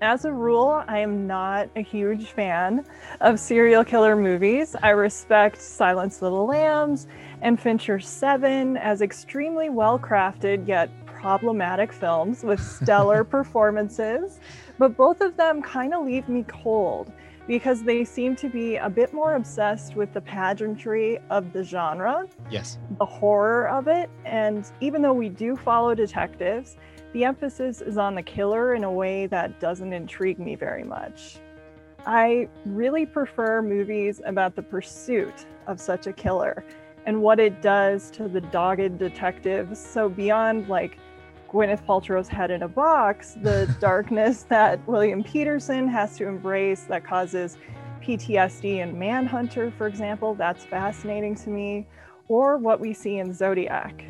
as 0.00 0.24
a 0.24 0.32
rule, 0.32 0.82
I 0.88 0.98
am 0.98 1.26
not 1.26 1.68
a 1.76 1.82
huge 1.82 2.26
fan 2.28 2.86
of 3.20 3.38
serial 3.38 3.84
killer 3.84 4.16
movies. 4.16 4.74
I 4.82 4.90
respect 4.90 5.60
Silence 5.60 6.16
of 6.16 6.32
the 6.32 6.42
Lambs 6.42 7.06
and 7.42 7.60
Fincher 7.60 8.00
7 8.00 8.76
as 8.78 9.02
extremely 9.02 9.68
well 9.68 9.98
crafted 9.98 10.66
yet 10.66 10.90
problematic 11.06 11.92
films 11.92 12.42
with 12.42 12.60
stellar 12.60 13.24
performances, 13.36 14.40
but 14.78 14.96
both 14.96 15.20
of 15.20 15.36
them 15.36 15.60
kind 15.60 15.92
of 15.92 16.06
leave 16.06 16.28
me 16.28 16.44
cold 16.48 17.12
because 17.46 17.82
they 17.82 18.04
seem 18.04 18.34
to 18.36 18.48
be 18.48 18.76
a 18.76 18.88
bit 18.88 19.12
more 19.12 19.34
obsessed 19.34 19.96
with 19.96 20.12
the 20.14 20.20
pageantry 20.20 21.18
of 21.30 21.52
the 21.52 21.62
genre. 21.62 22.26
Yes. 22.50 22.78
The 22.98 23.04
horror 23.04 23.68
of 23.68 23.88
it. 23.88 24.08
And 24.24 24.64
even 24.80 25.02
though 25.02 25.12
we 25.12 25.28
do 25.28 25.56
follow 25.56 25.94
detectives, 25.94 26.76
the 27.12 27.24
emphasis 27.24 27.80
is 27.80 27.98
on 27.98 28.14
the 28.14 28.22
killer 28.22 28.74
in 28.74 28.84
a 28.84 28.92
way 28.92 29.26
that 29.26 29.58
doesn't 29.60 29.92
intrigue 29.92 30.38
me 30.38 30.54
very 30.54 30.84
much. 30.84 31.38
I 32.06 32.48
really 32.64 33.04
prefer 33.04 33.62
movies 33.62 34.20
about 34.24 34.56
the 34.56 34.62
pursuit 34.62 35.46
of 35.66 35.80
such 35.80 36.06
a 36.06 36.12
killer 36.12 36.64
and 37.06 37.20
what 37.22 37.40
it 37.40 37.62
does 37.62 38.10
to 38.12 38.28
the 38.28 38.40
dogged 38.40 38.98
detective. 38.98 39.76
So, 39.76 40.08
beyond 40.08 40.68
like 40.68 40.98
Gwyneth 41.50 41.84
Paltrow's 41.84 42.28
head 42.28 42.50
in 42.50 42.62
a 42.62 42.68
box, 42.68 43.36
the 43.42 43.74
darkness 43.80 44.44
that 44.44 44.86
William 44.86 45.22
Petersen 45.22 45.88
has 45.88 46.16
to 46.16 46.28
embrace 46.28 46.84
that 46.84 47.04
causes 47.04 47.58
PTSD 48.02 48.78
in 48.78 48.98
Manhunter, 48.98 49.72
for 49.76 49.86
example, 49.86 50.34
that's 50.34 50.64
fascinating 50.64 51.34
to 51.36 51.50
me, 51.50 51.86
or 52.28 52.56
what 52.56 52.80
we 52.80 52.94
see 52.94 53.18
in 53.18 53.34
Zodiac. 53.34 54.04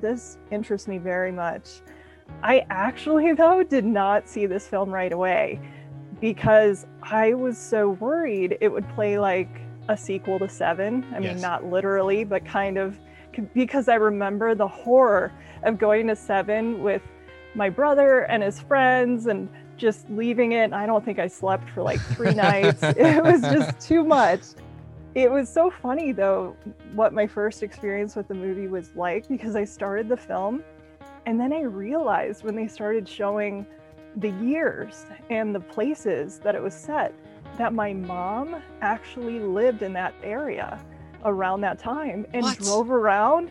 This 0.00 0.38
interests 0.50 0.88
me 0.88 0.98
very 0.98 1.30
much. 1.30 1.82
I 2.42 2.64
actually, 2.70 3.32
though, 3.34 3.62
did 3.62 3.84
not 3.84 4.28
see 4.28 4.46
this 4.46 4.66
film 4.66 4.90
right 4.90 5.12
away 5.12 5.60
because 6.20 6.86
I 7.02 7.34
was 7.34 7.56
so 7.58 7.90
worried 7.90 8.58
it 8.60 8.68
would 8.68 8.88
play 8.90 9.18
like 9.18 9.48
a 9.88 9.96
sequel 9.96 10.38
to 10.40 10.48
Seven. 10.48 11.06
I 11.14 11.20
mean, 11.20 11.22
Yes. 11.32 11.42
not 11.42 11.64
literally, 11.64 12.24
but 12.24 12.44
kind 12.44 12.76
of 12.78 12.98
because 13.54 13.88
I 13.88 13.94
remember 13.94 14.54
the 14.56 14.66
horror 14.66 15.32
of 15.62 15.78
going 15.78 16.08
to 16.08 16.16
Seven 16.16 16.82
with 16.82 17.02
my 17.54 17.70
brother 17.70 18.20
and 18.22 18.42
his 18.42 18.58
friends 18.60 19.26
and 19.26 19.48
just 19.76 20.10
leaving 20.10 20.52
it. 20.52 20.72
I 20.72 20.86
don't 20.86 21.04
think 21.04 21.20
I 21.20 21.28
slept 21.28 21.70
for 21.70 21.82
like 21.82 22.00
three 22.00 22.34
nights. 22.34 22.82
It 22.82 23.22
was 23.22 23.40
just 23.42 23.78
too 23.80 24.02
much. 24.04 24.40
It 25.14 25.30
was 25.30 25.48
so 25.48 25.70
funny 25.70 26.10
though, 26.12 26.56
what 26.94 27.12
my 27.12 27.26
first 27.28 27.62
experience 27.62 28.16
with 28.16 28.26
the 28.28 28.34
movie 28.34 28.66
was 28.66 28.90
like 28.96 29.28
because 29.28 29.54
I 29.56 29.64
started 29.64 30.08
the 30.08 30.16
film 30.16 30.62
and 31.28 31.38
then 31.38 31.52
I 31.52 31.60
realized 31.60 32.42
when 32.42 32.56
they 32.56 32.66
started 32.66 33.06
showing 33.06 33.66
the 34.16 34.30
years 34.30 35.04
and 35.28 35.54
the 35.54 35.60
places 35.60 36.38
that 36.38 36.54
it 36.54 36.62
was 36.62 36.72
set 36.72 37.14
that 37.58 37.74
my 37.74 37.92
mom 37.92 38.56
actually 38.80 39.38
lived 39.38 39.82
in 39.82 39.92
that 39.92 40.14
area 40.22 40.82
around 41.26 41.60
that 41.60 41.78
time 41.78 42.26
and 42.32 42.44
What? 42.44 42.58
drove 42.58 42.90
around. 42.90 43.50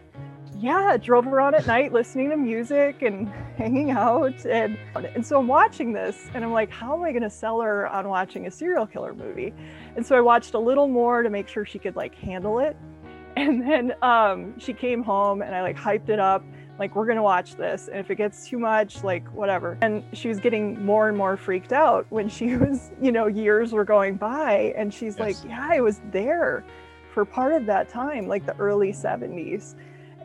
Yeah, 0.57 0.97
drove 0.97 1.27
around 1.27 1.53
at 1.53 1.67
night 1.67 1.93
listening 1.93 2.31
to 2.31 2.37
music 2.37 3.03
and 3.03 3.27
hanging 3.57 3.91
out. 3.91 4.43
And, 4.47 4.75
and 4.95 5.23
so 5.23 5.39
I'm 5.39 5.47
watching 5.47 5.93
this 5.93 6.31
and 6.33 6.43
I'm 6.43 6.53
like, 6.53 6.71
how 6.71 6.95
am 6.95 7.03
I 7.03 7.11
going 7.11 7.21
to 7.21 7.29
sell 7.29 7.61
her 7.61 7.85
on 7.87 8.09
watching 8.09 8.47
a 8.47 8.51
serial 8.51 8.87
killer 8.87 9.13
movie? 9.13 9.53
And 9.95 10.03
so 10.03 10.17
I 10.17 10.21
watched 10.21 10.55
a 10.55 10.59
little 10.59 10.87
more 10.87 11.21
to 11.21 11.29
make 11.29 11.47
sure 11.47 11.63
she 11.63 11.77
could 11.77 11.95
like 11.95 12.15
handle 12.15 12.57
it. 12.57 12.75
And 13.37 13.61
then 13.61 13.93
um, 14.01 14.59
she 14.59 14.73
came 14.73 15.03
home 15.03 15.43
and 15.43 15.53
I 15.53 15.61
like 15.61 15.77
hyped 15.77 16.09
it 16.09 16.17
up 16.19 16.43
like 16.79 16.95
we're 16.95 17.05
gonna 17.05 17.23
watch 17.23 17.55
this 17.55 17.87
and 17.87 17.97
if 17.99 18.11
it 18.11 18.15
gets 18.15 18.47
too 18.47 18.59
much 18.59 19.03
like 19.03 19.25
whatever. 19.33 19.77
And 19.81 20.03
she 20.13 20.27
was 20.27 20.39
getting 20.39 20.83
more 20.85 21.07
and 21.09 21.17
more 21.17 21.35
freaked 21.37 21.73
out 21.73 22.05
when 22.09 22.29
she 22.29 22.55
was 22.63 22.91
you 23.01 23.11
know 23.11 23.27
years 23.27 23.73
were 23.73 23.85
going 23.85 24.15
by 24.15 24.73
and 24.77 24.93
she's 24.93 25.17
Yes. 25.17 25.43
like 25.43 25.49
yeah 25.49 25.67
i 25.71 25.79
was 25.81 26.01
there 26.11 26.63
for 27.13 27.25
part 27.25 27.53
of 27.53 27.65
that 27.65 27.89
time 27.89 28.27
like 28.27 28.45
the 28.45 28.55
early 28.57 28.91
70s 28.91 29.75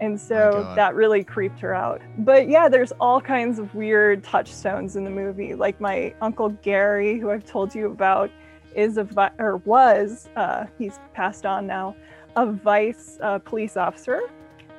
and 0.00 0.20
so 0.20 0.50
God. 0.64 0.76
that 0.76 0.94
really 0.96 1.22
creeped 1.22 1.60
her 1.60 1.74
out. 1.74 2.02
But 2.18 2.48
yeah 2.48 2.68
there's 2.68 2.92
all 3.00 3.20
kinds 3.20 3.58
of 3.58 3.74
weird 3.74 4.24
touchstones 4.24 4.96
in 4.96 5.04
the 5.04 5.10
movie. 5.10 5.54
Like 5.54 5.80
my 5.80 6.12
uncle 6.20 6.48
gary 6.62 7.18
who 7.18 7.30
i've 7.30 7.44
told 7.46 7.74
you 7.74 7.86
about 7.86 8.30
is 8.74 8.96
a 8.96 9.04
vi- 9.04 9.30
or 9.38 9.58
was 9.58 10.28
uh, 10.36 10.64
he's 10.78 10.98
passed 11.14 11.46
on 11.46 11.66
now 11.66 11.94
a 12.36 12.46
vice 12.46 13.18
uh, 13.20 13.38
police 13.38 13.76
officer 13.76 14.22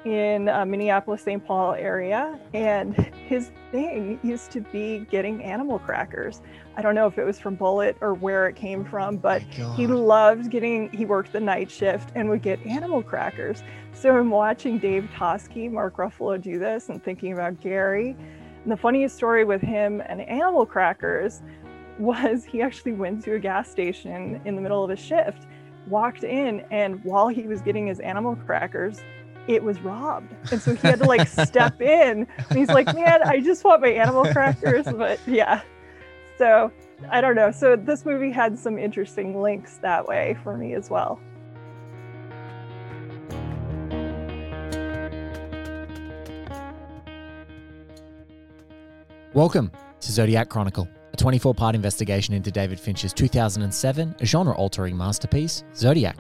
in 0.05 0.49
uh, 0.49 0.65
Minneapolis, 0.65 1.21
St. 1.21 1.45
Paul 1.45 1.73
area, 1.73 2.37
and 2.53 2.95
his 3.27 3.51
thing 3.71 4.19
used 4.23 4.51
to 4.51 4.61
be 4.61 4.99
getting 5.09 5.43
animal 5.43 5.79
crackers. 5.79 6.41
I 6.75 6.81
don't 6.81 6.95
know 6.95 7.07
if 7.07 7.17
it 7.17 7.23
was 7.23 7.39
from 7.39 7.55
Bullitt 7.55 7.97
or 8.01 8.13
where 8.13 8.47
it 8.47 8.55
came 8.55 8.83
from, 8.83 9.17
but 9.17 9.43
My 9.57 9.75
he 9.75 9.87
loved 9.87 10.49
getting. 10.49 10.91
He 10.91 11.05
worked 11.05 11.31
the 11.31 11.39
night 11.39 11.71
shift 11.71 12.11
and 12.15 12.29
would 12.29 12.41
get 12.41 12.65
animal 12.65 13.01
crackers. 13.01 13.63
So 13.93 14.17
I'm 14.17 14.29
watching 14.29 14.79
Dave 14.79 15.09
Toschi, 15.15 15.71
Mark 15.71 15.97
Ruffalo 15.97 16.41
do 16.41 16.59
this, 16.59 16.89
and 16.89 17.03
thinking 17.03 17.33
about 17.33 17.61
Gary. 17.61 18.15
And 18.63 18.71
the 18.71 18.77
funniest 18.77 19.15
story 19.15 19.45
with 19.45 19.61
him 19.61 20.01
and 20.07 20.21
animal 20.21 20.65
crackers 20.65 21.41
was 21.99 22.43
he 22.43 22.61
actually 22.61 22.93
went 22.93 23.23
to 23.23 23.35
a 23.35 23.39
gas 23.39 23.69
station 23.69 24.41
in 24.45 24.55
the 24.55 24.61
middle 24.61 24.83
of 24.83 24.89
a 24.89 24.95
shift, 24.95 25.45
walked 25.87 26.23
in, 26.23 26.65
and 26.71 27.03
while 27.03 27.27
he 27.27 27.43
was 27.43 27.61
getting 27.61 27.87
his 27.87 27.99
animal 27.99 28.35
crackers, 28.35 28.99
it 29.47 29.63
was 29.63 29.79
robbed. 29.81 30.33
And 30.51 30.61
so 30.61 30.75
he 30.75 30.87
had 30.87 30.99
to 30.99 31.05
like 31.05 31.27
step 31.27 31.81
in. 31.81 32.27
And 32.49 32.57
he's 32.57 32.69
like, 32.69 32.93
man, 32.93 33.21
I 33.23 33.39
just 33.39 33.63
want 33.63 33.81
my 33.81 33.89
animal 33.89 34.25
crackers. 34.25 34.85
But 34.85 35.19
yeah. 35.27 35.61
So 36.37 36.71
I 37.09 37.21
don't 37.21 37.35
know. 37.35 37.51
So 37.51 37.75
this 37.75 38.05
movie 38.05 38.31
had 38.31 38.57
some 38.57 38.77
interesting 38.77 39.41
links 39.41 39.77
that 39.77 40.07
way 40.07 40.37
for 40.43 40.57
me 40.57 40.73
as 40.73 40.89
well. 40.89 41.19
Welcome 49.33 49.71
to 49.99 50.11
Zodiac 50.11 50.47
Chronicle, 50.49 50.87
a 51.11 51.17
24 51.17 51.55
part 51.55 51.73
investigation 51.73 52.35
into 52.35 52.51
David 52.51 52.79
Fincher's 52.79 53.13
2007 53.13 54.15
genre 54.23 54.55
altering 54.55 54.95
masterpiece, 54.95 55.63
Zodiac. 55.75 56.17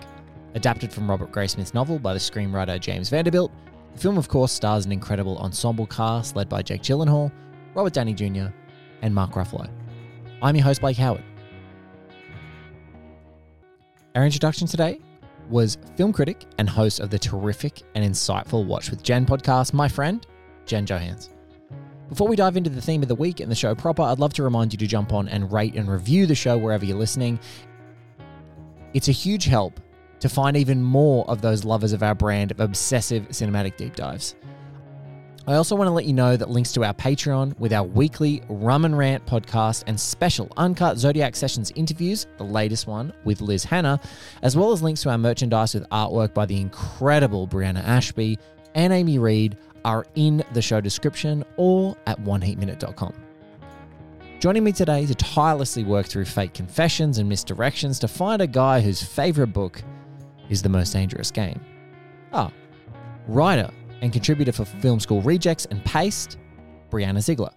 Adapted 0.55 0.93
from 0.93 1.09
Robert 1.09 1.31
Graysmith's 1.31 1.73
novel 1.73 1.97
by 1.97 2.13
the 2.13 2.19
screenwriter 2.19 2.79
James 2.79 3.09
Vanderbilt, 3.09 3.51
the 3.93 3.99
film, 3.99 4.17
of 4.17 4.27
course, 4.27 4.51
stars 4.51 4.85
an 4.85 4.91
incredible 4.91 5.37
ensemble 5.39 5.87
cast 5.87 6.35
led 6.35 6.47
by 6.47 6.61
Jake 6.61 6.81
Gyllenhaal, 6.81 7.31
Robert 7.73 7.93
Downey 7.93 8.13
Jr., 8.13 8.47
and 9.01 9.13
Mark 9.13 9.31
Ruffalo. 9.31 9.69
I'm 10.41 10.55
your 10.55 10.63
host, 10.63 10.81
Blake 10.81 10.97
Howard. 10.97 11.23
Our 14.15 14.25
introduction 14.25 14.67
today 14.67 14.99
was 15.49 15.77
film 15.95 16.13
critic 16.13 16.45
and 16.59 16.69
host 16.69 16.99
of 16.99 17.09
the 17.09 17.17
terrific 17.17 17.81
and 17.95 18.05
insightful 18.05 18.65
Watch 18.65 18.91
with 18.91 19.01
Jen 19.01 19.25
podcast, 19.25 19.73
my 19.73 19.87
friend, 19.87 20.25
Jen 20.65 20.85
Johans. 20.85 21.29
Before 22.09 22.27
we 22.27 22.35
dive 22.35 22.57
into 22.57 22.69
the 22.69 22.81
theme 22.81 23.01
of 23.01 23.07
the 23.07 23.15
week 23.15 23.39
and 23.39 23.49
the 23.49 23.55
show 23.55 23.73
proper, 23.73 24.03
I'd 24.03 24.19
love 24.19 24.33
to 24.33 24.43
remind 24.43 24.71
you 24.71 24.77
to 24.77 24.87
jump 24.87 25.13
on 25.13 25.27
and 25.27 25.51
rate 25.51 25.73
and 25.75 25.89
review 25.89 26.27
the 26.27 26.35
show 26.35 26.57
wherever 26.57 26.85
you're 26.85 26.97
listening. 26.97 27.39
It's 28.93 29.07
a 29.07 29.11
huge 29.11 29.45
help 29.45 29.79
to 30.23 30.29
find 30.29 30.55
even 30.55 30.81
more 30.81 31.29
of 31.29 31.41
those 31.41 31.65
lovers 31.65 31.91
of 31.91 32.01
our 32.01 32.15
brand 32.15 32.49
of 32.49 32.61
obsessive 32.61 33.27
cinematic 33.27 33.75
deep 33.75 33.93
dives. 33.93 34.35
I 35.45 35.55
also 35.55 35.75
want 35.75 35.89
to 35.89 35.91
let 35.91 36.05
you 36.05 36.13
know 36.13 36.37
that 36.37 36.49
links 36.49 36.71
to 36.71 36.85
our 36.85 36.93
Patreon 36.93 37.59
with 37.59 37.73
our 37.73 37.83
weekly 37.83 38.41
Rum 38.47 38.85
and 38.85 38.97
Rant 38.97 39.25
podcast 39.25 39.83
and 39.85 39.99
special 39.99 40.47
Uncut 40.55 40.97
Zodiac 40.97 41.35
Sessions 41.35 41.73
interviews, 41.75 42.25
the 42.37 42.45
latest 42.45 42.87
one 42.87 43.11
with 43.25 43.41
Liz 43.41 43.65
Hanna, 43.65 43.99
as 44.43 44.55
well 44.55 44.71
as 44.71 44.81
links 44.81 45.01
to 45.01 45.09
our 45.09 45.17
merchandise 45.17 45.73
with 45.73 45.83
artwork 45.89 46.33
by 46.33 46.45
the 46.45 46.55
incredible 46.55 47.45
Brianna 47.45 47.83
Ashby 47.83 48.39
and 48.75 48.93
Amy 48.93 49.19
Reed 49.19 49.57
are 49.83 50.05
in 50.15 50.41
the 50.53 50.61
show 50.61 50.79
description 50.79 51.43
or 51.57 51.97
at 52.07 52.17
oneheatminute.com. 52.23 53.13
Joining 54.39 54.63
me 54.63 54.71
today 54.71 55.05
to 55.05 55.15
tirelessly 55.15 55.83
work 55.83 56.05
through 56.05 56.25
fake 56.25 56.53
confessions 56.53 57.17
and 57.17 57.29
misdirections 57.29 57.99
to 57.99 58.07
find 58.07 58.41
a 58.41 58.47
guy 58.47 58.79
whose 58.79 59.03
favorite 59.03 59.47
book 59.47 59.83
is 60.49 60.61
The 60.61 60.69
Most 60.69 60.93
Dangerous 60.93 61.31
Game. 61.31 61.59
Ah, 62.31 62.51
writer 63.27 63.69
and 64.01 64.11
contributor 64.11 64.51
for 64.51 64.65
Film 64.65 64.99
School 64.99 65.21
Rejects 65.21 65.65
and 65.65 65.83
Paste, 65.85 66.37
Brianna 66.89 67.19
Zigler. 67.19 67.53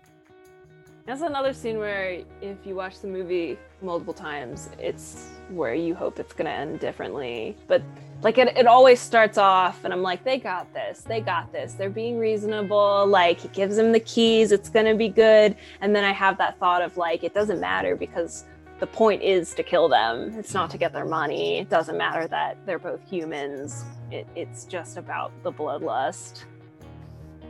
That's 1.07 1.23
another 1.23 1.53
scene 1.53 1.79
where 1.79 2.23
if 2.41 2.57
you 2.65 2.75
watch 2.75 3.01
the 3.01 3.07
movie 3.07 3.57
multiple 3.81 4.13
times, 4.13 4.71
it's 4.77 5.29
where 5.51 5.73
you 5.73 5.95
hope 5.95 6.19
it's 6.19 6.33
gonna 6.33 6.51
end 6.51 6.81
differently. 6.81 7.57
But 7.69 7.83
like 8.23 8.39
it, 8.39 8.57
it 8.57 8.67
always 8.67 8.99
starts 8.99 9.39
off 9.39 9.85
and 9.85 9.93
I'm 9.93 10.03
like, 10.03 10.25
they 10.25 10.37
got 10.39 10.73
this, 10.75 11.03
they 11.03 11.21
got 11.21 11.53
this, 11.53 11.75
they're 11.75 11.91
being 11.91 12.19
reasonable, 12.19 13.07
like 13.07 13.39
he 13.39 13.49
gives 13.49 13.77
them 13.77 13.93
the 13.93 14.01
keys, 14.01 14.51
it's 14.51 14.69
gonna 14.69 14.97
be 14.97 15.09
good. 15.09 15.55
And 15.81 15.95
then 15.95 16.03
I 16.03 16.13
have 16.13 16.39
that 16.39 16.59
thought 16.59 16.83
of 16.83 16.97
like, 16.97 17.23
it 17.23 17.33
doesn't 17.33 17.61
matter 17.61 17.95
because 17.95 18.45
the 18.79 18.87
point 18.87 19.23
is 19.23 19.55
to 19.55 19.63
kill 19.63 19.89
them. 19.89 20.35
It's 20.39 20.53
not 20.53 20.71
to 20.71 20.79
get 20.79 20.93
their 20.93 21.07
money. 21.07 21.59
It 21.59 21.71
doesn't 21.71 21.97
matter 21.97 22.27
that 22.29 22.59
they're 22.67 22.79
both 22.79 23.01
humans. 23.09 23.85
It, 24.11 24.27
it's 24.35 24.65
just 24.65 24.97
about 24.97 25.33
the 25.43 25.53
bloodlust. 25.53 26.45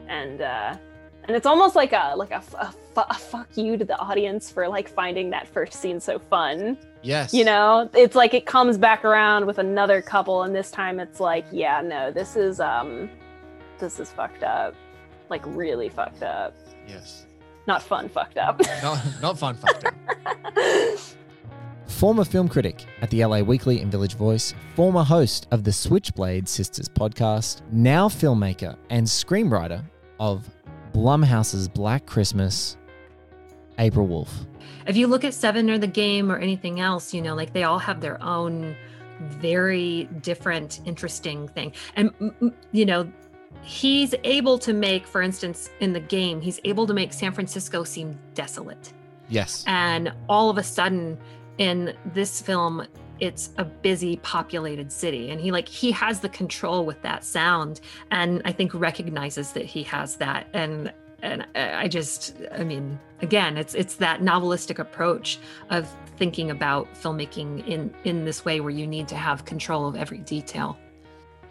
And 0.09 0.41
uh 0.41 0.77
and 1.25 1.37
it's 1.37 1.47
almost 1.47 1.75
like 1.75 1.93
a 1.93 2.15
like 2.17 2.31
a, 2.31 2.43
a, 2.59 2.75
a 2.97 3.15
fuck 3.15 3.49
you 3.57 3.77
to 3.77 3.85
the 3.85 3.99
audience 3.99 4.51
for 4.51 4.69
like 4.69 4.89
finding 4.89 5.31
that 5.31 5.49
first 5.49 5.75
scene 5.75 5.99
so 5.99 6.19
fun. 6.19 6.79
Yes. 7.03 7.35
You 7.35 7.45
know, 7.45 7.91
it's 7.95 8.15
like 8.15 8.35
it 8.35 8.47
comes 8.47 8.79
back 8.79 9.05
around 9.05 9.47
with 9.47 9.59
another 9.59 10.01
couple, 10.03 10.45
and 10.45 10.55
this 10.55 10.71
time 10.71 11.01
it's 11.01 11.21
like, 11.21 11.45
yeah, 11.53 11.81
no, 11.81 12.11
this 12.11 12.37
is 12.37 12.61
um, 12.61 13.11
this 13.79 13.99
is 13.99 14.11
fucked 14.11 14.43
up, 14.43 14.75
like 15.29 15.43
really 15.47 15.89
fucked 15.89 16.23
up. 16.23 16.55
Yes. 16.87 17.26
Not 17.67 17.83
fun, 17.83 18.09
fucked 18.09 18.39
up. 18.39 18.61
Not, 18.83 19.05
not 19.21 19.39
fun 19.39 19.57
fucked 19.57 19.87
up. 19.87 19.95
Former 21.87 22.25
film 22.25 22.49
critic 22.49 22.85
at 23.01 23.11
the 23.11 23.25
LA 23.25 23.41
Weekly 23.41 23.81
and 23.81 23.91
Village 23.91 24.15
Voice, 24.15 24.55
former 24.75 25.03
host 25.03 25.47
of 25.51 25.65
the 25.65 25.73
Switchblade 25.73 26.49
Sisters 26.49 26.89
podcast, 26.89 27.63
now 27.73 28.09
filmmaker 28.09 28.77
and 28.91 29.07
screenwriter 29.07 29.83
of 30.21 30.49
Blumhouse's 30.93 31.69
Black 31.69 32.05
Christmas, 32.07 32.77
April 33.79 34.07
Wolfe. 34.07 34.47
If 34.87 34.97
you 34.97 35.07
look 35.07 35.25
at 35.25 35.35
Seven 35.35 35.71
or 35.71 35.79
the 35.79 35.87
Game 35.87 36.31
or 36.31 36.39
anything 36.39 36.81
else, 36.81 37.15
you 37.15 37.23
know, 37.23 37.35
like 37.35 37.53
they 37.53 37.65
all 37.65 37.79
have 37.79 38.01
their 38.01 38.23
own 38.23 38.77
very 39.21 40.05
different, 40.21 40.81
interesting 40.85 41.49
thing. 41.49 41.73
And, 41.95 42.13
you 42.73 42.85
know, 42.85 43.11
he's 43.63 44.15
able 44.25 44.59
to 44.61 44.73
make, 44.73 45.07
for 45.07 45.23
instance, 45.23 45.71
in 45.81 45.93
the 45.93 46.01
game, 46.01 46.41
he's 46.41 46.61
able 46.65 46.87
to 46.87 46.95
make 46.95 47.13
San 47.13 47.33
Francisco 47.33 47.85
seem 47.85 48.19
desolate. 48.35 48.93
Yes. 49.29 49.65
And 49.67 50.13
all 50.29 50.51
of 50.51 50.59
a 50.59 50.63
sudden, 50.63 51.19
in 51.59 51.95
this 52.13 52.41
film, 52.41 52.87
it's 53.19 53.51
a 53.57 53.65
busy 53.65 54.17
populated 54.19 54.93
city 54.93 55.31
and 55.31 55.41
he 55.41 55.51
like 55.51 55.67
he 55.67 55.91
has 55.91 56.21
the 56.21 56.29
control 56.29 56.85
with 56.85 57.01
that 57.03 57.25
sound 57.25 57.81
and 58.11 58.43
i 58.45 58.53
think 58.53 58.75
recognizes 58.75 59.53
that 59.53 59.65
he 59.65 59.83
has 59.83 60.17
that 60.17 60.47
and 60.53 60.93
and 61.23 61.47
i 61.55 61.89
just 61.89 62.35
i 62.53 62.63
mean 62.63 62.99
again 63.23 63.57
it's 63.57 63.75
it's 63.75 63.95
that 63.95 64.21
novelistic 64.21 64.79
approach 64.79 65.39
of 65.71 65.89
thinking 66.19 66.51
about 66.51 66.93
filmmaking 66.95 67.67
in 67.67 67.91
in 68.05 68.27
this 68.27 68.45
way 68.45 68.61
where 68.61 68.71
you 68.71 68.87
need 68.87 69.09
to 69.09 69.17
have 69.17 69.47
control 69.47 69.89
of 69.89 69.97
every 69.97 70.19
detail 70.19 70.77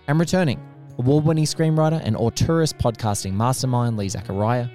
i'm 0.08 0.20
returning 0.20 0.60
award-winning 0.98 1.46
screenwriter 1.46 2.02
and 2.04 2.16
auteurist 2.16 2.76
podcasting 2.76 3.34
mastermind 3.34 3.98
lee 3.98 4.10
zachariah 4.10 4.68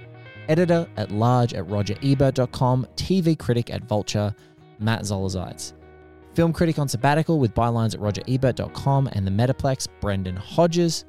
editor 0.49 0.87
at 0.97 1.11
large 1.11 1.55
at 1.55 1.65
rogerebert.com 1.67 2.87
tv 2.97 3.39
critic 3.39 3.71
at 3.71 3.83
vulture 3.85 4.35
matt 4.79 5.05
zoller 5.05 5.29
seitz 5.29 5.75
film 6.35 6.53
critic 6.53 6.79
on 6.79 6.89
sabbatical 6.89 7.39
with 7.39 7.55
bylines 7.55 7.95
at 7.95 8.01
rogerebert.com 8.01 9.09
and 9.13 9.27
the 9.27 9.31
Metaplex, 9.31 9.89
Brendan 10.01 10.37
Hodges, 10.37 11.05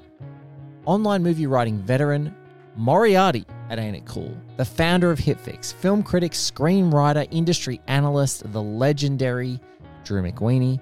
online 0.86 1.24
movie 1.24 1.48
writing 1.48 1.78
veteran 1.78 2.36
Moriarty 2.76 3.46
at 3.70 3.80
Ain't 3.80 3.98
It 3.98 4.06
Cool, 4.06 4.36
the 4.58 4.66
founder 4.66 5.12
of 5.12 5.20
HitFix, 5.20 5.74
film 5.74 6.04
critic, 6.04 6.32
screenwriter, 6.32 7.28
industry 7.32 7.82
analyst, 7.88 8.50
the 8.52 8.62
legendary 8.62 9.60
Drew 10.04 10.22
McWeeny, 10.22 10.80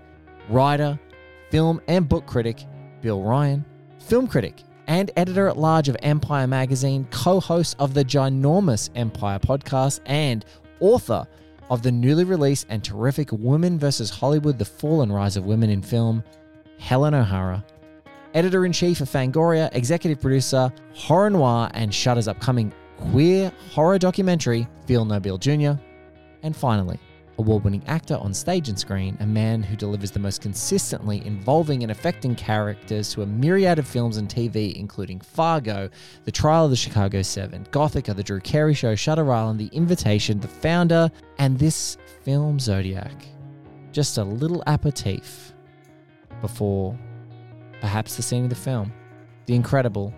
writer, 0.50 1.00
film 1.50 1.82
and 1.88 2.08
book 2.08 2.26
critic 2.26 2.66
Bill 3.02 3.22
Ryan, 3.22 3.66
film 4.00 4.28
critic 4.28 4.64
and 4.88 5.12
editor 5.16 5.48
at 5.48 5.58
large 5.58 5.88
of 5.88 5.98
Empire 6.02 6.48
Magazine, 6.48 7.08
co 7.12 7.40
host 7.40 7.76
of 7.80 7.94
the 7.94 8.04
ginormous 8.04 8.90
Empire 8.96 9.40
podcast, 9.40 10.00
and 10.06 10.44
author 10.80 11.28
of 11.70 11.84
the 11.84 11.92
newly 11.92 12.24
released 12.24 12.66
and 12.70 12.84
terrific 12.84 13.32
Women 13.32 13.78
vs. 13.78 14.10
Hollywood 14.10 14.58
The 14.58 14.66
Fall 14.66 15.04
and 15.04 15.14
Rise 15.14 15.38
of 15.38 15.46
Women 15.46 15.70
in 15.70 15.82
Film, 15.82 16.24
Helen 16.80 17.14
O'Hara. 17.14 17.64
Editor 18.34 18.66
in 18.66 18.72
chief 18.72 19.02
of 19.02 19.10
Fangoria, 19.10 19.70
executive 19.74 20.22
producer, 20.22 20.72
Horror 20.94 21.30
Noir, 21.30 21.70
and 21.74 21.94
Shudder's 21.94 22.28
upcoming 22.28 22.74
queer 22.98 23.52
horror 23.72 23.98
documentary, 23.98 24.68
Phil 24.86 25.06
Nobile 25.06 25.38
Jr. 25.38 25.74
And 26.44 26.56
finally, 26.56 27.00
award 27.40 27.64
winning 27.64 27.84
actor 27.88 28.18
on 28.18 28.34
stage 28.34 28.70
and 28.70 28.78
screen, 28.78 29.18
a 29.22 29.26
man 29.26 29.64
who 29.64 29.76
delivers 29.76 30.12
the 30.12 30.20
most 30.20 30.42
consistently 30.42 31.26
involving 31.26 31.82
and 31.84 31.92
affecting 31.92 32.36
characters 32.36 33.14
to 33.14 33.22
a 33.22 33.26
myriad 33.26 33.80
of 33.80 33.88
films 33.88 34.18
and 34.18 34.30
TV, 34.30 34.74
including 34.74 35.20
Fargo, 35.22 35.90
The 36.26 36.32
Trial 36.32 36.66
of 36.66 36.72
the 36.72 36.76
Chicago 36.76 37.22
Seven, 37.22 37.66
Gothika, 37.72 38.16
The 38.16 38.24
Drew 38.24 38.42
Carey 38.42 38.74
Show, 38.74 38.94
Shutter 38.94 39.32
Island, 39.32 39.60
The 39.60 39.70
Invitation, 39.72 40.40
The 40.40 40.48
Founder, 40.50 41.10
and 41.38 41.58
this 41.58 41.98
film 42.24 42.60
Zodiac. 42.60 43.26
Just 43.92 44.18
a 44.18 44.24
little 44.24 44.62
aperitif 44.68 45.54
before 46.42 47.00
perhaps 47.80 48.18
the 48.18 48.22
scene 48.22 48.44
of 48.44 48.50
the 48.50 48.56
film, 48.56 48.92
the 49.46 49.56
incredible 49.56 50.14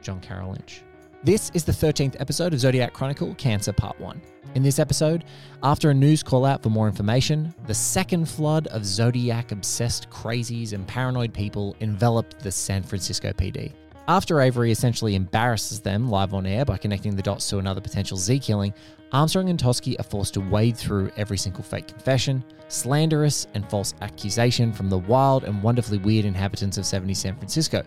John 0.00 0.20
Carroll 0.20 0.52
Lynch. 0.52 0.82
This 1.24 1.50
is 1.52 1.64
the 1.64 1.72
13th 1.72 2.14
episode 2.20 2.54
of 2.54 2.60
Zodiac 2.60 2.92
Chronicle 2.92 3.34
Cancer 3.34 3.72
Part 3.72 3.98
1. 3.98 4.22
In 4.54 4.62
this 4.62 4.78
episode, 4.78 5.24
after 5.64 5.90
a 5.90 5.94
news 5.94 6.22
call 6.22 6.44
out 6.44 6.62
for 6.62 6.70
more 6.70 6.86
information, 6.86 7.52
the 7.66 7.74
second 7.74 8.28
flood 8.28 8.68
of 8.68 8.84
Zodiac 8.84 9.50
obsessed 9.50 10.08
crazies 10.10 10.74
and 10.74 10.86
paranoid 10.86 11.34
people 11.34 11.74
enveloped 11.80 12.38
the 12.38 12.52
San 12.52 12.84
Francisco 12.84 13.32
PD. 13.32 13.72
After 14.06 14.40
Avery 14.40 14.70
essentially 14.70 15.16
embarrasses 15.16 15.80
them 15.80 16.08
live 16.08 16.34
on 16.34 16.46
air 16.46 16.64
by 16.64 16.78
connecting 16.78 17.16
the 17.16 17.22
dots 17.22 17.48
to 17.50 17.58
another 17.58 17.80
potential 17.80 18.16
Z 18.16 18.38
killing, 18.38 18.72
Armstrong 19.10 19.48
and 19.48 19.58
Toschi 19.58 19.98
are 19.98 20.04
forced 20.04 20.34
to 20.34 20.40
wade 20.40 20.76
through 20.76 21.10
every 21.16 21.36
single 21.36 21.64
fake 21.64 21.88
confession, 21.88 22.44
slanderous 22.68 23.48
and 23.54 23.68
false 23.68 23.92
accusation 24.02 24.72
from 24.72 24.88
the 24.88 24.98
wild 24.98 25.42
and 25.42 25.64
wonderfully 25.64 25.98
weird 25.98 26.26
inhabitants 26.26 26.78
of 26.78 26.86
70 26.86 27.12
San 27.14 27.36
Francisco. 27.36 27.82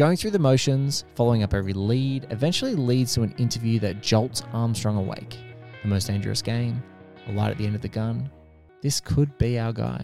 Going 0.00 0.16
through 0.16 0.30
the 0.30 0.38
motions, 0.38 1.04
following 1.14 1.42
up 1.42 1.52
every 1.52 1.74
lead, 1.74 2.26
eventually 2.30 2.74
leads 2.74 3.12
to 3.12 3.22
an 3.22 3.34
interview 3.36 3.78
that 3.80 4.00
jolts 4.00 4.42
Armstrong 4.54 4.96
awake. 4.96 5.36
The 5.82 5.88
most 5.88 6.06
dangerous 6.06 6.40
game, 6.40 6.82
a 7.28 7.32
light 7.32 7.50
at 7.50 7.58
the 7.58 7.66
end 7.66 7.74
of 7.74 7.82
the 7.82 7.88
gun. 7.88 8.30
This 8.80 8.98
could 8.98 9.36
be 9.36 9.58
our 9.58 9.74
guy. 9.74 10.02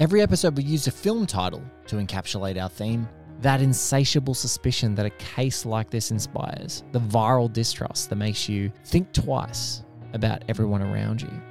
Every 0.00 0.22
episode, 0.22 0.56
we 0.56 0.62
used 0.62 0.88
a 0.88 0.90
film 0.90 1.26
title 1.26 1.62
to 1.86 1.96
encapsulate 1.96 2.58
our 2.58 2.70
theme. 2.70 3.06
That 3.42 3.60
insatiable 3.60 4.32
suspicion 4.32 4.94
that 4.94 5.04
a 5.04 5.10
case 5.10 5.66
like 5.66 5.90
this 5.90 6.10
inspires, 6.10 6.82
the 6.92 7.00
viral 7.00 7.52
distrust 7.52 8.08
that 8.08 8.16
makes 8.16 8.48
you 8.48 8.72
think 8.86 9.12
twice 9.12 9.84
about 10.14 10.44
everyone 10.48 10.80
around 10.80 11.20
you. 11.20 11.42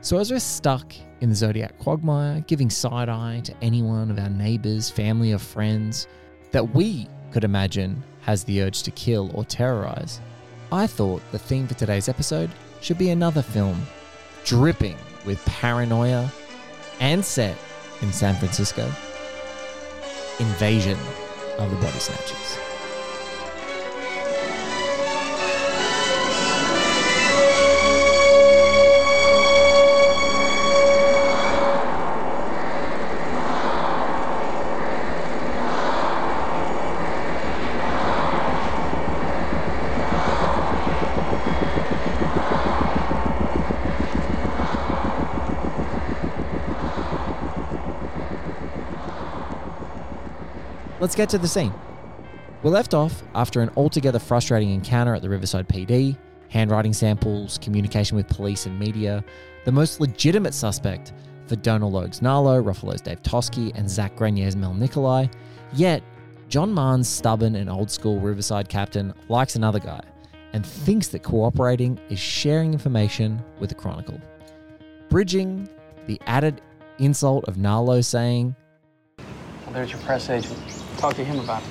So, 0.00 0.16
as 0.16 0.30
we're 0.30 0.40
stuck 0.40 0.94
in 1.20 1.28
the 1.28 1.34
Zodiac 1.34 1.78
quagmire, 1.78 2.40
giving 2.46 2.70
side 2.70 3.10
eye 3.10 3.42
to 3.44 3.54
anyone 3.60 4.10
of 4.10 4.18
our 4.18 4.30
neighbors, 4.30 4.88
family, 4.88 5.34
or 5.34 5.38
friends, 5.38 6.08
that 6.52 6.74
we 6.74 7.08
could 7.32 7.44
imagine 7.44 8.02
has 8.20 8.44
the 8.44 8.62
urge 8.62 8.82
to 8.84 8.90
kill 8.90 9.30
or 9.34 9.44
terrorize, 9.44 10.20
I 10.70 10.86
thought 10.86 11.22
the 11.32 11.38
theme 11.38 11.66
for 11.66 11.74
today's 11.74 12.08
episode 12.08 12.50
should 12.80 12.98
be 12.98 13.10
another 13.10 13.42
film 13.42 13.82
dripping 14.44 14.96
with 15.26 15.44
paranoia 15.44 16.30
and 17.00 17.24
set 17.24 17.56
in 18.00 18.12
San 18.12 18.34
Francisco 18.36 18.84
Invasion 20.38 20.98
of 21.58 21.70
the 21.70 21.76
Body 21.76 21.98
Snatchers. 21.98 22.71
Let's 51.02 51.16
get 51.16 51.28
to 51.30 51.38
the 51.38 51.48
scene. 51.48 51.74
We're 52.62 52.70
left 52.70 52.94
off 52.94 53.24
after 53.34 53.60
an 53.60 53.72
altogether 53.76 54.20
frustrating 54.20 54.70
encounter 54.70 55.16
at 55.16 55.20
the 55.20 55.28
Riverside 55.28 55.68
PD, 55.68 56.16
handwriting 56.48 56.92
samples, 56.92 57.58
communication 57.58 58.16
with 58.16 58.28
police 58.28 58.66
and 58.66 58.78
media. 58.78 59.24
The 59.64 59.72
most 59.72 59.98
legitimate 59.98 60.54
suspect 60.54 61.12
for 61.48 61.56
Donal 61.56 61.90
Logue's 61.90 62.20
Narlow, 62.20 62.62
Ruffalo's 62.62 63.00
Dave 63.00 63.20
Toschi, 63.24 63.72
and 63.74 63.90
Zach 63.90 64.14
Grenier's 64.14 64.54
Mel 64.54 64.74
Nicolai. 64.74 65.26
Yet, 65.72 66.04
John 66.48 66.72
Mahon's 66.72 67.08
stubborn 67.08 67.56
and 67.56 67.68
old 67.68 67.90
school 67.90 68.20
Riverside 68.20 68.68
captain 68.68 69.12
likes 69.28 69.56
another 69.56 69.80
guy 69.80 70.04
and 70.52 70.64
thinks 70.64 71.08
that 71.08 71.24
cooperating 71.24 71.98
is 72.10 72.20
sharing 72.20 72.72
information 72.72 73.42
with 73.58 73.70
the 73.70 73.74
Chronicle. 73.74 74.20
Bridging 75.08 75.68
the 76.06 76.20
added 76.28 76.60
insult 77.00 77.44
of 77.46 77.56
Narlow 77.56 78.04
saying, 78.04 78.54
well, 79.18 79.72
There's 79.72 79.90
your 79.90 80.00
press 80.02 80.30
agent. 80.30 80.81
Talk 81.02 81.16
to 81.16 81.24
him 81.24 81.40
about 81.40 81.64
it. 81.64 81.68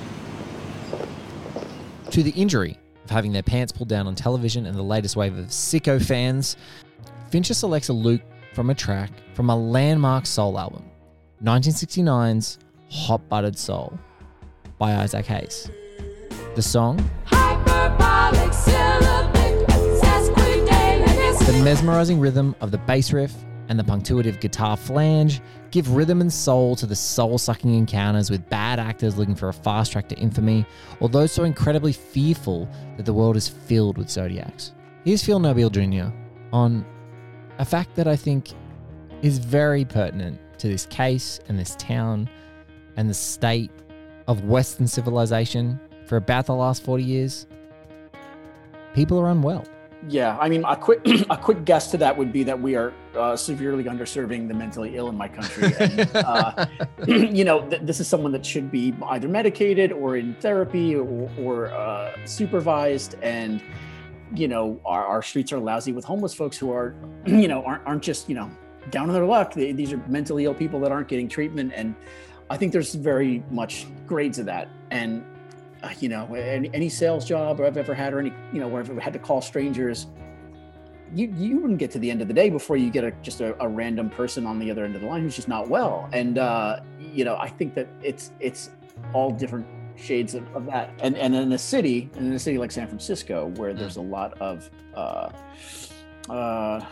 To 2.12 2.22
the 2.22 2.32
injury 2.32 2.78
of 3.06 3.10
having 3.10 3.32
their 3.32 3.42
pants 3.42 3.72
pulled 3.72 3.88
down 3.88 4.06
on 4.06 4.14
television 4.14 4.66
and 4.66 4.78
the 4.78 4.84
latest 4.84 5.16
wave 5.16 5.38
of 5.38 5.46
sicko 5.46 6.04
fans, 6.04 6.58
Fincher 7.30 7.54
selects 7.54 7.88
a 7.88 7.94
loop 7.94 8.22
from 8.54 8.72
a 8.72 8.76
track 8.76 9.10
from 9.34 9.50
a 9.50 9.56
landmark 9.56 10.26
soul 10.26 10.60
album, 10.60 10.84
1969's 11.42 12.60
Hot 12.90 13.22
Buttered 13.30 13.58
Soul 13.58 13.98
by 14.78 14.96
Isaac 14.96 15.28
Hayes. 15.28 15.72
The 16.56 16.62
song. 16.62 17.10
Hyperbolic. 17.24 18.12
The 21.52 21.64
mesmerizing 21.64 22.20
rhythm 22.20 22.56
of 22.60 22.72
the 22.72 22.80
bass 22.80 23.14
riff 23.14 23.34
and 23.72 23.80
the 23.80 23.84
punctuative 23.86 24.42
guitar 24.42 24.76
flange 24.76 25.40
give 25.72 25.96
rhythm 25.96 26.20
and 26.20 26.32
soul 26.32 26.76
to 26.76 26.86
the 26.86 26.96
soul 26.96 27.38
sucking 27.38 27.74
encounters 27.74 28.30
with 28.30 28.48
bad 28.50 28.80
actors 28.80 29.18
looking 29.18 29.34
for 29.34 29.48
a 29.48 29.54
fast 29.54 29.94
track 29.94 30.10
to 30.10 30.16
infamy, 30.18 30.66
or 31.00 31.08
those 31.08 31.32
so 31.32 31.46
incredibly 31.46 31.94
fearful 31.94 32.68
that 32.98 33.06
the 33.06 33.14
world 33.14 33.38
is 33.38 33.48
filled 33.48 33.98
with 33.98 34.10
zodiacs. 34.10 34.74
Here's 35.06 35.24
Phil 35.24 35.40
Nobile 35.40 35.70
Jr. 35.70 36.08
on 36.52 36.86
a 37.60 37.66
fact 37.66 37.96
that 37.96 38.08
I 38.08 38.18
think 38.18 38.50
is 39.22 39.38
very 39.38 39.86
pertinent 39.86 40.38
to 40.60 40.68
this 40.68 40.86
case 40.88 41.40
and 41.48 41.58
this 41.58 41.78
town 41.78 42.30
and 42.98 43.10
the 43.10 43.14
state 43.14 43.72
of 44.28 44.44
Western 44.44 44.86
civilization 44.86 45.80
for 46.08 46.18
about 46.18 46.46
the 46.46 46.56
last 46.56 46.84
40 46.84 47.06
years. 47.06 47.48
People 48.94 49.18
are 49.18 49.30
unwell. 49.30 49.64
Yeah, 50.08 50.38
I 50.40 50.50
mean, 50.50 50.64
a 50.68 50.76
quick 50.76 51.02
a 51.30 51.38
quick 51.38 51.64
guess 51.66 51.92
to 51.92 51.98
that 51.98 52.18
would 52.18 52.32
be 52.32 52.44
that 52.44 52.60
we 52.60 52.76
are 52.76 52.94
uh, 53.16 53.36
severely 53.36 53.84
underserving 53.84 54.48
the 54.48 54.54
mentally 54.54 54.96
ill 54.96 55.10
in 55.10 55.18
my 55.18 55.28
country. 55.28 55.74
And, 55.80 56.10
uh, 56.16 56.66
you 57.08 57.44
know, 57.44 57.68
th- 57.70 57.82
this 57.84 58.00
is 58.00 58.08
someone 58.08 58.32
that 58.32 58.46
should 58.46 58.72
be 58.72 58.94
either 59.10 59.28
medicated 59.28 59.92
or 59.92 60.18
in 60.18 60.34
therapy 60.36 60.96
or, 60.96 61.30
or 61.40 61.68
uh, 61.72 62.16
supervised. 62.26 63.16
And 63.22 63.62
you 64.34 64.48
know, 64.48 64.80
our, 64.86 65.06
our 65.06 65.22
streets 65.22 65.52
are 65.52 65.60
lousy 65.60 65.92
with 65.92 66.06
homeless 66.06 66.34
folks 66.34 66.58
who 66.58 66.72
are, 66.72 66.96
you 67.26 67.48
know, 67.48 67.64
aren't 67.64 67.86
aren't 67.86 68.04
just 68.04 68.28
you 68.28 68.36
know 68.36 68.50
down 68.90 69.08
on 69.08 69.14
their 69.14 69.26
luck. 69.26 69.54
They, 69.54 69.72
these 69.72 69.94
are 69.94 70.02
mentally 70.08 70.46
ill 70.46 70.56
people 70.56 70.80
that 70.82 70.92
aren't 70.92 71.08
getting 71.08 71.28
treatment, 71.28 71.74
and 71.76 71.96
I 72.50 72.58
think 72.58 72.72
there's 72.72 72.96
very 72.96 73.44
much 73.52 73.86
grades 74.08 74.40
of 74.40 74.46
that. 74.48 74.68
And 74.90 75.24
you 76.00 76.10
know, 76.10 76.34
any, 76.34 76.70
any 76.74 76.90
sales 76.90 77.26
job 77.26 77.60
I've 77.62 77.78
ever 77.78 77.94
had, 77.94 78.14
or 78.14 78.20
any, 78.20 78.34
you 78.54 78.60
know, 78.60 78.68
where 78.68 78.82
I've 78.82 78.98
had 78.98 79.14
to 79.14 79.20
call 79.20 79.42
strangers, 79.42 80.08
you 81.14 81.34
you 81.38 81.60
wouldn't 81.60 81.80
get 81.80 81.92
to 81.92 82.00
the 82.00 82.10
end 82.10 82.22
of 82.22 82.28
the 82.28 82.34
day 82.34 82.50
before 82.50 82.78
you 82.78 82.90
get 82.90 83.04
a 83.04 83.12
just 83.22 83.42
a, 83.42 83.62
a 83.62 83.68
random 83.68 84.10
person 84.10 84.46
on 84.46 84.60
the 84.60 84.72
other 84.72 84.86
end 84.86 84.96
of 84.96 85.02
the 85.02 85.08
line 85.08 85.22
who's 85.24 85.36
just 85.36 85.48
not 85.48 85.68
well. 85.68 86.10
And 86.14 86.38
uh, 86.38 86.80
you 87.00 87.26
know, 87.26 87.36
I 87.38 87.50
think 87.50 87.74
that 87.76 87.88
it's 88.02 88.32
it's 88.40 88.70
all 89.14 89.32
different 89.32 89.66
shades 89.96 90.36
of, 90.36 90.44
of 90.56 90.66
that. 90.68 90.92
And 91.02 91.18
and 91.18 91.36
in 91.36 91.52
a 91.52 91.58
city, 91.58 92.10
and 92.16 92.28
in 92.28 92.34
a 92.34 92.40
city 92.40 92.58
like 92.58 92.72
San 92.72 92.88
Francisco, 92.88 93.48
where 93.56 93.74
there's 93.74 93.98
a 93.98 94.02
lot 94.02 94.40
of 94.40 94.70
uh, 94.96 95.30
uh, 96.30 96.86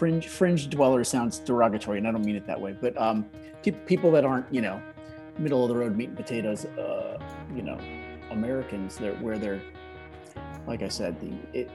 fringe 0.00 0.28
fringe 0.28 0.68
dwellers 0.68 1.08
sounds 1.08 1.38
derogatory, 1.38 1.98
and 1.98 2.08
I 2.08 2.12
don't 2.12 2.24
mean 2.24 2.36
it 2.36 2.46
that 2.46 2.60
way, 2.60 2.74
but 2.80 3.00
um, 3.00 3.26
pe- 3.62 3.72
people 3.72 4.10
that 4.12 4.24
aren't 4.24 4.52
you 4.52 4.60
know 4.60 4.80
middle 5.40 5.62
of 5.64 5.68
the 5.68 5.76
road 5.76 5.96
meat 5.96 6.08
and 6.08 6.16
potatoes, 6.16 6.64
uh, 6.64 7.18
you 7.54 7.62
know, 7.62 7.78
Americans. 8.30 8.98
Where 8.98 9.38
they're, 9.38 9.60
like 10.66 10.82
I 10.82 10.88
said, 10.88 11.20
the 11.20 11.32
it. 11.58 11.70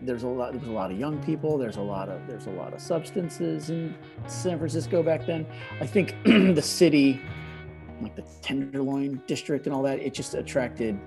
There's 0.00 0.24
a 0.24 0.28
lot. 0.28 0.52
There's 0.52 0.66
a 0.66 0.72
lot 0.72 0.90
of 0.90 0.98
young 0.98 1.22
people. 1.22 1.58
There's 1.58 1.76
a 1.76 1.82
lot 1.82 2.08
of 2.08 2.26
there's 2.26 2.46
a 2.46 2.50
lot 2.50 2.72
of 2.72 2.80
substances 2.80 3.70
in 3.70 3.94
San 4.26 4.58
Francisco 4.58 5.02
back 5.02 5.26
then. 5.26 5.46
I 5.80 5.86
think 5.86 6.16
the 6.24 6.62
city, 6.62 7.20
like 8.00 8.16
the 8.16 8.24
Tenderloin 8.40 9.22
district 9.26 9.66
and 9.66 9.74
all 9.74 9.82
that, 9.82 10.00
it 10.00 10.12
just 10.12 10.34
attracted 10.34 10.98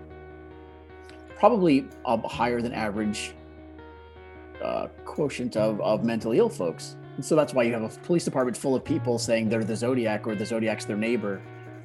probably 1.37 1.85
a 2.05 2.17
higher 2.27 2.61
than 2.61 2.73
average 2.73 3.33
uh, 4.63 4.87
quotient 5.03 5.57
of, 5.57 5.79
of 5.81 6.03
mentally 6.03 6.37
ill 6.37 6.49
folks. 6.49 6.95
And 7.15 7.23
so 7.23 7.35
that's 7.35 7.53
why 7.53 7.63
you 7.63 7.73
have 7.73 7.83
a 7.83 7.89
police 7.99 8.25
department 8.25 8.57
full 8.57 8.75
of 8.75 8.83
people 8.83 9.17
saying 9.17 9.49
they're 9.49 9.63
the 9.63 9.75
Zodiac 9.75 10.27
or 10.27 10.35
the 10.35 10.45
Zodiac's 10.45 10.85
their 10.85 10.97
neighbor. 10.97 11.41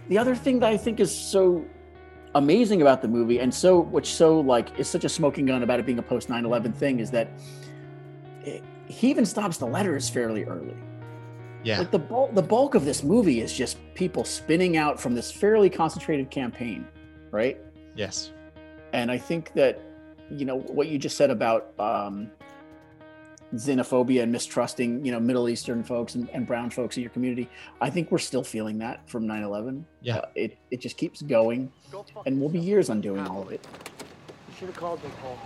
The 0.09 0.19
other 0.19 0.35
thing 0.35 0.59
that 0.61 0.71
I 0.71 0.77
think 0.77 1.01
is 1.01 1.17
so 1.17 1.65
amazing 2.35 2.81
about 2.81 3.03
the 3.03 3.09
movie 3.09 3.41
and 3.41 3.53
so 3.53 3.81
which 3.81 4.15
so 4.15 4.39
like 4.39 4.79
is 4.79 4.89
such 4.89 5.05
a 5.05 5.09
smoking 5.09 5.47
gun 5.47 5.65
about 5.65 5.81
it 5.81 5.87
being 5.87 5.99
a 5.99 6.03
post 6.03 6.29
9-11 6.29 6.73
thing 6.73 7.01
is 7.01 7.11
that 7.11 7.29
it, 8.45 8.63
he 8.87 9.11
even 9.11 9.27
stops 9.27 9.57
the 9.57 9.67
letters 9.67 10.09
fairly 10.09 10.45
early. 10.45 10.77
Yeah. 11.63 11.79
Like 11.79 11.91
the 11.91 11.99
bulk, 11.99 12.35
the 12.35 12.43
bulk 12.43 12.75
of 12.75 12.85
this 12.85 13.03
movie 13.03 13.41
is 13.41 13.53
just 13.53 13.79
people 13.95 14.25
spinning 14.25 14.77
out 14.77 14.99
from 14.99 15.15
this 15.15 15.31
fairly 15.31 15.69
concentrated 15.69 16.31
campaign, 16.31 16.87
right? 17.31 17.59
Yes. 17.95 18.33
And 18.93 19.11
I 19.11 19.19
think 19.19 19.53
that, 19.55 19.81
you 20.31 20.45
know, 20.45 20.61
what 20.61 20.89
you 20.89 20.99
just 20.99 21.17
said 21.17 21.31
about 21.31 21.79
um, 21.79 22.31
xenophobia 23.55 24.23
and 24.23 24.33
mistrusting, 24.33 25.05
you 25.05 25.13
know, 25.13 25.21
Middle 25.21 25.49
Eastern 25.49 25.83
folks 25.83 26.15
and, 26.15 26.29
and 26.31 26.47
brown 26.47 26.71
folks 26.71 26.97
in 26.97 27.03
your 27.03 27.11
community, 27.11 27.49
I 27.81 27.91
think 27.91 28.11
we're 28.11 28.19
still 28.19 28.45
feeling 28.45 28.79
that 28.79 29.09
from 29.09 29.27
9 29.27 29.43
11. 29.43 29.85
Yeah. 30.03 30.19
Uh, 30.19 30.27
it, 30.35 30.59
it 30.71 30.81
just 30.81 30.97
keeps 30.97 31.23
going, 31.23 31.73
and 32.27 32.41
we'll 32.41 32.51
be 32.51 32.61
years 32.61 32.91
undoing 32.91 33.27
all 33.27 33.43
of 33.43 33.51
it. 33.51 33.67
You 34.49 34.55
should 34.59 34.69
have 34.69 34.77
called 34.77 35.03
me, 35.03 35.11
Paul. 35.21 35.39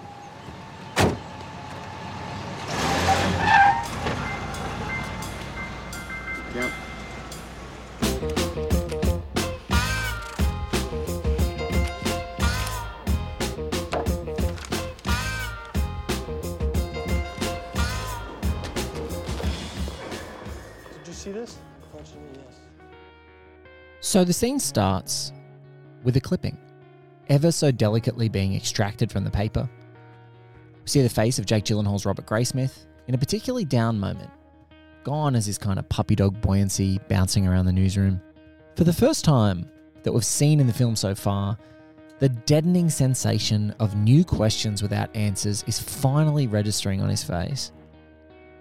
Yep. 6.54 6.70
So 24.14 24.22
the 24.22 24.32
scene 24.32 24.60
starts 24.60 25.32
with 26.04 26.16
a 26.16 26.20
clipping, 26.20 26.56
ever 27.28 27.50
so 27.50 27.72
delicately 27.72 28.28
being 28.28 28.54
extracted 28.54 29.10
from 29.10 29.24
the 29.24 29.30
paper. 29.32 29.68
We 30.84 30.88
see 30.88 31.02
the 31.02 31.08
face 31.08 31.40
of 31.40 31.46
Jake 31.46 31.64
Gyllenhaal's 31.64 32.06
Robert 32.06 32.24
Graysmith 32.24 32.86
in 33.08 33.16
a 33.16 33.18
particularly 33.18 33.64
down 33.64 33.98
moment, 33.98 34.30
gone 35.02 35.34
as 35.34 35.46
his 35.46 35.58
kind 35.58 35.80
of 35.80 35.88
puppy 35.88 36.14
dog 36.14 36.40
buoyancy 36.40 37.00
bouncing 37.08 37.48
around 37.48 37.66
the 37.66 37.72
newsroom. 37.72 38.20
For 38.76 38.84
the 38.84 38.92
first 38.92 39.24
time 39.24 39.68
that 40.04 40.12
we've 40.12 40.24
seen 40.24 40.60
in 40.60 40.68
the 40.68 40.72
film 40.72 40.94
so 40.94 41.16
far, 41.16 41.58
the 42.20 42.28
deadening 42.28 42.90
sensation 42.90 43.74
of 43.80 43.96
new 43.96 44.24
questions 44.24 44.80
without 44.80 45.10
answers 45.16 45.64
is 45.66 45.80
finally 45.80 46.46
registering 46.46 47.02
on 47.02 47.08
his 47.08 47.24
face. 47.24 47.72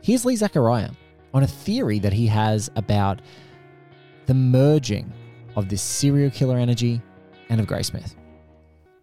Here's 0.02 0.26
Lee 0.26 0.36
Zachariah 0.36 0.90
on 1.32 1.44
a 1.44 1.48
theory 1.48 2.00
that 2.00 2.14
he 2.14 2.26
has 2.26 2.72
about 2.76 3.22
the 4.26 4.34
merging 4.34 5.14
of 5.56 5.70
this 5.70 5.82
serial 5.82 6.32
killer 6.32 6.58
energy 6.58 7.02
and 7.50 7.60
of 7.60 7.68
Graysmith. 7.68 8.16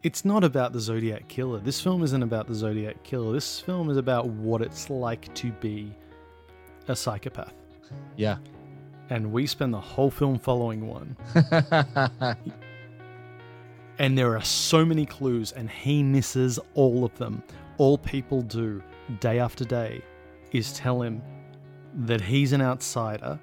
It's 0.02 0.24
not 0.24 0.44
about 0.44 0.72
the 0.72 0.80
Zodiac 0.80 1.28
Killer. 1.28 1.60
This 1.60 1.80
film 1.80 2.02
isn't 2.02 2.22
about 2.22 2.46
the 2.46 2.54
Zodiac 2.54 3.02
Killer. 3.02 3.32
This 3.32 3.60
film 3.60 3.90
is 3.90 3.98
about 3.98 4.26
what 4.26 4.62
it's 4.62 4.88
like 4.88 5.32
to 5.34 5.52
be 5.52 5.94
a 6.88 6.96
psychopath. 6.96 7.52
Yeah. 8.16 8.38
And 9.10 9.30
we 9.30 9.46
spend 9.46 9.74
the 9.74 9.80
whole 9.80 10.10
film 10.10 10.38
following 10.38 10.86
one. 10.86 11.16
And 14.00 14.16
there 14.16 14.34
are 14.34 14.42
so 14.42 14.82
many 14.82 15.04
clues, 15.04 15.52
and 15.52 15.68
he 15.68 16.02
misses 16.02 16.58
all 16.72 17.04
of 17.04 17.14
them. 17.18 17.42
All 17.76 17.98
people 17.98 18.40
do, 18.40 18.82
day 19.20 19.38
after 19.38 19.62
day, 19.62 20.00
is 20.52 20.72
tell 20.72 21.02
him 21.02 21.20
that 22.06 22.22
he's 22.22 22.54
an 22.54 22.62
outsider. 22.62 23.38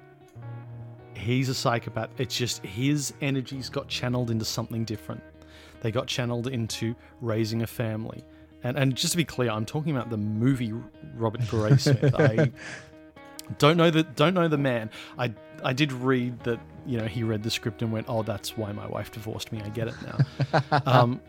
He's 1.18 1.48
a 1.48 1.54
psychopath. 1.54 2.10
It's 2.18 2.36
just 2.36 2.64
his 2.64 3.12
energies 3.20 3.68
got 3.68 3.88
channeled 3.88 4.30
into 4.30 4.44
something 4.44 4.84
different. 4.84 5.22
They 5.80 5.90
got 5.90 6.06
channeled 6.06 6.46
into 6.46 6.94
raising 7.20 7.62
a 7.62 7.66
family. 7.66 8.24
And, 8.62 8.76
and 8.76 8.96
just 8.96 9.12
to 9.12 9.16
be 9.16 9.24
clear, 9.24 9.50
I'm 9.50 9.66
talking 9.66 9.94
about 9.94 10.10
the 10.10 10.16
movie 10.16 10.72
Robert 11.14 11.40
Graysmith. 11.42 12.14
I 12.18 12.50
don't 13.58 13.76
know 13.76 13.90
the 13.90 14.02
don't 14.02 14.34
know 14.34 14.48
the 14.48 14.58
man. 14.58 14.90
I 15.16 15.32
I 15.62 15.72
did 15.72 15.92
read 15.92 16.38
that 16.40 16.60
you 16.86 16.98
know 16.98 17.06
he 17.06 17.22
read 17.22 17.42
the 17.42 17.50
script 17.50 17.82
and 17.82 17.92
went, 17.92 18.06
oh, 18.08 18.22
that's 18.22 18.56
why 18.56 18.72
my 18.72 18.86
wife 18.86 19.12
divorced 19.12 19.52
me. 19.52 19.62
I 19.62 19.68
get 19.68 19.88
it 19.88 19.94
now. 20.02 20.80
um, 20.86 21.20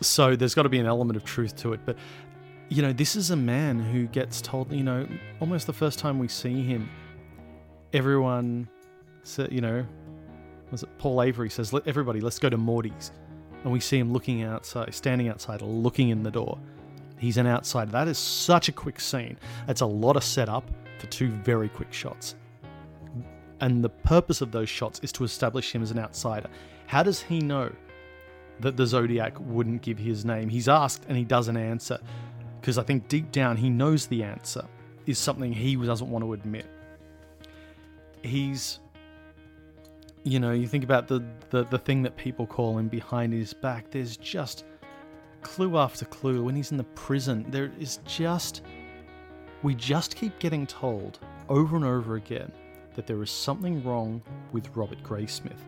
so 0.00 0.36
there's 0.36 0.54
got 0.54 0.62
to 0.64 0.68
be 0.68 0.78
an 0.78 0.86
element 0.86 1.16
of 1.16 1.24
truth 1.24 1.56
to 1.56 1.72
it. 1.72 1.80
But 1.84 1.96
you 2.68 2.82
know, 2.82 2.92
this 2.92 3.16
is 3.16 3.30
a 3.30 3.36
man 3.36 3.80
who 3.80 4.06
gets 4.06 4.40
told, 4.40 4.72
you 4.72 4.84
know, 4.84 5.06
almost 5.40 5.66
the 5.66 5.72
first 5.72 5.98
time 5.98 6.18
we 6.20 6.28
see 6.28 6.62
him, 6.62 6.88
everyone, 7.92 8.68
sa 9.22 9.46
you 9.50 9.60
know, 9.60 9.84
was 10.70 10.82
it 10.82 10.88
Paul 10.98 11.22
Avery 11.22 11.50
says, 11.50 11.72
"Let 11.72 11.86
everybody, 11.86 12.20
let's 12.20 12.38
go 12.38 12.48
to 12.48 12.56
Morty's," 12.56 13.12
and 13.64 13.72
we 13.72 13.80
see 13.80 13.98
him 13.98 14.12
looking 14.12 14.42
outside, 14.42 14.94
standing 14.94 15.28
outside, 15.28 15.62
looking 15.62 16.10
in 16.10 16.22
the 16.22 16.30
door. 16.30 16.58
He's 17.18 17.36
an 17.36 17.46
outsider. 17.46 17.90
That 17.90 18.08
is 18.08 18.18
such 18.18 18.68
a 18.68 18.72
quick 18.72 18.98
scene. 18.98 19.36
It's 19.68 19.82
a 19.82 19.86
lot 19.86 20.16
of 20.16 20.24
setup 20.24 20.70
for 20.98 21.06
two 21.08 21.28
very 21.28 21.68
quick 21.68 21.92
shots. 21.92 22.34
And 23.60 23.84
the 23.84 23.90
purpose 23.90 24.40
of 24.40 24.52
those 24.52 24.70
shots 24.70 25.00
is 25.02 25.12
to 25.12 25.24
establish 25.24 25.74
him 25.74 25.82
as 25.82 25.90
an 25.90 25.98
outsider. 25.98 26.48
How 26.86 27.02
does 27.02 27.20
he 27.20 27.40
know 27.40 27.70
that 28.60 28.76
the 28.76 28.86
Zodiac 28.86 29.38
wouldn't 29.38 29.82
give 29.82 29.98
his 29.98 30.24
name? 30.24 30.48
He's 30.48 30.66
asked 30.66 31.04
and 31.08 31.16
he 31.16 31.24
doesn't 31.24 31.58
answer. 31.58 31.98
Because 32.60 32.78
I 32.78 32.82
think 32.82 33.08
deep 33.08 33.30
down 33.32 33.58
he 33.58 33.68
knows 33.68 34.06
the 34.06 34.22
answer 34.22 34.64
is 35.06 35.18
something 35.18 35.52
he 35.52 35.76
doesn't 35.76 36.10
want 36.10 36.24
to 36.24 36.32
admit. 36.32 36.66
He's 38.22 38.80
you 40.24 40.38
know, 40.38 40.52
you 40.52 40.66
think 40.66 40.84
about 40.84 41.08
the, 41.08 41.24
the 41.50 41.64
the 41.64 41.78
thing 41.78 42.02
that 42.02 42.16
people 42.16 42.46
call 42.46 42.78
him 42.78 42.88
behind 42.88 43.32
his 43.32 43.54
back, 43.54 43.90
there's 43.90 44.16
just 44.16 44.64
clue 45.42 45.78
after 45.78 46.04
clue, 46.04 46.44
when 46.44 46.54
he's 46.54 46.70
in 46.70 46.76
the 46.76 46.84
prison, 46.84 47.46
there 47.48 47.72
is 47.78 47.98
just. 48.06 48.62
We 49.62 49.74
just 49.74 50.16
keep 50.16 50.38
getting 50.38 50.66
told 50.66 51.18
over 51.50 51.76
and 51.76 51.84
over 51.84 52.16
again 52.16 52.50
that 52.94 53.06
there 53.06 53.22
is 53.22 53.30
something 53.30 53.84
wrong 53.84 54.22
with 54.52 54.74
Robert 54.74 55.02
Graysmith, 55.02 55.60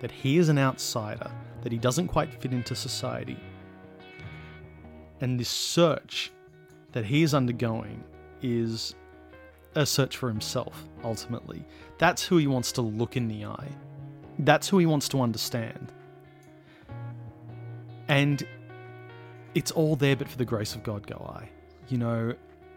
that 0.00 0.12
he 0.12 0.38
is 0.38 0.48
an 0.48 0.58
outsider, 0.58 1.30
that 1.62 1.72
he 1.72 1.78
doesn't 1.78 2.08
quite 2.08 2.32
fit 2.40 2.52
into 2.52 2.76
society. 2.76 3.36
And 5.20 5.38
this 5.38 5.48
search 5.48 6.30
that 6.92 7.04
he 7.04 7.22
is 7.22 7.34
undergoing 7.34 8.04
is 8.42 8.94
a 9.74 9.86
search 9.86 10.16
for 10.16 10.28
himself, 10.28 10.88
ultimately. 11.02 11.64
That's 11.98 12.24
who 12.24 12.36
he 12.36 12.46
wants 12.46 12.70
to 12.72 12.82
look 12.82 13.16
in 13.16 13.26
the 13.26 13.44
eye. 13.44 13.68
That's 14.38 14.68
who 14.68 14.78
he 14.78 14.86
wants 14.86 15.08
to 15.10 15.20
understand. 15.20 15.92
And 18.08 18.46
it's 19.54 19.70
all 19.70 19.96
there 19.96 20.16
but 20.16 20.28
for 20.28 20.38
the 20.38 20.44
grace 20.44 20.74
of 20.74 20.82
God 20.82 21.06
go 21.06 21.16
I. 21.16 21.48
You 21.88 21.98
know, 21.98 22.34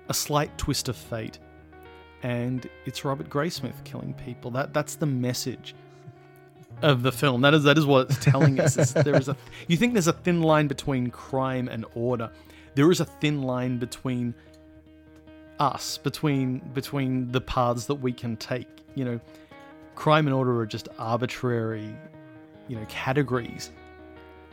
a 0.09 0.13
slight 0.13 0.57
twist 0.57 0.89
of 0.89 0.95
fate. 0.95 1.39
And 2.23 2.69
it's 2.85 3.05
Robert 3.05 3.29
Graysmith 3.29 3.83
killing 3.83 4.13
people. 4.13 4.51
That 4.51 4.73
that's 4.73 4.95
the 4.95 5.05
message 5.05 5.75
of 6.81 7.03
the 7.03 7.11
film. 7.11 7.41
That 7.41 7.53
is 7.53 7.63
that 7.63 7.77
is 7.77 7.85
what 7.85 8.09
it's 8.09 8.23
telling 8.23 8.59
us. 8.59 8.77
Is 8.77 8.93
there 8.93 9.15
is 9.15 9.29
a 9.29 9.37
you 9.67 9.77
think 9.77 9.93
there's 9.93 10.07
a 10.07 10.13
thin 10.13 10.41
line 10.41 10.67
between 10.67 11.09
crime 11.11 11.67
and 11.67 11.85
order. 11.93 12.31
There 12.75 12.91
is 12.91 12.99
a 12.99 13.05
thin 13.05 13.43
line 13.43 13.77
between 13.77 14.33
us, 15.59 15.97
between 15.97 16.59
between 16.73 17.31
the 17.31 17.41
paths 17.41 17.85
that 17.85 17.95
we 17.95 18.11
can 18.11 18.37
take. 18.37 18.67
You 18.95 19.05
know, 19.05 19.19
crime 19.95 20.27
and 20.27 20.33
order 20.33 20.59
are 20.59 20.65
just 20.65 20.87
arbitrary, 20.99 21.95
you 22.67 22.75
know, 22.75 22.85
categories 22.87 23.71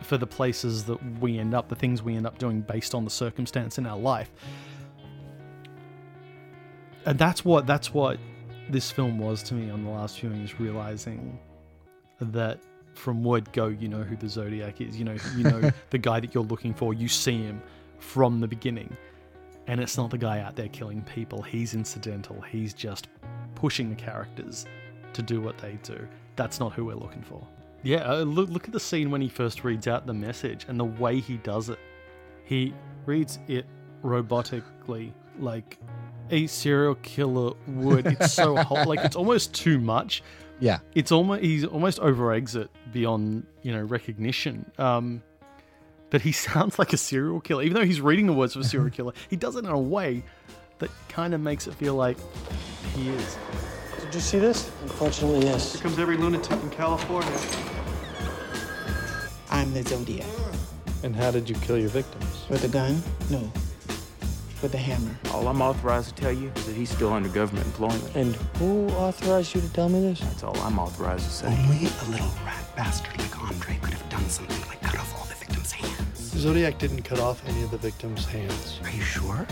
for 0.01 0.19
the 0.19 0.27
places 0.27 0.85
that 0.85 0.99
we 1.21 1.39
end 1.39 1.55
up, 1.55 1.69
the 1.69 1.77
things 1.77 2.03
we 2.03 2.17
end 2.17 2.27
up 2.27 2.39
doing 2.39 2.61
based 2.61 2.95
on 2.95 3.05
the 3.05 3.11
circumstance 3.11 3.79
in 3.79 3.87
our 3.87 3.99
life. 3.99 4.31
And 7.05 7.19
that's 7.19 7.45
what 7.45 7.67
that's 7.67 7.93
what 7.93 8.19
this 8.69 8.91
film 8.91 9.19
was 9.19 9.43
to 9.45 9.55
me 9.55 9.71
on 9.71 9.85
the 9.85 9.91
last 9.91 10.21
viewing 10.21 10.43
is 10.43 10.59
realizing 10.61 11.39
that 12.21 12.61
from 12.95 13.25
word 13.25 13.51
go, 13.53 13.69
you 13.69 13.89
know 13.89 14.03
who 14.03 14.17
the 14.17 14.29
Zodiac 14.29 14.81
is. 14.81 14.97
You 14.97 15.05
know, 15.05 15.17
you 15.37 15.45
know 15.45 15.71
the 15.91 15.99
guy 15.99 16.21
that 16.21 16.35
you're 16.35 16.45
looking 16.45 16.75
for. 16.75 16.95
You 16.95 17.09
see 17.09 17.43
him 17.43 17.61
from 17.99 18.41
the 18.41 18.49
beginning, 18.49 18.97
and 19.67 19.81
it's 19.81 19.97
not 19.97 20.11
the 20.11 20.19
guy 20.19 20.41
out 20.41 20.55
there 20.55 20.69
killing 20.69 21.03
people. 21.03 21.43
He's 21.43 21.75
incidental. 21.75 22.41
He's 22.43 22.73
just 22.75 23.09
pushing 23.55 23.91
the 23.91 23.97
characters 23.97 24.67
to 25.14 25.23
do 25.23 25.40
what 25.40 25.59
they 25.59 25.78
do. 25.83 26.07
That's 26.37 26.61
not 26.61 26.73
who 26.73 26.85
we're 26.85 26.95
looking 26.95 27.23
for. 27.23 27.47
Yeah, 27.83 28.11
uh, 28.11 28.23
look 28.23 28.49
look 28.49 28.64
at 28.66 28.73
the 28.73 28.81
scene 28.81 29.11
when 29.11 29.21
he 29.21 29.28
first 29.28 29.64
reads 29.64 29.88
out 29.88 30.07
the 30.07 30.14
message 30.14 30.66
and 30.69 30.78
the 30.78 30.85
way 30.85 31.21
he 31.21 31.37
does 31.38 31.69
it. 31.69 31.78
He 32.45 32.75
reads 33.07 33.38
it 33.49 33.66
robotically, 34.04 35.12
like 35.38 35.78
a 36.31 36.47
serial 36.47 36.95
killer 36.97 37.52
would. 37.66 38.07
It's 38.07 38.33
so 38.33 38.57
hot, 38.62 38.87
like 38.87 39.00
it's 39.00 39.16
almost 39.16 39.52
too 39.54 39.81
much. 39.81 40.23
Yeah. 40.61 40.78
It's 40.95 41.11
almost 41.11 41.42
he's 41.42 41.64
almost 41.64 41.99
over 41.99 42.33
eggs 42.33 42.54
it 42.54 42.71
beyond 42.92 43.47
you 43.62 43.73
know 43.73 43.83
recognition. 43.83 44.71
Um, 44.78 45.23
that 46.11 46.23
he 46.23 46.31
sounds 46.33 46.78
like 46.78 46.92
a 46.92 46.97
serial 46.97 47.40
killer, 47.40 47.62
even 47.62 47.75
though 47.75 47.85
he's 47.85 48.00
reading 48.00 48.26
the 48.26 48.33
words 48.33 48.54
of 48.54 48.62
a 48.62 48.64
serial 48.64 48.90
killer. 48.97 49.12
He 49.28 49.37
does 49.37 49.57
it 49.57 49.64
in 49.64 49.71
a 49.71 49.78
way 49.78 50.23
that 50.78 50.90
kind 51.09 51.35
of 51.35 51.40
makes 51.40 51.66
it 51.66 51.75
feel 51.75 51.95
like 51.95 52.16
he 52.95 53.09
is. 53.09 53.38
Did 54.12 54.19
you 54.19 54.25
see 54.25 54.38
this? 54.40 54.71
Unfortunately, 54.83 55.47
yes. 55.47 55.73
Here 55.73 55.81
comes 55.81 55.99
every 55.99 56.19
lunatic 56.19 56.62
in 56.62 56.69
California. 56.69 57.33
I'm 59.49 59.73
the 59.73 59.83
Zodiac. 59.83 60.26
And 61.02 61.16
how 61.16 61.31
did 61.31 61.49
you 61.49 61.54
kill 61.54 61.78
your 61.78 61.88
victims? 61.88 62.45
With 62.50 62.62
a 62.62 62.69
gun? 62.69 63.02
No. 63.31 63.50
With 64.61 64.75
a 64.75 64.76
hammer. 64.76 65.16
All 65.33 65.49
I'm 65.49 65.62
authorized 65.62 66.14
to 66.14 66.23
tell 66.23 66.31
you 66.31 66.52
is 66.57 66.66
that 66.66 66.76
he's 66.76 66.90
still 66.90 67.11
under 67.11 67.31
government 67.31 67.64
employment. 67.64 68.14
And 68.14 68.37
who 68.59 68.87
authorized 68.88 69.54
you 69.54 69.62
to 69.62 69.73
tell 69.73 69.88
me 69.88 70.02
this? 70.02 70.21
That's 70.21 70.42
all 70.42 70.59
I'm 70.59 70.79
authorized 70.79 71.25
to 71.25 71.31
say. 71.31 71.46
Only 71.46 71.87
a 71.87 72.11
little 72.11 72.29
rat 72.44 72.70
bastard 72.77 73.18
like 73.18 73.42
Andre 73.42 73.79
could 73.81 73.94
have 73.94 74.11
done 74.11 74.29
something 74.29 74.61
like 74.68 74.83
cut 74.83 75.01
off 75.01 75.18
all 75.18 75.25
the 75.25 75.37
victims' 75.37 75.72
hands. 75.72 76.18
Zodiac 76.18 76.77
didn't 76.79 77.05
cut 77.05 77.18
off 77.18 77.42
any 77.48 77.62
of 77.62 77.70
the 77.70 77.79
victims' 77.79 78.27
hands. 78.27 78.79
Are 78.85 78.90
you 78.90 79.01
sure? 79.01 79.46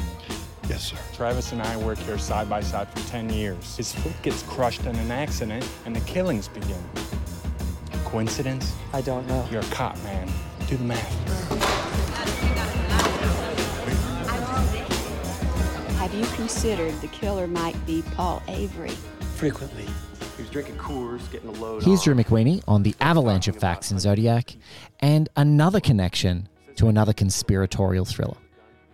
Yes, 0.70 0.84
sir. 0.84 0.96
Travis 1.14 1.50
and 1.50 1.60
I 1.60 1.76
work 1.78 1.98
here 1.98 2.16
side 2.16 2.48
by 2.48 2.60
side 2.60 2.88
for 2.90 3.08
10 3.10 3.28
years. 3.30 3.76
His 3.76 3.92
foot 3.92 4.12
gets 4.22 4.44
crushed 4.44 4.82
in 4.86 4.94
an 4.94 5.10
accident, 5.10 5.68
and 5.84 5.96
the 5.96 6.00
killings 6.02 6.46
begin. 6.46 6.80
Coincidence? 8.04 8.72
I 8.92 9.00
don't 9.00 9.26
know. 9.26 9.44
You're 9.50 9.62
a 9.62 9.72
cop, 9.72 10.00
man. 10.04 10.30
Do 10.68 10.76
the 10.76 10.84
math. 10.84 11.28
Have 15.98 16.14
you 16.14 16.24
considered 16.36 16.94
the 17.00 17.08
killer 17.08 17.48
might 17.48 17.84
be 17.84 18.02
Paul 18.14 18.40
Avery? 18.46 18.90
Frequently. 19.34 19.86
He 20.36 20.42
was 20.42 20.50
drinking 20.50 20.76
Coors, 20.76 21.28
getting 21.32 21.48
a 21.48 21.52
load 21.52 21.82
Here's. 21.82 22.04
Drew 22.04 22.14
McWeeny 22.14 22.62
on 22.68 22.84
the 22.84 22.94
avalanche 23.00 23.48
of 23.48 23.56
facts 23.56 23.90
in 23.90 23.98
Zodiac 23.98 24.54
and 25.00 25.28
another 25.36 25.80
connection 25.80 26.48
to 26.76 26.86
another 26.86 27.12
conspiratorial 27.12 28.04
thriller. 28.04 28.36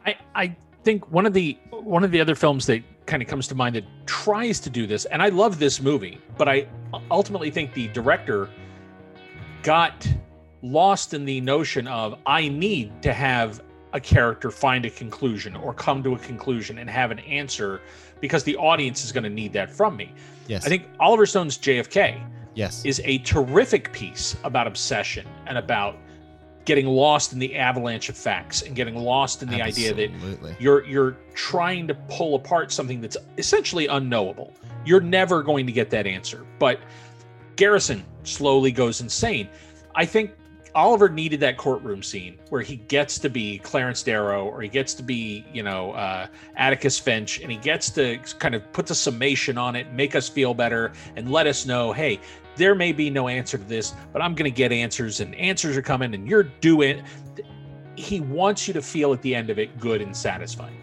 I, 0.07 0.17
I 0.35 0.57
think 0.87 1.11
one 1.11 1.27
of 1.27 1.33
the 1.33 1.59
one 1.83 2.05
of 2.05 2.11
the 2.11 2.21
other 2.21 2.35
films 2.35 2.67
that 2.67 2.83
kind 3.07 3.23
of 3.23 3.29
comes 3.29 3.47
to 3.49 3.55
mind 3.55 3.77
that 3.77 3.85
tries 4.07 4.61
to 4.61 4.71
do 4.71 4.87
this, 4.87 5.05
and 5.07 5.23
I 5.23 5.29
love 5.29 5.59
this 5.59 5.81
movie, 5.81 6.19
but 6.37 6.49
I 6.49 6.67
ultimately 7.11 7.51
think 7.51 7.73
the 7.75 7.89
director 7.89 8.49
got 9.63 10.07
lost 10.63 11.15
in 11.15 11.25
the 11.25 11.41
notion 11.41 11.87
of 11.87 12.19
I 12.27 12.49
need 12.49 13.03
to 13.03 13.13
have 13.13 13.63
a 13.93 14.01
character 14.01 14.51
find 14.51 14.85
a 14.85 14.91
conclusion 14.91 15.57
or 15.57 15.73
come 15.73 16.03
to 16.03 16.15
a 16.15 16.19
conclusion 16.19 16.79
and 16.79 16.91
have 16.91 17.11
an 17.11 17.19
answer 17.21 17.81
because 18.21 18.45
the 18.45 18.57
audience 18.57 19.05
is 19.05 19.13
going 19.13 19.25
to 19.25 19.31
need 19.31 19.53
that 19.53 19.71
from 19.71 19.97
me. 19.97 20.13
Yes. 20.49 20.67
I 20.67 20.69
think 20.69 20.87
Oliver 21.01 21.27
Stone's 21.27 21.57
JFK 21.59 22.21
Yes. 22.55 22.85
is 22.85 23.01
a 23.05 23.19
terrific 23.19 23.93
piece 23.93 24.37
about 24.45 24.67
obsession 24.67 25.27
and 25.47 25.57
about 25.59 25.97
getting 26.67 26.87
lost 26.87 27.33
in 27.33 27.39
the 27.39 27.57
avalanche 27.57 28.09
of 28.09 28.17
facts 28.17 28.63
and 28.63 28.75
getting 28.75 28.97
lost 28.97 29.43
in 29.43 29.49
the 29.49 29.63
idea 29.63 29.95
that 29.95 30.57
you're 30.61 30.85
you're 30.85 31.17
trying 31.33 31.87
to 31.87 31.95
pull 31.95 32.35
apart 32.35 32.71
something 32.71 33.01
that's 33.01 33.17
essentially 33.39 33.87
unknowable. 33.87 34.53
You're 34.85 35.01
never 35.01 35.43
going 35.43 35.65
to 35.67 35.73
get 35.73 35.89
that 35.91 36.07
answer. 36.07 36.45
But 36.59 36.81
Garrison 37.55 38.05
slowly 38.25 38.73
goes 38.73 39.01
insane. 39.01 39.49
I 39.95 40.05
think 40.05 40.33
Oliver 40.75 41.09
needed 41.09 41.41
that 41.41 41.57
courtroom 41.57 42.03
scene 42.03 42.37
where 42.51 42.61
he 42.61 42.77
gets 42.77 43.19
to 43.21 43.31
be 43.31 43.59
Clarence 43.61 44.03
Darrow 44.03 44.45
or 44.45 44.61
he 44.61 44.69
gets 44.69 44.93
to 44.95 45.03
be, 45.03 45.45
you 45.53 45.63
know, 45.63 45.93
uh, 45.93 46.27
Atticus 46.57 46.99
Finch 46.99 47.41
and 47.41 47.51
he 47.51 47.57
gets 47.57 47.89
to 47.91 48.19
kind 48.39 48.55
of 48.55 48.71
put 48.73 48.87
the 48.87 48.95
summation 48.95 49.57
on 49.57 49.75
it, 49.75 49.91
make 49.95 50.15
us 50.15 50.29
feel 50.29 50.53
better, 50.53 50.93
and 51.17 51.31
let 51.31 51.47
us 51.47 51.65
know, 51.65 51.93
hey, 51.93 52.21
there 52.57 52.75
may 52.75 52.93
be 52.93 53.11
no 53.11 53.29
answer 53.29 53.59
to 53.59 53.65
this, 53.65 53.95
but 54.13 54.23
I'm 54.23 54.35
going 54.35 54.51
to 54.51 54.55
get 54.55 54.73
answers 54.73 55.21
and 55.21 55.35
answers 55.35 55.77
are 55.77 55.83
coming 55.83 56.15
and 56.15 56.29
you're 56.29 56.45
doing. 56.45 57.03
He 57.97 58.21
wants 58.21 58.67
you 58.67 58.75
to 58.75 58.83
feel 58.83 59.13
at 59.13 59.23
the 59.23 59.35
end 59.35 59.51
of 59.51 59.59
it 59.59 59.79
good 59.79 60.01
and 60.03 60.17
satisfying. 60.17 60.77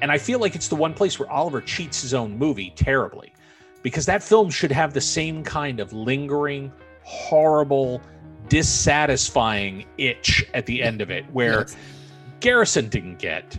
And 0.00 0.12
I 0.12 0.18
feel 0.18 0.38
like 0.38 0.54
it's 0.54 0.68
the 0.68 0.76
one 0.76 0.92
place 0.94 1.18
where 1.18 1.30
Oliver 1.30 1.60
cheats 1.60 2.02
his 2.02 2.14
own 2.14 2.36
movie 2.36 2.72
terribly 2.76 3.32
because 3.82 4.06
that 4.06 4.22
film 4.22 4.50
should 4.50 4.72
have 4.72 4.92
the 4.92 5.00
same 5.00 5.42
kind 5.42 5.80
of 5.80 5.92
lingering, 5.92 6.72
horrible, 7.02 8.00
dissatisfying 8.48 9.86
itch 9.98 10.46
at 10.54 10.66
the 10.66 10.82
end 10.82 11.00
of 11.00 11.10
it 11.10 11.24
where 11.32 11.60
Yes. 11.60 11.76
Garrison 12.40 12.88
didn't 12.88 13.18
get 13.18 13.58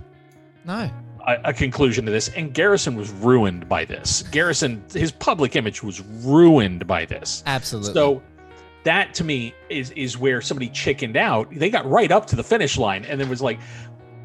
No. 0.65 0.89
A, 1.27 1.37
a 1.45 1.53
conclusion 1.53 2.05
to 2.05 2.11
this 2.11 2.29
and 2.29 2.53
Garrison 2.53 2.95
was 2.95 3.11
ruined 3.11 3.67
by 3.67 3.85
this. 3.85 4.23
Garrison 4.31 4.83
his 4.93 5.11
public 5.11 5.55
image 5.55 5.83
was 5.83 6.01
ruined 6.01 6.87
by 6.87 7.05
this. 7.05 7.43
Absolutely. 7.45 7.93
So 7.93 8.21
that 8.83 9.13
to 9.15 9.23
me 9.23 9.53
is 9.69 9.91
is 9.91 10.17
where 10.17 10.41
somebody 10.41 10.69
chickened 10.69 11.17
out. 11.17 11.49
They 11.51 11.69
got 11.69 11.85
right 11.89 12.11
up 12.11 12.25
to 12.27 12.35
the 12.35 12.43
finish 12.43 12.77
line 12.77 13.05
and 13.05 13.19
then 13.19 13.29
was 13.29 13.41
like, 13.41 13.59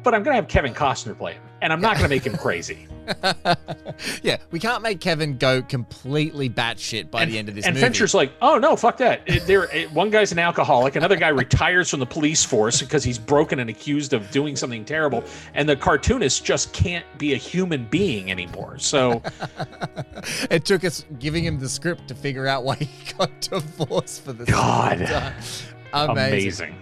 but 0.03 0.13
I'm 0.13 0.23
gonna 0.23 0.35
have 0.35 0.47
Kevin 0.47 0.73
Costner 0.73 1.17
play 1.17 1.33
him, 1.33 1.43
and 1.61 1.71
I'm 1.71 1.81
not 1.81 1.95
gonna 1.95 2.09
make 2.09 2.25
him 2.25 2.37
crazy. 2.37 2.87
yeah, 4.23 4.37
we 4.51 4.59
can't 4.59 4.81
make 4.81 4.99
Kevin 4.99 5.37
go 5.37 5.61
completely 5.61 6.49
batshit 6.49 7.11
by 7.11 7.23
and, 7.23 7.31
the 7.31 7.37
end 7.37 7.49
of 7.49 7.55
this 7.55 7.65
and 7.65 7.75
movie. 7.75 7.85
Fincher's 7.85 8.13
like, 8.13 8.31
oh 8.41 8.57
no, 8.57 8.75
fuck 8.75 8.97
that. 8.97 9.21
There, 9.45 9.67
one 9.89 10.09
guy's 10.09 10.31
an 10.31 10.39
alcoholic, 10.39 10.95
another 10.95 11.15
guy 11.15 11.29
retires 11.29 11.89
from 11.89 11.99
the 11.99 12.05
police 12.05 12.43
force 12.43 12.81
because 12.81 13.03
he's 13.03 13.19
broken 13.19 13.59
and 13.59 13.69
accused 13.69 14.13
of 14.13 14.29
doing 14.31 14.55
something 14.55 14.85
terrible, 14.85 15.23
and 15.53 15.67
the 15.67 15.75
cartoonist 15.75 16.43
just 16.43 16.73
can't 16.73 17.05
be 17.17 17.33
a 17.33 17.37
human 17.37 17.85
being 17.85 18.31
anymore. 18.31 18.77
So 18.79 19.21
it 20.49 20.65
took 20.65 20.83
us 20.83 21.05
giving 21.19 21.43
him 21.43 21.59
the 21.59 21.69
script 21.69 22.07
to 22.07 22.15
figure 22.15 22.47
out 22.47 22.63
why 22.63 22.75
he 22.75 23.13
got 23.17 23.39
divorced 23.41 24.23
for 24.23 24.33
this. 24.33 24.49
God. 24.49 25.01
Amazing. 25.93 26.17
amazing. 26.17 26.75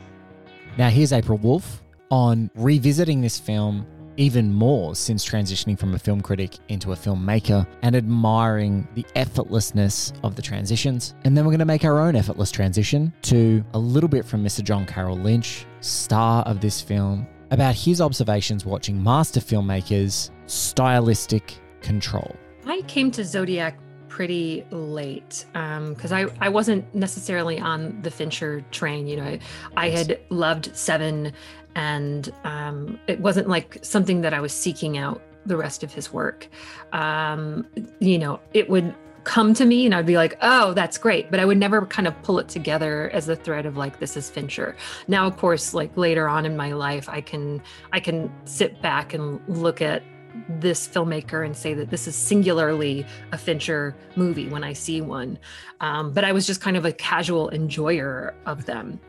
Now, 0.77 0.89
here's 0.89 1.11
April 1.11 1.37
Wolfe 1.37 1.83
on 2.11 2.49
revisiting 2.55 3.21
this 3.21 3.37
film 3.37 3.85
even 4.19 4.53
more 4.53 4.95
since 4.95 5.25
transitioning 5.25 5.79
from 5.79 5.95
a 5.95 5.99
film 5.99 6.19
critic 6.19 6.57
into 6.67 6.91
a 6.91 6.95
filmmaker 6.95 7.65
and 7.81 7.95
admiring 7.95 8.85
the 8.93 9.05
effortlessness 9.15 10.13
of 10.23 10.35
the 10.35 10.41
transitions. 10.41 11.15
And 11.23 11.35
then 11.35 11.45
we're 11.45 11.51
going 11.51 11.59
to 11.59 11.65
make 11.65 11.85
our 11.85 11.99
own 11.99 12.17
effortless 12.17 12.51
transition 12.51 13.13
to 13.23 13.63
a 13.73 13.79
little 13.79 14.09
bit 14.09 14.25
from 14.25 14.43
Mr. 14.43 14.61
John 14.61 14.85
Carroll 14.85 15.17
Lynch, 15.17 15.65
star 15.79 16.43
of 16.43 16.59
this 16.59 16.81
film, 16.81 17.25
about 17.51 17.75
his 17.75 18.01
observations 18.01 18.65
watching 18.65 19.01
master 19.01 19.39
filmmakers' 19.39 20.31
stylistic 20.47 21.55
control. 21.81 22.35
I 22.65 22.81
came 22.81 23.11
to 23.11 23.23
Zodiac 23.23 23.79
pretty 24.09 24.65
late 24.71 25.45
because 25.53 26.11
I, 26.11 26.25
I 26.41 26.49
wasn't 26.49 26.93
necessarily 26.93 27.59
on 27.59 28.01
the 28.01 28.11
Fincher 28.11 28.61
train. 28.71 29.07
You 29.07 29.17
know, 29.17 29.39
I 29.77 29.89
had 29.89 30.19
loved 30.29 30.75
Seven, 30.75 31.31
and 31.75 32.33
um, 32.43 32.99
it 33.07 33.19
wasn't 33.21 33.47
like 33.47 33.77
something 33.81 34.21
that 34.21 34.33
I 34.33 34.41
was 34.41 34.51
seeking 34.51 34.97
out 34.97 35.21
the 35.45 35.55
rest 35.55 35.83
of 35.83 35.93
his 35.93 36.11
work. 36.11 36.47
Um, 36.91 37.65
you 37.99 38.17
know, 38.17 38.39
it 38.53 38.69
would 38.69 38.93
come 39.23 39.53
to 39.53 39.65
me 39.65 39.85
and 39.85 39.93
I'd 39.93 40.05
be 40.05 40.17
like, 40.17 40.37
oh, 40.41 40.73
that's 40.73 40.97
great. 40.97 41.29
But 41.29 41.39
I 41.39 41.45
would 41.45 41.57
never 41.57 41.85
kind 41.85 42.07
of 42.07 42.21
pull 42.23 42.39
it 42.39 42.47
together 42.47 43.09
as 43.13 43.29
a 43.29 43.35
thread 43.35 43.65
of 43.65 43.77
like, 43.77 43.99
this 43.99 44.17
is 44.17 44.29
Fincher. 44.29 44.75
Now, 45.07 45.27
of 45.27 45.37
course, 45.37 45.73
like 45.73 45.95
later 45.95 46.27
on 46.27 46.45
in 46.45 46.57
my 46.57 46.73
life, 46.73 47.07
I 47.09 47.21
can 47.21 47.61
I 47.91 47.99
can 47.99 48.31
sit 48.45 48.81
back 48.81 49.13
and 49.13 49.39
look 49.47 49.81
at 49.81 50.03
this 50.47 50.87
filmmaker 50.87 51.45
and 51.45 51.55
say 51.55 51.73
that 51.73 51.89
this 51.89 52.07
is 52.07 52.15
singularly 52.15 53.05
a 53.31 53.37
Fincher 53.37 53.95
movie 54.15 54.47
when 54.47 54.63
I 54.63 54.73
see 54.73 55.01
one. 55.01 55.37
Um, 55.81 56.11
but 56.11 56.23
I 56.23 56.31
was 56.31 56.45
just 56.45 56.61
kind 56.61 56.77
of 56.77 56.85
a 56.85 56.91
casual 56.91 57.49
enjoyer 57.49 58.33
of 58.45 58.65
them. 58.65 58.99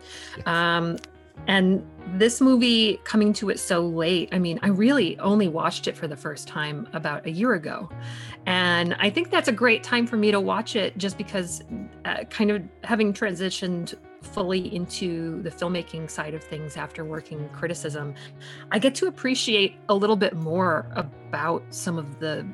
Um, 0.47 0.97
and 1.47 1.87
this 2.15 2.41
movie 2.41 3.01
coming 3.05 3.33
to 3.35 3.51
it 3.51 3.59
so 3.59 3.81
late, 3.87 4.29
I 4.33 4.39
mean, 4.39 4.59
I 4.63 4.69
really 4.69 5.19
only 5.19 5.49
watched 5.49 5.89
it 5.89 5.97
for 5.97 6.07
the 6.07 6.17
first 6.17 6.49
time 6.49 6.89
about 6.93 7.27
a 7.27 7.31
year 7.31 7.55
ago. 7.55 7.89
And 8.47 8.95
I 8.99 9.11
think 9.11 9.31
that's 9.31 9.49
a 9.49 9.53
great 9.53 9.83
time 9.83 10.07
for 10.07 10.17
me 10.17 10.31
to 10.31 10.41
watch 10.41 10.77
it 10.77 10.97
just 10.99 11.17
because, 11.17 11.63
uh, 12.05 12.25
kind 12.25 12.51
of 12.51 12.63
having 12.85 13.13
transitioned 13.13 13.95
fully 14.23 14.75
into 14.75 15.43
the 15.43 15.51
filmmaking 15.51 16.11
side 16.11 16.35
of 16.35 16.43
things 16.43 16.77
after 16.77 17.05
working 17.05 17.49
criticism, 17.51 18.15
I 18.71 18.79
get 18.79 18.95
to 18.97 19.07
appreciate 19.07 19.77
a 19.89 19.95
little 19.95 20.17
bit 20.17 20.35
more 20.35 20.87
about 20.95 21.63
some 21.71 21.99
of 21.99 22.21
the 22.21 22.47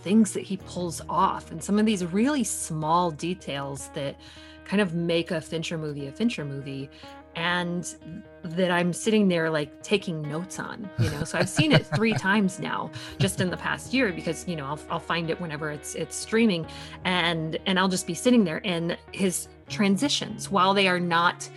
things 0.00 0.32
that 0.32 0.42
he 0.42 0.58
pulls 0.58 1.00
off 1.08 1.50
and 1.50 1.62
some 1.62 1.78
of 1.78 1.86
these 1.86 2.04
really 2.04 2.44
small 2.44 3.10
details 3.10 3.88
that 3.94 4.16
kind 4.64 4.80
of 4.80 4.94
make 4.94 5.30
a 5.30 5.40
Fincher 5.40 5.78
movie 5.78 6.06
a 6.06 6.12
Fincher 6.12 6.44
movie 6.44 6.90
and 7.36 7.96
that 8.42 8.70
I'm 8.70 8.92
sitting 8.92 9.28
there 9.28 9.50
like 9.50 9.82
taking 9.82 10.22
notes 10.22 10.58
on, 10.58 10.88
you 10.98 11.10
know. 11.10 11.24
So 11.24 11.38
I've 11.38 11.48
seen 11.48 11.72
it 11.72 11.86
three 11.86 12.12
times 12.18 12.60
now 12.60 12.90
just 13.18 13.40
in 13.40 13.50
the 13.50 13.56
past 13.56 13.92
year 13.92 14.12
because, 14.12 14.46
you 14.46 14.56
know, 14.56 14.66
I'll, 14.66 14.80
I'll 14.90 15.00
find 15.00 15.30
it 15.30 15.40
whenever 15.40 15.70
it's 15.70 15.94
it's 15.94 16.14
streaming 16.16 16.66
and 17.04 17.58
and 17.66 17.78
I'll 17.78 17.88
just 17.88 18.06
be 18.06 18.14
sitting 18.14 18.44
there 18.44 18.60
and 18.64 18.96
his 19.12 19.48
transitions 19.68 20.50
while 20.50 20.74
they 20.74 20.88
are 20.88 21.00
not 21.00 21.48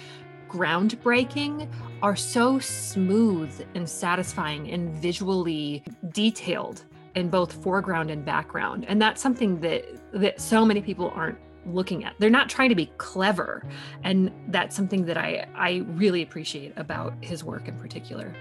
groundbreaking 0.49 1.69
are 2.01 2.15
so 2.15 2.57
smooth 2.59 3.65
and 3.75 3.87
satisfying 3.87 4.71
and 4.71 4.93
visually 4.95 5.83
detailed 6.09 6.83
in 7.15 7.29
both 7.29 7.51
foreground 7.63 8.09
and 8.09 8.23
background 8.23 8.85
and 8.87 9.01
that's 9.01 9.21
something 9.21 9.59
that 9.59 9.83
that 10.13 10.39
so 10.39 10.65
many 10.65 10.81
people 10.81 11.11
aren't 11.15 11.37
looking 11.67 12.03
at. 12.03 12.15
They're 12.19 12.29
not 12.29 12.49
trying 12.49 12.69
to 12.69 12.75
be 12.75 12.87
clever. 12.97 13.63
And 14.03 14.31
that's 14.49 14.75
something 14.75 15.05
that 15.05 15.17
I, 15.17 15.47
I 15.55 15.83
really 15.87 16.21
appreciate 16.21 16.73
about 16.77 17.13
his 17.21 17.43
work 17.43 17.67
in 17.67 17.77
particular. 17.77 18.33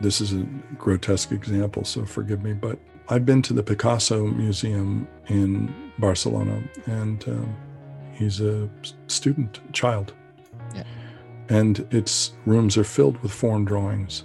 This 0.00 0.20
is 0.20 0.32
a 0.32 0.46
grotesque 0.78 1.32
example, 1.32 1.84
so 1.84 2.06
forgive 2.06 2.42
me, 2.42 2.54
but 2.54 2.78
I've 3.08 3.26
been 3.26 3.42
to 3.42 3.52
the 3.52 3.62
Picasso 3.62 4.24
Museum 4.26 5.06
in 5.26 5.92
Barcelona, 5.98 6.62
and 6.86 7.22
um, 7.28 7.56
he's 8.20 8.40
a 8.40 8.68
student, 9.08 9.60
child. 9.72 10.12
Yeah. 10.74 10.84
And 11.48 11.86
its 11.90 12.32
rooms 12.46 12.76
are 12.76 12.84
filled 12.84 13.20
with 13.22 13.32
form 13.32 13.64
drawings. 13.64 14.24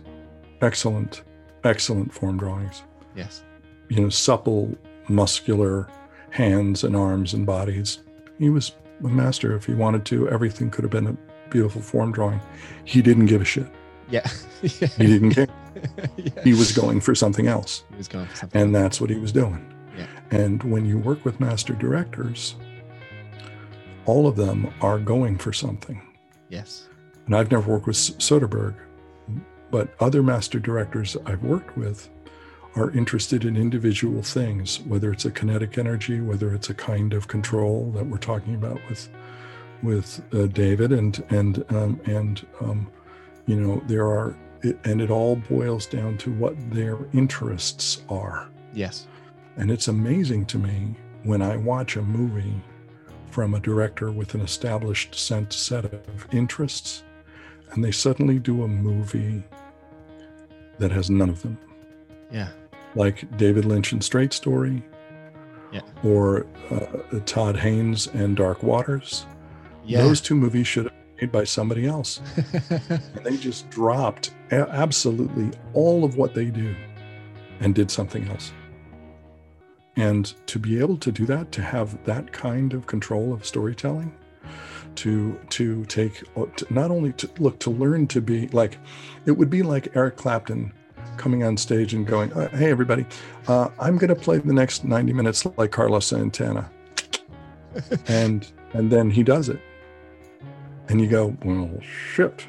Excellent, 0.62 1.23
excellent 1.63 2.13
form 2.13 2.38
drawings. 2.38 2.84
Yes. 3.15 3.43
You 3.89 4.01
know, 4.01 4.10
supple, 4.10 4.77
muscular 5.10 5.88
hands 6.29 6.84
and 6.84 6.95
arms 6.95 7.34
and 7.34 7.45
bodies 7.45 7.99
he 8.39 8.49
was 8.49 8.73
a 9.03 9.08
master. 9.08 9.55
If 9.55 9.65
he 9.65 9.73
wanted 9.73 10.05
to, 10.05 10.29
everything 10.29 10.69
could 10.69 10.84
have 10.84 10.91
been 10.91 11.08
a 11.08 11.17
beautiful 11.49 11.81
form 11.81 12.12
drawing. 12.12 12.41
He 12.84 13.01
didn't 13.01 13.27
give 13.27 13.41
a 13.41 13.45
shit. 13.45 13.67
Yeah. 14.10 14.27
He 14.62 14.88
didn't 15.05 15.31
care. 15.31 15.47
yeah. 16.17 16.31
He 16.43 16.53
was 16.53 16.71
going 16.71 16.99
for 16.99 17.13
something 17.13 17.45
else. 17.45 17.84
He 17.91 17.97
was 17.97 18.08
going 18.08 18.25
for 18.25 18.36
something. 18.36 18.60
And 18.60 18.73
that's 18.73 18.99
what 18.99 19.12
he 19.12 19.17
was 19.17 19.31
doing. 19.31 19.71
Yeah. 19.95 20.08
And 20.31 20.63
when 20.63 20.86
you 20.86 20.97
work 20.97 21.23
with 21.23 21.39
master 21.39 21.73
directors, 21.73 22.55
all 24.05 24.27
of 24.27 24.35
them 24.35 24.73
are 24.81 24.99
going 24.99 25.37
for 25.37 25.53
something. 25.53 26.01
Yes. 26.49 26.87
And 27.25 27.35
I've 27.35 27.51
never 27.51 27.73
worked 27.73 27.87
with 27.87 27.95
Soderbergh, 27.95 28.75
but 29.71 29.93
other 29.99 30.21
master 30.21 30.59
directors 30.59 31.17
I've 31.25 31.43
worked 31.43 31.75
with 31.75 32.09
are 32.75 32.91
interested 32.91 33.45
in 33.45 33.55
individual 33.55 34.21
things, 34.21 34.81
whether 34.81 35.11
it's 35.11 35.25
a 35.25 35.31
kinetic 35.31 35.77
energy, 35.77 36.19
whether 36.19 36.53
it's 36.53 36.69
a 36.69 36.73
kind 36.73 37.13
of 37.13 37.27
control 37.27 37.91
that 37.95 38.05
we're 38.05 38.17
talking 38.17 38.55
about 38.55 38.79
with 38.89 39.09
with 39.81 40.21
uh, 40.33 40.47
David, 40.47 40.91
and 40.91 41.23
and 41.29 41.63
um, 41.69 41.99
and 42.05 42.45
um, 42.61 42.91
you 43.45 43.59
know 43.59 43.81
there 43.87 44.05
are, 44.05 44.35
it, 44.61 44.77
and 44.83 45.01
it 45.01 45.09
all 45.09 45.35
boils 45.35 45.85
down 45.85 46.17
to 46.19 46.33
what 46.33 46.55
their 46.71 46.97
interests 47.13 48.01
are. 48.09 48.49
Yes, 48.73 49.07
and 49.57 49.71
it's 49.71 49.87
amazing 49.87 50.45
to 50.47 50.57
me 50.57 50.95
when 51.23 51.41
I 51.41 51.55
watch 51.57 51.95
a 51.95 52.01
movie 52.01 52.61
from 53.36 53.54
a 53.54 53.60
director 53.60 54.12
with 54.12 54.34
an 54.34 54.41
established 54.41 55.13
set 55.13 55.86
of 55.86 56.28
interests, 56.32 57.04
and 57.71 57.84
they 57.84 57.91
suddenly 57.91 58.39
do 58.39 58.63
a 58.63 58.67
movie 58.67 59.43
that 60.80 60.91
has 60.91 61.10
none 61.10 61.30
of 61.30 61.41
them. 61.43 61.58
Yeah 62.32 62.50
like 62.95 63.38
David 63.38 63.65
Lynch 63.65 63.91
and 63.91 64.04
Straight 64.04 64.34
Story, 64.34 64.82
yeah. 65.71 65.82
or 66.04 66.48
uh, 66.71 67.19
Todd 67.26 67.58
Haynes 67.58 68.08
and 68.08 68.36
Dark 68.36 68.63
Waters. 68.63 69.26
Yeah. 69.86 70.02
Those 70.02 70.21
two 70.21 70.36
movies 70.36 70.67
should 70.67 70.86
have 70.86 70.93
been 70.93 71.28
made 71.28 71.32
by 71.32 71.43
somebody 71.43 71.86
else. 71.86 72.21
and 72.89 73.24
they 73.24 73.38
just 73.38 73.69
dropped 73.69 74.34
absolutely 74.52 75.52
all 75.74 76.04
of 76.04 76.17
what 76.17 76.34
they 76.34 76.45
do 76.45 76.76
and 77.60 77.76
did 77.76 77.91
something 77.91 78.28
else. 78.30 78.52
And 79.97 80.34
to 80.47 80.60
be 80.60 80.79
able 80.79 80.97
to 80.97 81.12
do 81.12 81.25
that, 81.25 81.51
to 81.53 81.62
have 81.62 82.03
that 82.05 82.31
kind 82.31 82.73
of 82.73 82.86
control 82.86 83.34
of 83.34 83.45
storytelling, 83.45 84.13
to 84.95 85.39
to 85.49 85.86
take 85.86 86.23
to 86.36 86.73
not 86.73 86.91
only 86.91 87.13
to 87.13 87.29
look 87.39 87.60
to 87.60 87.69
learn 87.69 88.08
to 88.08 88.21
be 88.21 88.47
like, 88.49 88.77
it 89.25 89.31
would 89.31 89.49
be 89.49 89.63
like 89.63 89.95
Eric 89.95 90.17
Clapton 90.17 90.73
coming 91.17 91.43
on 91.43 91.58
stage 91.58 91.93
and 91.93 92.05
going, 92.05 92.31
uh, 92.34 92.49
"Hey, 92.49 92.71
everybody, 92.71 93.05
uh, 93.47 93.69
I'm 93.79 93.97
going 93.97 94.10
to 94.10 94.15
play 94.15 94.38
the 94.38 94.53
next 94.53 94.84
90 94.84 95.13
minutes 95.13 95.45
like 95.58 95.71
Carlos 95.71 96.08
Santana," 96.08 96.69
and 98.08 98.45
and 98.73 98.91
then 98.91 99.10
he 99.10 99.23
does 99.23 99.49
it, 99.49 99.62
and 100.89 100.99
you 100.99 101.08
go, 101.08 101.36
"Well, 101.43 101.69
shit." 101.81 102.45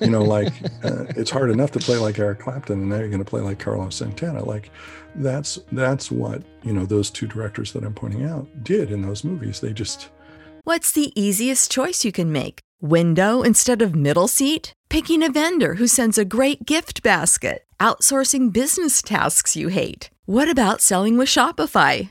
You 0.00 0.10
know, 0.10 0.22
like 0.22 0.52
uh, 0.84 1.06
it's 1.16 1.30
hard 1.30 1.50
enough 1.50 1.72
to 1.72 1.80
play 1.80 1.96
like 1.96 2.18
Eric 2.18 2.38
Clapton, 2.38 2.80
and 2.80 2.88
now 2.88 2.98
you're 2.98 3.08
going 3.08 3.18
to 3.18 3.28
play 3.28 3.40
like 3.40 3.58
Carlos 3.58 3.96
Santana. 3.96 4.44
Like 4.44 4.70
that's 5.18 5.58
that's 5.72 6.10
what 6.10 6.42
you 6.62 6.72
know 6.72 6.86
those 6.86 7.10
two 7.10 7.26
directors 7.26 7.72
that 7.72 7.84
I'm 7.84 7.94
pointing 7.94 8.24
out 8.24 8.46
did 8.64 8.90
in 8.90 9.02
those 9.02 9.24
movies. 9.24 9.60
They 9.60 9.72
just. 9.72 10.08
What's 10.64 10.92
the 10.92 11.12
easiest 11.20 11.70
choice 11.70 12.04
you 12.04 12.12
can 12.12 12.30
make? 12.30 12.60
Window 12.80 13.42
instead 13.42 13.82
of 13.82 13.94
middle 13.94 14.28
seat? 14.28 14.72
Picking 14.90 15.22
a 15.22 15.30
vendor 15.30 15.74
who 15.74 15.86
sends 15.86 16.18
a 16.18 16.24
great 16.24 16.66
gift 16.66 17.02
basket? 17.02 17.64
Outsourcing 17.80 18.52
business 18.52 19.02
tasks 19.02 19.56
you 19.56 19.68
hate? 19.68 20.10
What 20.26 20.50
about 20.50 20.82
selling 20.82 21.16
with 21.16 21.28
Shopify? 21.28 22.10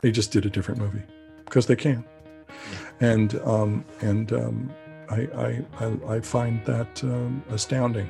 They 0.00 0.10
just 0.10 0.30
did 0.30 0.44
a 0.44 0.50
different 0.50 0.80
movie 0.80 1.02
because 1.44 1.66
they 1.66 1.76
can. 1.76 2.04
And 3.00 3.34
um, 3.44 3.84
and 4.00 4.32
um, 4.32 4.70
I 5.10 5.28
I 5.34 5.64
I, 5.80 6.16
I 6.16 6.20
find 6.20 6.64
that 6.66 7.02
um, 7.04 7.42
astounding. 7.50 8.08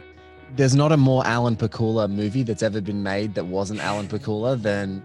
There's 0.54 0.74
not 0.74 0.92
a 0.92 0.96
more 0.96 1.26
Alan 1.26 1.56
Pakula 1.56 2.08
movie 2.08 2.42
that's 2.42 2.62
ever 2.62 2.80
been 2.80 3.02
made 3.02 3.34
that 3.34 3.46
wasn't 3.46 3.80
Alan 3.80 4.06
Pakula 4.06 4.60
than 4.60 5.02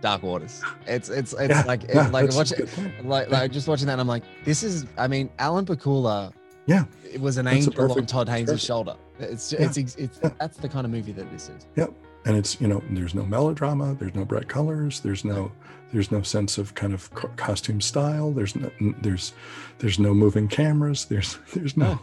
Dark 0.00 0.22
Waters. 0.22 0.62
It's 0.86 1.08
it's 1.08 1.32
it's 1.34 1.50
Yeah, 1.50 1.62
like 1.66 1.84
it's 1.84 1.94
yeah, 1.94 2.08
like 2.08 2.32
watching 2.32 2.66
like 3.04 3.30
like 3.30 3.50
just 3.52 3.68
watching 3.68 3.86
that. 3.86 3.92
And 3.92 4.00
I'm 4.00 4.08
like, 4.08 4.24
this 4.44 4.62
is. 4.62 4.86
I 4.98 5.08
mean, 5.08 5.30
Alan 5.38 5.66
Pakula. 5.66 6.32
Yeah, 6.66 6.84
it 7.12 7.20
was 7.20 7.36
an 7.36 7.46
angel 7.46 7.92
on 7.92 8.06
Todd 8.06 8.28
Haynes' 8.28 8.62
shoulder. 8.64 8.96
It's 9.18 9.52
Yeah, 9.52 9.62
it's 9.62 9.76
it's, 9.76 9.96
it's 9.96 10.18
that's 10.18 10.56
the 10.58 10.68
kind 10.68 10.84
of 10.84 10.90
movie 10.90 11.12
that 11.12 11.30
this 11.30 11.48
is. 11.48 11.66
Yep. 11.76 11.92
And 12.26 12.36
it's 12.36 12.58
you 12.60 12.68
know 12.68 12.82
there's 12.90 13.14
no 13.14 13.24
melodrama, 13.26 13.94
there's 13.94 14.14
no 14.14 14.24
bright 14.24 14.48
colors, 14.48 15.00
there's 15.00 15.24
no 15.24 15.52
there's 15.94 16.10
no 16.10 16.20
sense 16.22 16.58
of 16.58 16.74
kind 16.74 16.92
of 16.92 17.10
co- 17.14 17.30
costume 17.36 17.80
style. 17.80 18.32
There's 18.32 18.54
no 18.56 18.70
there's 19.00 19.32
there's 19.78 19.98
no 19.98 20.12
moving 20.12 20.48
cameras. 20.48 21.06
There's 21.06 21.38
there's 21.54 21.76
no 21.76 21.98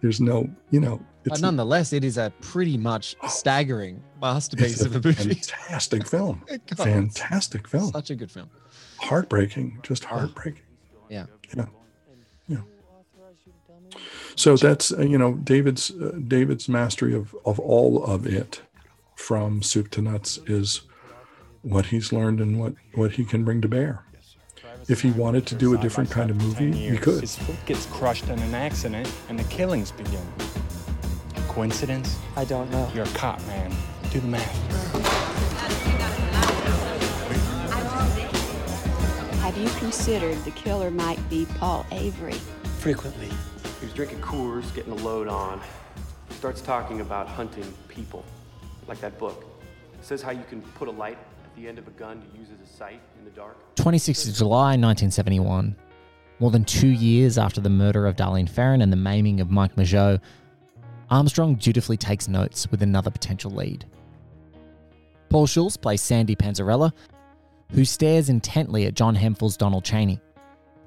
there's 0.00 0.20
no 0.20 0.48
you 0.70 0.80
know 0.80 1.00
But 1.24 1.40
nonetheless, 1.40 1.92
it 1.92 2.02
is 2.02 2.16
a 2.18 2.32
pretty 2.40 2.76
much 2.78 3.14
staggering 3.28 4.02
masterpiece 4.20 4.80
of 4.80 4.96
a 4.96 5.00
movie. 5.00 5.12
fantastic 5.34 6.06
film. 6.14 6.42
God, 6.48 6.78
fantastic 6.78 7.68
film. 7.68 7.92
Such 7.92 8.10
a 8.10 8.14
good 8.16 8.30
film. 8.32 8.48
Heartbreaking, 8.98 9.80
just 9.82 10.04
heartbreaking. 10.04 10.62
Yeah. 11.10 11.26
Yeah. 11.56 11.66
Yeah. 12.48 12.62
So 14.34 14.56
that's 14.56 14.92
uh, 14.92 15.02
you 15.02 15.18
know 15.18 15.34
David's 15.34 15.90
uh, 15.90 16.18
David's 16.26 16.68
mastery 16.68 17.14
of 17.14 17.34
of 17.44 17.60
all 17.60 18.02
of 18.04 18.26
it, 18.26 18.62
from 19.14 19.62
soup 19.62 19.90
to 19.92 20.00
nuts, 20.02 20.38
is 20.46 20.80
what 21.68 21.86
he's 21.86 22.12
learned 22.12 22.40
and 22.40 22.60
what 22.60 22.74
what 22.94 23.12
he 23.12 23.24
can 23.24 23.44
bring 23.44 23.60
to 23.60 23.68
bear. 23.68 24.04
If 24.88 25.02
he 25.02 25.10
wanted 25.10 25.46
to 25.46 25.56
do 25.56 25.74
a 25.74 25.78
different 25.78 26.10
kind 26.10 26.30
of 26.30 26.36
movie, 26.36 26.70
he 26.70 26.96
could. 26.96 27.20
His 27.20 27.36
foot 27.36 27.56
gets 27.66 27.86
crushed 27.86 28.28
in 28.28 28.38
an 28.38 28.54
accident, 28.54 29.12
and 29.28 29.36
the 29.36 29.44
killings 29.44 29.90
begin. 29.90 30.24
Coincidence? 31.48 32.18
I 32.36 32.44
don't 32.44 32.70
know. 32.70 32.88
You're 32.94 33.04
a 33.04 33.08
cop, 33.08 33.44
man. 33.46 33.72
Do 34.12 34.20
the 34.20 34.28
math. 34.28 34.54
Have 39.40 39.58
you 39.58 39.68
considered 39.80 40.36
the 40.44 40.52
killer 40.52 40.90
might 40.90 41.18
be 41.28 41.46
Paul 41.58 41.84
Avery? 41.90 42.38
Frequently. 42.78 43.28
He 43.80 43.86
was 43.86 43.92
drinking 43.92 44.20
Coors, 44.20 44.72
getting 44.72 44.92
a 44.92 44.96
load 44.96 45.26
on. 45.26 45.60
Starts 46.30 46.60
talking 46.60 47.00
about 47.00 47.26
hunting 47.26 47.72
people, 47.88 48.24
like 48.86 49.00
that 49.00 49.18
book. 49.18 49.44
It 49.98 50.04
says 50.04 50.22
how 50.22 50.30
you 50.30 50.44
can 50.48 50.62
put 50.62 50.86
a 50.86 50.92
light 50.92 51.18
at 51.18 51.35
the 51.56 51.66
end 51.66 51.78
of 51.78 51.88
a 51.88 51.92
gun 51.92 52.20
to 52.20 52.38
use 52.38 52.48
as 52.52 52.60
a 52.60 52.70
sight 52.70 53.00
in 53.18 53.24
the 53.24 53.30
dark. 53.30 53.56
26th 53.76 54.28
of 54.28 54.34
July 54.34 54.76
1971, 54.76 55.74
more 56.38 56.50
than 56.50 56.64
two 56.64 56.88
years 56.88 57.38
after 57.38 57.60
the 57.60 57.70
murder 57.70 58.06
of 58.06 58.16
Darlene 58.16 58.48
Ferrin 58.48 58.82
and 58.82 58.92
the 58.92 58.96
maiming 58.96 59.40
of 59.40 59.50
Mike 59.50 59.74
Mageau, 59.76 60.20
Armstrong 61.10 61.54
dutifully 61.54 61.96
takes 61.96 62.28
notes 62.28 62.70
with 62.70 62.82
another 62.82 63.10
potential 63.10 63.50
lead. 63.50 63.86
Paul 65.30 65.46
Schulze 65.46 65.76
plays 65.76 66.02
Sandy 66.02 66.36
Panzarella, 66.36 66.92
who 67.72 67.84
stares 67.84 68.28
intently 68.28 68.86
at 68.86 68.94
John 68.94 69.14
Hemphill's 69.14 69.56
Donald 69.56 69.84
Cheney. 69.84 70.20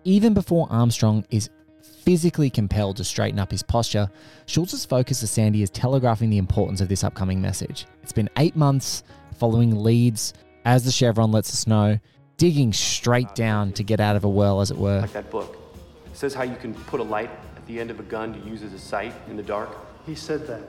Even 0.03 0.33
before 0.33 0.67
Armstrong 0.69 1.25
is 1.29 1.49
physically 1.81 2.49
compelled 2.49 2.97
to 2.97 3.03
straighten 3.03 3.39
up 3.39 3.51
his 3.51 3.63
posture, 3.63 4.09
Schulze's 4.45 4.85
focus 4.85 5.19
to 5.21 5.27
Sandy 5.27 5.61
is 5.61 5.69
telegraphing 5.69 6.29
the 6.29 6.37
importance 6.37 6.79
of 6.79 6.87
this 6.87 7.03
upcoming 7.03 7.41
message. 7.41 7.85
It's 8.03 8.13
been 8.13 8.29
eight 8.37 8.55
months 8.55 9.03
following 9.37 9.83
leads, 9.83 10.33
as 10.65 10.83
the 10.85 10.91
chyron 10.91 11.33
lets 11.33 11.51
us 11.53 11.67
know, 11.67 11.99
digging 12.37 12.73
straight 12.73 13.33
down 13.35 13.71
to 13.73 13.83
get 13.83 13.99
out 13.99 14.15
of 14.15 14.23
a 14.23 14.29
well, 14.29 14.61
as 14.61 14.71
it 14.71 14.77
were. 14.77 15.01
Like 15.01 15.13
that 15.13 15.29
book. 15.31 15.57
It 16.05 16.17
says 16.17 16.33
how 16.33 16.43
you 16.43 16.55
can 16.55 16.73
put 16.73 16.99
a 16.99 17.03
light 17.03 17.29
at 17.55 17.65
the 17.67 17.79
end 17.79 17.91
of 17.91 17.99
a 17.99 18.03
gun 18.03 18.33
to 18.33 18.49
use 18.49 18.63
as 18.63 18.73
a 18.73 18.79
sight 18.79 19.13
in 19.29 19.37
the 19.37 19.43
dark. 19.43 19.69
He 20.05 20.15
said 20.15 20.47
that. 20.47 20.61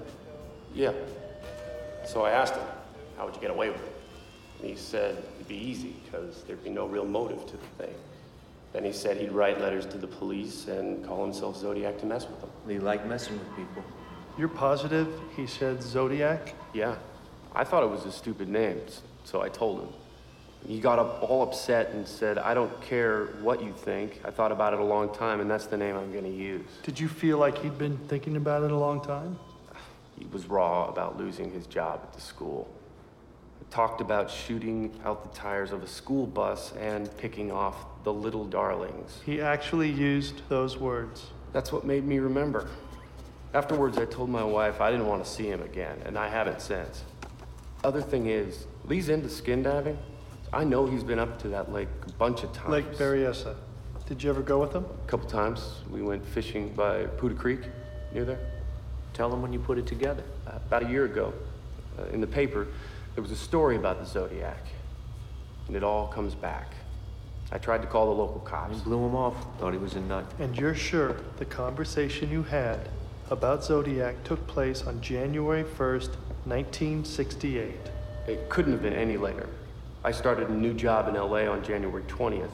Yeah. 0.75 0.93
So 2.07 2.23
I 2.25 2.31
asked 2.31 2.55
him, 2.55 2.65
how 3.17 3.27
would 3.27 3.35
you 3.35 3.41
get 3.41 3.51
away 3.51 3.69
with 3.71 3.81
it? 3.83 3.93
And 4.61 4.71
he 4.71 4.77
said 4.77 5.17
it'd 5.37 5.49
be 5.49 5.57
easy 5.57 5.95
because 6.05 6.43
there'd 6.45 6.63
be 6.65 6.71
no 6.71 6.87
real 6.87 7.05
motive 7.05 7.45
to 7.47 7.57
the 7.57 7.67
thing. 7.85 7.95
Then 8.73 8.85
he 8.85 8.93
said 8.93 9.17
he'd 9.17 9.33
write 9.33 9.61
letters 9.61 9.85
to 9.87 9.99
the 9.99 10.07
police 10.07 10.69
and 10.69 11.05
call 11.05 11.25
himself 11.25 11.57
Zodiac 11.57 11.99
to 12.01 12.07
mess 12.07 12.27
with 12.29 12.41
them. 12.41 12.51
They 12.67 12.79
like 12.79 13.05
messing 13.07 13.39
with 13.39 13.49
people. 13.57 13.83
You're 14.39 14.49
positive 14.49 15.09
he 15.37 15.47
said 15.47 15.83
Zodiac? 15.83 16.55
Yeah. 16.73 16.95
I 17.55 17.65
thought 17.65 17.83
it 17.83 17.91
was 17.91 18.05
a 18.05 18.13
stupid 18.13 18.49
name, 18.49 18.81
s- 18.87 19.03
so 19.25 19.43
I 19.43 19.49
told 19.49 19.81
him. 19.81 19.89
He 20.67 20.79
got 20.79 20.99
up 20.99 21.23
all 21.23 21.43
upset 21.43 21.91
and 21.91 22.07
said, 22.07 22.37
I 22.37 22.53
don't 22.53 22.81
care 22.83 23.27
what 23.41 23.63
you 23.63 23.73
think. 23.73 24.21
I 24.25 24.31
thought 24.31 24.53
about 24.53 24.75
it 24.75 24.81
a 24.81 24.85
long 24.85 25.13
time, 25.15 25.41
and 25.41 25.51
that's 25.51 25.67
the 25.67 25.77
name 25.77 25.97
I'm 25.97 26.13
going 26.13 26.25
to 26.25 26.31
use. 26.31 26.67
Did 26.83 27.01
you 27.01 27.09
feel 27.09 27.39
like 27.39 27.59
he'd 27.59 27.79
been 27.79 27.97
thinking 28.09 28.37
about 28.37 28.63
it 28.63 28.71
a 28.71 28.77
long 28.77 29.01
time? 29.01 29.39
He 30.19 30.27
was 30.27 30.47
raw 30.47 30.87
about 30.87 31.17
losing 31.17 31.51
his 31.51 31.67
job 31.67 32.01
at 32.03 32.13
the 32.13 32.21
school. 32.21 32.69
He 33.59 33.65
talked 33.71 34.03
about 34.03 34.31
shooting 34.31 35.01
out 35.05 35.23
the 35.23 35.39
tires 35.39 35.73
of 35.73 35.83
a 35.83 35.87
school 35.87 36.27
bus 36.27 36.73
and 36.79 37.15
picking 37.17 37.51
off 37.51 37.77
the 38.05 38.13
little 38.13 38.45
darlings. 38.45 39.19
He 39.25 39.41
actually 39.41 39.91
used 39.91 40.43
those 40.51 40.77
words. 40.77 41.27
That's 41.55 41.73
what 41.73 41.85
made 41.85 42.05
me 42.05 42.19
remember. 42.19 42.69
Afterwards, 43.55 43.97
I 43.97 44.05
told 44.05 44.29
my 44.29 44.45
wife 44.45 44.81
I 44.81 44.91
didn't 44.91 45.07
want 45.07 45.25
to 45.25 45.31
see 45.31 45.47
him 45.47 45.63
again, 45.63 46.01
and 46.05 46.19
I 46.19 46.29
haven't 46.29 46.61
since. 46.61 47.03
Other 47.83 48.03
thing 48.03 48.27
is, 48.27 48.67
Lee's 48.91 49.09
into 49.09 49.29
skin 49.29 49.63
diving. 49.63 49.97
I 50.53 50.65
know 50.65 50.85
he's 50.85 51.05
been 51.05 51.21
up 51.21 51.41
to 51.43 51.49
that 51.51 51.73
lake 51.73 51.87
a 52.09 52.13
bunch 52.15 52.43
of 52.43 52.53
times. 52.53 52.71
Lake 52.71 52.91
Berryessa. 52.95 53.55
Did 54.09 54.21
you 54.21 54.31
ever 54.31 54.43
go 54.43 54.59
with 54.59 54.73
him? 54.73 54.85
A 54.85 55.07
couple 55.09 55.29
times. 55.29 55.83
We 55.93 56.03
went 56.03 56.27
fishing 56.27 56.71
by 56.71 57.05
Putah 57.05 57.39
Creek, 57.39 57.61
near 58.13 58.25
there. 58.25 58.41
Tell 59.13 59.31
them 59.31 59.43
when 59.43 59.53
you 59.53 59.61
put 59.61 59.79
it 59.79 59.87
together. 59.87 60.25
Uh, 60.45 60.57
about 60.57 60.83
a 60.83 60.89
year 60.89 61.05
ago, 61.05 61.33
uh, 62.01 62.07
in 62.07 62.21
the 62.21 62.27
paper, 62.27 62.67
there 63.15 63.23
was 63.23 63.31
a 63.31 63.37
story 63.37 63.77
about 63.77 64.01
the 64.01 64.07
Zodiac. 64.07 64.67
And 65.69 65.77
it 65.77 65.85
all 65.85 66.09
comes 66.09 66.35
back. 66.35 66.75
I 67.53 67.59
tried 67.59 67.83
to 67.83 67.87
call 67.87 68.07
the 68.07 68.21
local 68.21 68.41
cops. 68.41 68.79
You 68.79 68.83
blew 68.83 69.07
him 69.07 69.15
off. 69.15 69.37
Thought 69.61 69.73
he 69.73 69.79
was 69.79 69.95
a 69.95 70.01
nut. 70.01 70.25
And 70.41 70.59
you're 70.59 70.75
sure 70.75 71.15
the 71.37 71.45
conversation 71.45 72.29
you 72.29 72.43
had 72.43 72.89
about 73.31 73.63
Zodiac 73.63 74.25
took 74.25 74.45
place 74.49 74.83
on 74.83 75.01
January 75.01 75.63
1st, 75.63 76.17
1968? 76.45 78.00
It 78.27 78.49
couldn't 78.49 78.73
have 78.73 78.83
been 78.83 78.93
any 78.93 79.17
later. 79.17 79.49
I 80.05 80.13
started 80.13 80.49
a 80.49 80.53
new 80.53 80.75
job 80.75 81.09
in 81.09 81.15
LA 81.15 81.51
on 81.51 81.63
January 81.63 82.03
20th. 82.05 82.51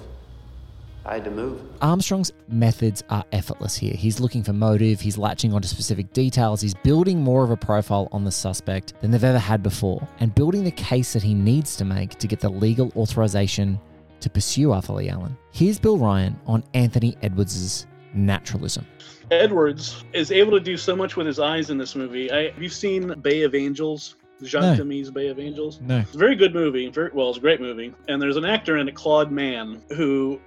I 1.04 1.14
had 1.14 1.24
to 1.24 1.30
move. 1.30 1.60
Armstrong's 1.80 2.32
methods 2.48 3.04
are 3.10 3.24
effortless 3.30 3.76
here. 3.76 3.94
He's 3.94 4.18
looking 4.18 4.42
for 4.42 4.52
motive, 4.52 5.00
he's 5.00 5.16
latching 5.16 5.54
onto 5.54 5.68
specific 5.68 6.12
details, 6.12 6.60
he's 6.60 6.74
building 6.74 7.20
more 7.20 7.44
of 7.44 7.50
a 7.50 7.56
profile 7.56 8.08
on 8.10 8.24
the 8.24 8.32
suspect 8.32 8.94
than 9.00 9.12
they've 9.12 9.22
ever 9.22 9.38
had 9.38 9.62
before, 9.62 10.06
and 10.18 10.34
building 10.34 10.64
the 10.64 10.72
case 10.72 11.12
that 11.12 11.22
he 11.22 11.32
needs 11.32 11.76
to 11.76 11.84
make 11.84 12.16
to 12.18 12.26
get 12.26 12.40
the 12.40 12.48
legal 12.48 12.90
authorization 12.96 13.78
to 14.18 14.28
pursue 14.28 14.72
Arthur 14.72 14.94
Lee 14.94 15.08
Allen. 15.08 15.36
Here's 15.52 15.78
Bill 15.78 15.96
Ryan 15.96 16.38
on 16.46 16.64
Anthony 16.74 17.16
Edwards' 17.22 17.86
naturalism. 18.12 18.84
Edwards 19.30 20.04
is 20.12 20.32
able 20.32 20.52
to 20.52 20.60
do 20.60 20.76
so 20.76 20.96
much 20.96 21.16
with 21.16 21.28
his 21.28 21.38
eyes 21.38 21.70
in 21.70 21.78
this 21.78 21.94
movie. 21.94 22.32
I, 22.32 22.50
have 22.50 22.62
you 22.62 22.68
seen 22.68 23.20
Bay 23.20 23.42
of 23.42 23.54
Angels? 23.54 24.16
Jacques 24.44 24.62
No. 24.62 24.76
Demy's 24.76 25.10
Bay 25.10 25.28
of 25.28 25.38
Angels? 25.38 25.80
No. 25.80 25.98
It's 25.98 26.14
a 26.14 26.18
very 26.18 26.36
good 26.36 26.54
movie. 26.54 26.88
Very, 26.88 27.10
well, 27.12 27.28
it's 27.28 27.38
a 27.38 27.40
great 27.40 27.60
movie. 27.60 27.94
And 28.08 28.20
there's 28.20 28.36
an 28.36 28.44
actor 28.44 28.76
in 28.76 28.88
it, 28.88 28.94
Claude 28.94 29.30
Mann, 29.30 29.82
who 29.90 30.40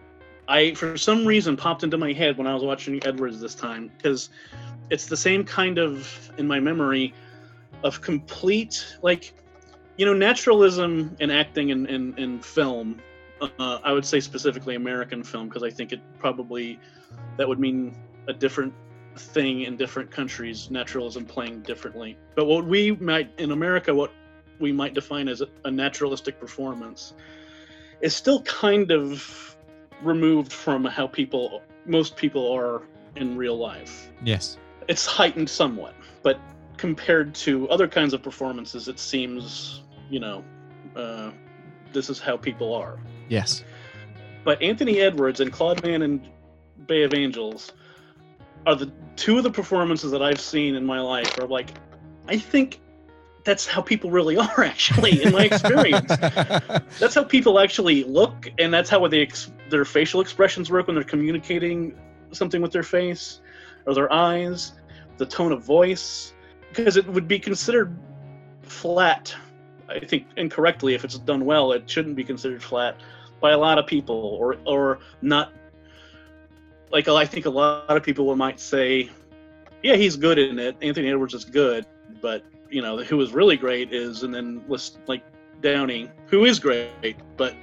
I, 0.48 0.74
for 0.74 0.98
some 0.98 1.26
reason, 1.26 1.58
popped 1.58 1.84
into 1.84 1.98
my 1.98 2.14
head 2.14 2.38
when 2.38 2.48
I 2.48 2.54
was 2.54 2.64
watching 2.64 3.00
Edwards 3.06 3.40
this 3.40 3.56
time 3.56 3.92
because 3.98 4.30
it's 4.90 5.06
the 5.08 5.18
same 5.18 5.44
kind 5.44 5.78
of, 5.78 6.32
in 6.38 6.48
my 6.48 6.60
memory, 6.60 7.14
of 7.84 8.02
complete, 8.02 8.98
like, 9.02 9.34
you 9.98 10.06
know, 10.06 10.14
naturalism 10.14 11.16
in 11.20 11.32
acting 11.32 11.72
and 11.72 11.88
in, 11.88 12.14
in, 12.18 12.18
in 12.18 12.40
film. 12.40 13.02
Uh, 13.42 13.80
I 13.84 13.94
would 13.94 14.06
say 14.06 14.20
specifically 14.20 14.76
American 14.76 15.24
film 15.24 15.48
because 15.48 15.64
I 15.64 15.70
think 15.70 15.94
it 15.94 16.02
probably 16.20 16.78
that 17.38 17.48
would 17.48 17.60
mean 17.60 17.96
a 18.28 18.34
different 18.34 18.74
thing 19.20 19.62
in 19.62 19.78
different 19.78 20.10
countries, 20.10 20.72
naturalism 20.72 21.26
playing 21.26 21.62
differently. 21.62 22.18
But 22.36 22.46
what 22.46 22.66
we 22.66 22.92
might 22.94 23.32
in 23.38 23.52
America, 23.52 23.94
what 23.94 24.12
we 24.60 24.72
might 24.72 24.94
define 24.94 25.28
as 25.28 25.42
a, 25.64 25.72
naturalistic 25.72 26.40
performance, 26.40 27.14
is 28.02 28.16
still 28.16 28.42
kind 28.44 28.92
of 28.92 29.56
removed 30.02 30.52
from 30.52 30.86
how 30.86 31.08
people, 31.08 31.62
most 31.86 32.16
people 32.16 32.52
are 32.52 32.84
in 33.16 33.38
real 33.38 33.58
life. 33.58 34.10
Yes. 34.24 34.58
It's 34.88 35.06
heightened 35.06 35.50
somewhat, 35.50 35.94
but 36.24 36.40
compared 36.78 37.36
to 37.36 37.70
other 37.70 37.88
kinds 37.88 38.14
of 38.14 38.24
performances, 38.24 38.88
it 38.88 39.00
seems, 39.00 39.84
you 40.10 40.20
know, 40.20 40.44
uh, 40.96 41.32
this 41.92 42.10
is 42.10 42.20
how 42.20 42.38
people 42.38 42.74
are. 42.74 42.98
Yes. 43.28 43.64
But 44.44 44.62
Anthony 44.62 45.00
Edwards 45.00 45.42
and 45.42 45.52
Claude 45.52 45.84
Mann 45.84 46.02
and 46.02 46.28
Bay 46.88 47.04
of 47.04 47.14
Angels 47.14 47.72
are 48.66 48.76
the 48.76 48.92
two 49.16 49.38
of 49.38 49.44
the 49.44 49.52
performances 49.52 50.12
that 50.12 50.22
I've 50.22 50.40
seen 50.40 50.76
in 50.76 50.86
my 50.86 51.00
life 51.00 51.38
are 51.40 51.48
like, 51.48 51.70
I 52.28 52.38
think 52.38 52.80
that's 53.44 53.66
how 53.66 53.82
people 53.82 54.12
really 54.12 54.38
are 54.48 54.64
actually 54.64 55.24
in 55.24 55.34
my 55.34 55.46
experience. 55.46 56.08
that's 57.00 57.16
how 57.16 57.24
people 57.24 57.60
actually 57.60 58.04
look, 58.04 58.52
and 58.60 58.74
that's 58.74 58.90
how 58.90 59.06
they 59.08 59.22
ex- 59.22 59.52
their 59.70 59.86
facial 59.86 60.22
expressions 60.22 60.70
work 60.70 60.88
when 60.88 60.96
they're 60.96 61.04
communicating 61.04 61.98
something 62.32 62.62
with 62.62 62.72
their 62.72 62.84
face. 62.84 63.42
or 63.86 63.94
their 63.94 64.12
eyes, 64.12 64.74
the 65.18 65.26
tone 65.26 65.52
of 65.52 65.64
voice, 65.64 66.34
because 66.70 66.98
it 66.98 67.08
would 67.08 67.28
be 67.28 67.40
considered 67.40 67.98
flat. 68.62 69.34
I 69.88 70.00
think 70.00 70.28
incorrectly 70.38 70.94
if 70.94 71.04
it's 71.04 71.18
done 71.18 71.46
well, 71.46 71.72
it 71.72 71.90
shouldn't 71.90 72.16
be 72.16 72.24
considered 72.24 72.62
flat 72.62 73.00
by 73.42 73.52
a 73.52 73.58
lot 73.58 73.80
of 73.80 73.88
people, 73.88 74.16
or 74.16 74.58
or 74.66 75.00
not. 75.22 75.54
Like 76.92 77.08
I 77.08 77.26
think 77.26 77.46
a 77.46 77.50
lot 77.50 77.90
of 77.90 78.04
people 78.04 78.36
might 78.36 78.60
say, 78.60 79.10
"Yeah, 79.84 79.96
he's 79.96 80.16
good 80.16 80.38
in 80.40 80.58
it. 80.60 80.76
Anthony 80.82 81.10
Edwards 81.10 81.34
is 81.34 81.46
good," 81.46 81.86
but 82.22 82.44
you 82.70 82.82
know 82.82 82.98
who 82.98 83.20
is 83.22 83.32
really 83.34 83.58
great 83.58 83.94
is, 83.94 84.24
and 84.24 84.34
then 84.34 84.64
list 84.68 84.98
like 85.08 85.24
Downey, 85.62 86.10
who 86.28 86.46
is 86.46 86.60
great, 86.60 87.16
but 87.38 87.54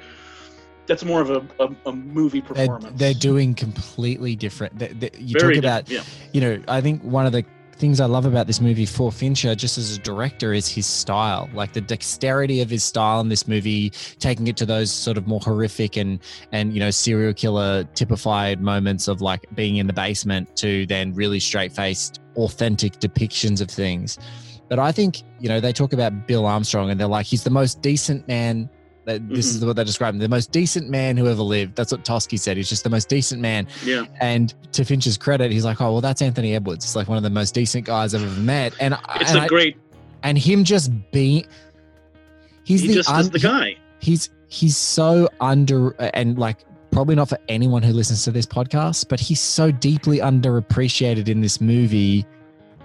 that's 0.86 1.04
more 1.04 1.20
of 1.20 1.30
a, 1.30 1.44
a, 1.58 1.74
a 1.86 1.92
movie 1.92 2.40
They're, 2.40 2.54
performance. 2.54 2.92
they're 2.98 3.14
doing 3.14 3.54
completely 3.54 4.36
different. 4.36 4.78
they- 4.78 4.88
they- 4.92 5.10
you 5.18 5.36
Very 5.40 5.54
talk 5.54 5.64
about, 5.64 5.84
different, 5.86 6.08
you 6.32 6.40
know, 6.40 6.62
I 6.68 6.80
think 6.80 7.02
one 7.02 7.26
of 7.26 7.32
the 7.32 7.44
things 7.76 8.00
I 8.00 8.06
love 8.06 8.26
about 8.26 8.46
this 8.46 8.60
movie 8.60 8.86
for 8.86 9.12
Fincher, 9.12 9.54
just 9.54 9.78
as 9.78 9.96
a 9.96 10.00
director, 10.00 10.52
is 10.52 10.66
his 10.68 10.86
style. 10.86 11.48
Like 11.52 11.72
the 11.72 11.80
dexterity 11.80 12.60
of 12.60 12.70
his 12.70 12.82
style 12.82 13.20
in 13.20 13.28
this 13.28 13.46
movie, 13.46 13.90
taking 14.18 14.46
it 14.46 14.56
to 14.58 14.66
those 14.66 14.90
sort 14.90 15.16
of 15.16 15.26
more 15.26 15.40
horrific 15.40 15.96
and 15.96 16.20
and 16.52 16.72
you 16.72 16.80
know 16.80 16.90
serial 16.90 17.34
killer 17.34 17.84
typified 17.94 18.60
moments 18.60 19.08
of 19.08 19.20
like 19.20 19.44
being 19.54 19.76
in 19.76 19.86
the 19.86 19.92
basement 19.92 20.56
to 20.56 20.86
then 20.86 21.12
really 21.14 21.40
straight 21.40 21.72
faced, 21.72 22.20
authentic 22.36 22.94
depictions 22.94 23.60
of 23.60 23.70
things. 23.70 24.18
But 24.68 24.78
I 24.78 24.92
think 24.92 25.22
you 25.38 25.48
know 25.48 25.60
they 25.60 25.72
talk 25.72 25.92
about 25.92 26.26
Bill 26.26 26.46
Armstrong 26.46 26.90
and 26.90 26.98
they're 26.98 27.06
like 27.06 27.26
he's 27.26 27.44
the 27.44 27.50
most 27.50 27.82
decent 27.82 28.26
man. 28.26 28.70
That 29.06 29.28
this 29.28 29.46
is 29.46 29.58
mm-hmm. 29.58 29.68
what 29.68 29.76
they 29.76 29.84
describe 29.84 30.14
him, 30.14 30.18
the 30.20 30.28
most 30.28 30.50
decent 30.52 30.90
man 30.90 31.16
who 31.16 31.28
ever 31.28 31.40
lived. 31.42 31.76
That's 31.76 31.92
what 31.92 32.04
Toschi 32.04 32.38
said. 32.38 32.56
He's 32.56 32.68
just 32.68 32.82
the 32.84 32.90
most 32.90 33.08
decent 33.08 33.40
man. 33.40 33.66
Yeah. 33.84 34.04
And 34.20 34.52
to 34.72 34.84
Finch's 34.84 35.16
credit, 35.16 35.50
he's 35.52 35.64
like, 35.64 35.80
oh 35.80 35.92
well, 35.92 36.00
that's 36.00 36.20
Anthony 36.22 36.54
Edwards. 36.54 36.84
It's 36.84 36.96
like 36.96 37.06
one 37.08 37.16
of 37.16 37.22
the 37.22 37.30
most 37.30 37.54
decent 37.54 37.86
guys 37.86 38.14
I've 38.14 38.22
ever 38.24 38.40
met. 38.40 38.74
And 38.80 38.94
It's 39.20 39.30
and 39.30 39.38
a 39.38 39.42
I- 39.42 39.46
great. 39.48 39.76
and 40.24 40.36
him 40.36 40.64
just 40.64 40.90
being, 41.12 41.46
he's 42.64 42.82
He 42.82 42.88
the 42.88 42.94
just 42.94 43.10
is 43.12 43.30
the 43.30 43.38
guy. 43.38 43.76
he's 44.00 44.28
he's 44.48 44.76
so 44.76 45.28
under 45.40 45.90
and 46.14 46.36
like 46.38 46.58
probably 46.90 47.14
not 47.14 47.28
for 47.28 47.38
anyone 47.48 47.82
who 47.82 47.92
listens 47.92 48.24
to 48.24 48.32
this 48.32 48.46
podcast, 48.46 49.08
but 49.08 49.20
he's 49.20 49.40
so 49.40 49.70
deeply 49.70 50.18
underappreciated 50.18 51.28
in 51.28 51.40
this 51.40 51.60
movie 51.60 52.26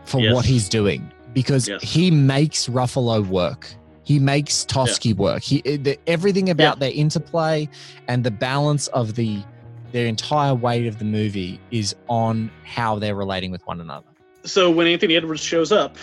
for 0.05 0.19
Yes. 0.21 0.34
what 0.36 0.45
he's 0.45 0.69
doing 0.69 1.12
because 1.34 1.67
he 1.81 2.12
makes 2.12 2.67
Ruffalo 2.67 3.25
work. 3.27 3.67
He 4.03 4.19
makes 4.19 4.65
Toschi 4.65 5.15
work. 5.15 5.43
He 5.43 5.61
eh, 5.65 5.77
the, 5.77 5.99
everything 6.07 6.49
about 6.49 6.79
their 6.79 6.91
interplay 6.91 7.69
and 8.07 8.23
the 8.23 8.31
balance 8.31 8.87
of 8.87 9.15
the 9.15 9.43
their 9.91 10.07
entire 10.07 10.55
weight 10.55 10.87
of 10.87 10.99
the 10.99 11.05
movie 11.05 11.59
is 11.69 11.95
on 12.07 12.49
how 12.63 12.97
they're 12.97 13.15
relating 13.15 13.51
with 13.51 13.65
one 13.67 13.81
another. 13.81 14.07
So 14.43 14.71
when 14.71 14.87
Anthony 14.87 15.15
Edwards 15.15 15.43
shows 15.43 15.71
up, 15.71 15.97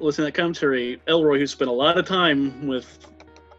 listen 0.00 0.22
to 0.22 0.26
that 0.26 0.34
commentary, 0.34 1.00
Ellroy, 1.06 1.38
who 1.38 1.46
spent 1.46 1.70
a 1.70 1.74
lot 1.74 1.96
of 1.96 2.06
time 2.06 2.66
with 2.66 2.98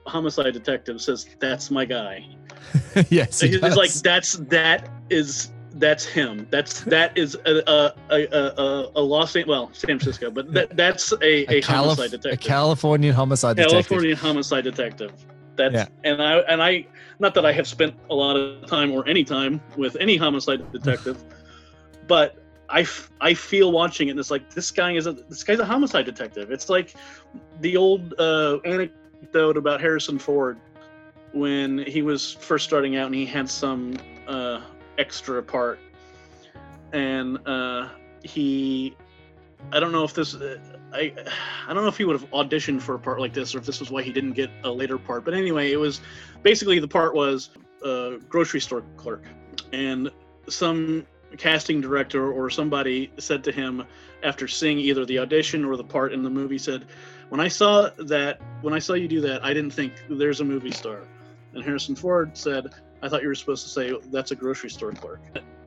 homicide 0.06 0.54
detectives, 0.54 1.06
says, 1.06 1.28
"That's 1.40 1.72
my 1.72 1.86
guy." 1.86 2.26
yes, 3.10 3.40
he 3.40 3.50
He's 3.50 3.76
like, 3.76 3.92
"That's 3.94 4.34
that 4.34 4.90
is 5.10 5.52
that's 5.76 6.06
him. 6.06 6.48
That's 6.50 6.82
that 6.82 7.18
is 7.18 7.36
a 7.46 7.64
a 7.70 7.94
a, 8.10 8.24
a, 8.24 8.92
a 8.96 9.02
Los 9.02 9.36
Angeles, 9.36 9.48
well, 9.50 9.70
San 9.74 10.00
Francisco, 10.00 10.30
but 10.32 10.52
that 10.54 10.76
that's 10.76 11.12
a, 11.14 11.24
a, 11.24 11.58
a, 11.58 11.62
Calif- 11.62 11.66
homicide 11.66 12.12
detective, 12.12 12.34
a 12.34 12.38
Californian 12.38 13.14
homicide 13.14 13.56
detective. 13.58 13.88
California 13.88 14.16
homicide 14.16 14.64
detective." 14.64 15.14
That's 15.56 15.74
Yeah. 15.74 15.88
and 16.04 16.22
I 16.22 16.38
and 16.40 16.62
I 16.64 16.88
not 17.20 17.34
that 17.36 17.46
I 17.46 17.52
have 17.52 17.68
spent 17.68 17.94
a 18.10 18.16
lot 18.16 18.36
of 18.36 18.66
time 18.68 18.92
or 18.92 19.08
any 19.08 19.24
time 19.24 19.62
with 19.78 19.96
any 19.98 20.18
homicide 20.18 20.72
detective, 20.72 21.24
but 22.08 22.38
I, 22.70 22.82
f- 22.82 23.12
I 23.20 23.34
feel 23.34 23.72
watching 23.74 24.08
it 24.08 24.12
and 24.12 24.20
it's 24.20 24.32
like 24.32 24.50
this 24.54 24.72
guy 24.72 24.94
is 24.94 25.06
a 25.06 25.12
this 25.14 25.44
guy's 25.44 25.60
a 25.60 25.66
homicide 25.66 26.06
detective. 26.06 26.52
It's 26.52 26.70
like 26.70 26.96
the 27.60 27.76
old 27.78 28.14
uh, 28.18 28.60
anecdote 28.64 29.58
about 29.58 29.82
Harrison 29.82 30.18
Ford 30.18 30.58
when 31.34 31.80
he 31.80 32.02
was 32.02 32.32
first 32.34 32.66
starting 32.66 32.96
out 32.96 33.08
and 33.08 33.16
he 33.16 33.26
had 33.26 33.50
some 33.50 33.98
uh, 34.28 34.62
extra 35.02 35.42
part 35.42 35.80
and 36.94 37.40
uh, 37.48 37.90
he 38.24 38.96
I 39.72 39.80
don't 39.80 39.92
know 39.92 40.04
if 40.04 40.14
this 40.14 40.36
uh, 40.36 40.58
I 40.94 41.14
I 41.68 41.74
don't 41.74 41.84
know 41.84 41.90
if 41.90 41.98
he 41.98 42.06
would 42.06 42.20
have 42.20 42.30
auditioned 42.32 42.82
for 42.82 42.96
a 42.96 43.00
part 43.00 43.20
like 43.20 43.34
this 43.34 43.54
or 43.56 43.60
if 43.60 43.66
this 43.66 43.80
was 43.80 43.92
why 43.92 44.02
he 44.04 44.12
didn't 44.12 44.34
get 44.34 44.50
a 44.64 44.72
later 44.72 44.98
part. 44.98 45.24
But 45.26 45.34
anyway, 45.34 45.72
it 45.72 45.78
was 45.78 46.02
basically 46.44 46.80
the 46.80 46.88
part 46.88 47.14
was 47.14 47.50
a 47.84 48.18
grocery 48.30 48.60
store 48.60 48.84
clerk, 48.98 49.24
and 49.72 50.10
some 50.48 51.06
casting 51.38 51.80
director 51.80 52.32
or 52.32 52.50
somebody 52.50 53.12
said 53.18 53.44
to 53.46 53.52
him 53.52 53.84
after 54.24 54.48
seeing 54.48 54.80
either 54.80 55.06
the 55.06 55.20
audition 55.20 55.64
or 55.64 55.78
the 55.78 55.84
part 55.84 56.14
in 56.14 56.24
the 56.24 56.30
movie 56.30 56.58
said, 56.58 56.86
"When 57.30 57.40
I 57.40 57.48
saw 57.48 57.90
that, 57.98 58.42
when 58.62 58.74
I 58.74 58.80
saw 58.80 58.94
you 58.94 59.08
do 59.08 59.22
that, 59.22 59.44
I 59.46 59.54
didn't 59.54 59.72
think 59.72 59.94
there's 60.10 60.42
a 60.42 60.46
movie 60.46 60.72
star." 60.72 61.00
And 61.54 61.64
Harrison 61.64 61.96
Ford 61.96 62.38
said, 62.38 62.74
"I 63.02 63.10
thought 63.10 63.22
you 63.22 63.28
were 63.28 63.36
supposed 63.36 63.64
to 63.64 63.70
say 63.70 63.98
that's 64.12 64.32
a 64.32 64.36
grocery 64.36 64.70
store 64.70 64.92
clerk." 64.92 65.22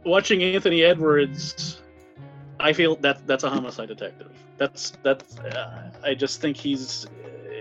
Watching 0.05 0.43
Anthony 0.43 0.83
Edwards 0.83 1.81
I 2.61 2.73
feel 2.73 2.97
that 2.97 3.27
that's 3.27 3.45
a 3.45 3.51
homicide 3.51 3.89
detective. 3.89 4.31
That's 4.57 4.93
that's. 5.03 5.39
Uh, 5.39 5.91
I 6.03 6.15
just 6.15 6.41
think 6.41 6.57
he's 6.57 7.07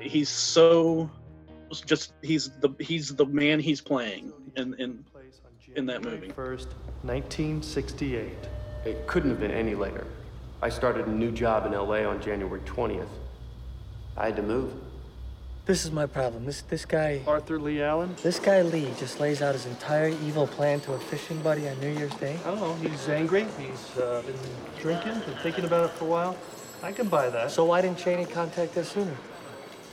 he's 0.02 0.30
so 0.30 1.10
just 1.86 2.14
he's 2.22 2.52
the 2.62 2.70
he's 2.80 3.16
the 3.16 3.26
man 3.26 3.60
he's 3.60 3.82
playing 3.82 4.32
in 4.56 4.74
in 4.76 5.04
in 5.76 5.86
that 5.88 6.04
movie. 6.04 6.30
First, 6.30 6.70
1968. 7.02 8.32
It 8.86 9.08
couldn't 9.08 9.30
have 9.30 9.40
been 9.40 9.52
any 9.52 9.76
later. 9.76 10.06
I 10.62 10.70
started 10.70 11.08
a 11.08 11.12
new 11.12 11.32
job 11.32 11.66
in 11.66 11.72
LA 11.72 12.04
on 12.10 12.22
January 12.22 12.60
20th. 12.62 13.08
I 14.16 14.26
had 14.28 14.36
to 14.36 14.44
move. 14.44 14.74
This 15.66 15.86
is 15.86 15.92
my 15.92 16.06
problem. 16.06 16.44
This 16.44 16.62
this 16.64 16.84
guy. 16.84 17.22
Arthur 17.26 17.58
Leigh 17.58 17.84
Allen? 17.84 18.14
This 18.22 18.38
guy 18.38 18.64
Lee 18.64 18.92
just 19.00 19.22
lays 19.22 19.42
out 19.42 19.54
his 19.56 19.66
entire 19.66 20.10
evil 20.10 20.46
plan 20.46 20.82
to 20.82 20.92
a 20.92 21.00
fishing 21.00 21.40
buddy 21.42 21.70
on 21.70 21.80
New 21.80 21.88
Year's 21.88 22.14
Day. 22.16 22.38
I 22.44 22.50
don't 22.50 22.60
know. 22.60 22.74
He's 22.90 23.08
angry. 23.08 23.48
He's 23.58 23.98
uh, 23.98 24.22
been 24.26 24.36
drinking, 24.82 25.14
been 25.22 25.38
thinking 25.42 25.64
about 25.64 25.86
it 25.86 25.94
for 25.94 26.04
a 26.04 26.10
while. 26.10 26.38
I 26.82 26.92
can 26.92 27.08
buy 27.08 27.30
that. 27.30 27.50
So 27.50 27.64
why 27.64 27.82
didn't 27.82 27.98
Cheney 27.98 28.26
contact 28.26 28.76
us 28.76 28.92
sooner? 28.92 29.16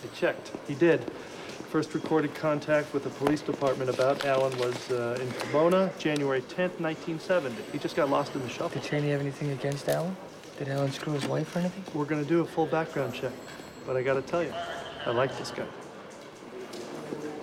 I 0.02 0.12
checked. 0.12 0.50
He 0.66 0.74
did. 0.74 1.08
First 1.68 1.94
recorded 1.94 2.34
contact 2.34 2.92
with 2.92 3.04
the 3.04 3.10
police 3.10 3.42
department 3.42 3.90
about 3.90 4.24
Allen 4.24 4.58
was 4.58 4.90
uh, 4.90 5.18
in 5.20 5.30
Pomona, 5.34 5.92
January 6.00 6.40
10th, 6.40 6.80
1970. 6.80 7.54
He 7.70 7.78
just 7.78 7.94
got 7.94 8.10
lost 8.10 8.34
in 8.34 8.42
the 8.42 8.48
shuffle. 8.48 8.80
Did 8.80 8.82
Cheney 8.82 9.10
have 9.10 9.20
anything 9.20 9.50
against 9.50 9.88
Allen? 9.88 10.16
Did 10.58 10.68
Allen 10.68 10.90
screw 10.90 11.12
his 11.12 11.28
wife 11.28 11.54
or 11.54 11.60
anything? 11.60 11.84
We're 11.94 12.06
going 12.06 12.24
to 12.24 12.28
do 12.28 12.40
a 12.40 12.44
full 12.44 12.66
background 12.66 13.14
check. 13.14 13.32
But 13.86 13.96
I 13.96 14.02
got 14.02 14.14
to 14.14 14.22
tell 14.22 14.42
you, 14.42 14.52
I 15.06 15.10
like 15.10 15.36
this 15.38 15.50
guy. 15.50 15.66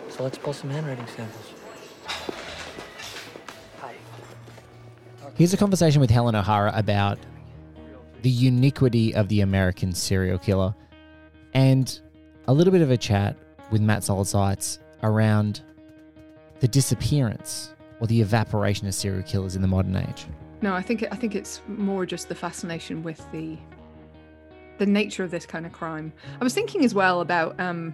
So 0.09 0.23
let's 0.23 0.37
pull 0.37 0.53
some 0.53 0.69
handwriting 0.69 1.07
samples. 1.07 1.53
Hi. 3.81 3.93
Here's 5.35 5.53
a 5.53 5.57
conversation 5.57 6.01
with 6.01 6.09
Helen 6.09 6.35
O'Hara 6.35 6.71
about 6.75 7.19
the 8.21 8.29
uniquity 8.29 9.13
of 9.13 9.27
the 9.27 9.41
American 9.41 9.93
serial 9.93 10.37
killer 10.37 10.73
and 11.53 11.99
a 12.47 12.53
little 12.53 12.71
bit 12.71 12.81
of 12.81 12.91
a 12.91 12.97
chat 12.97 13.35
with 13.71 13.81
Matt 13.81 14.03
Solid 14.03 14.67
around 15.03 15.61
the 16.59 16.67
disappearance 16.67 17.73
or 17.99 18.07
the 18.07 18.21
evaporation 18.21 18.87
of 18.87 18.93
serial 18.93 19.23
killers 19.23 19.55
in 19.55 19.61
the 19.61 19.67
modern 19.67 19.95
age. 19.95 20.25
No, 20.61 20.73
I 20.73 20.81
think 20.81 21.05
I 21.11 21.15
think 21.15 21.35
it's 21.35 21.61
more 21.67 22.05
just 22.05 22.29
the 22.29 22.35
fascination 22.35 23.03
with 23.03 23.23
the 23.31 23.57
the 24.77 24.85
nature 24.85 25.23
of 25.23 25.31
this 25.31 25.45
kind 25.45 25.65
of 25.65 25.71
crime. 25.71 26.13
I 26.39 26.43
was 26.43 26.53
thinking 26.53 26.83
as 26.85 26.93
well 26.93 27.21
about 27.21 27.59
um, 27.59 27.93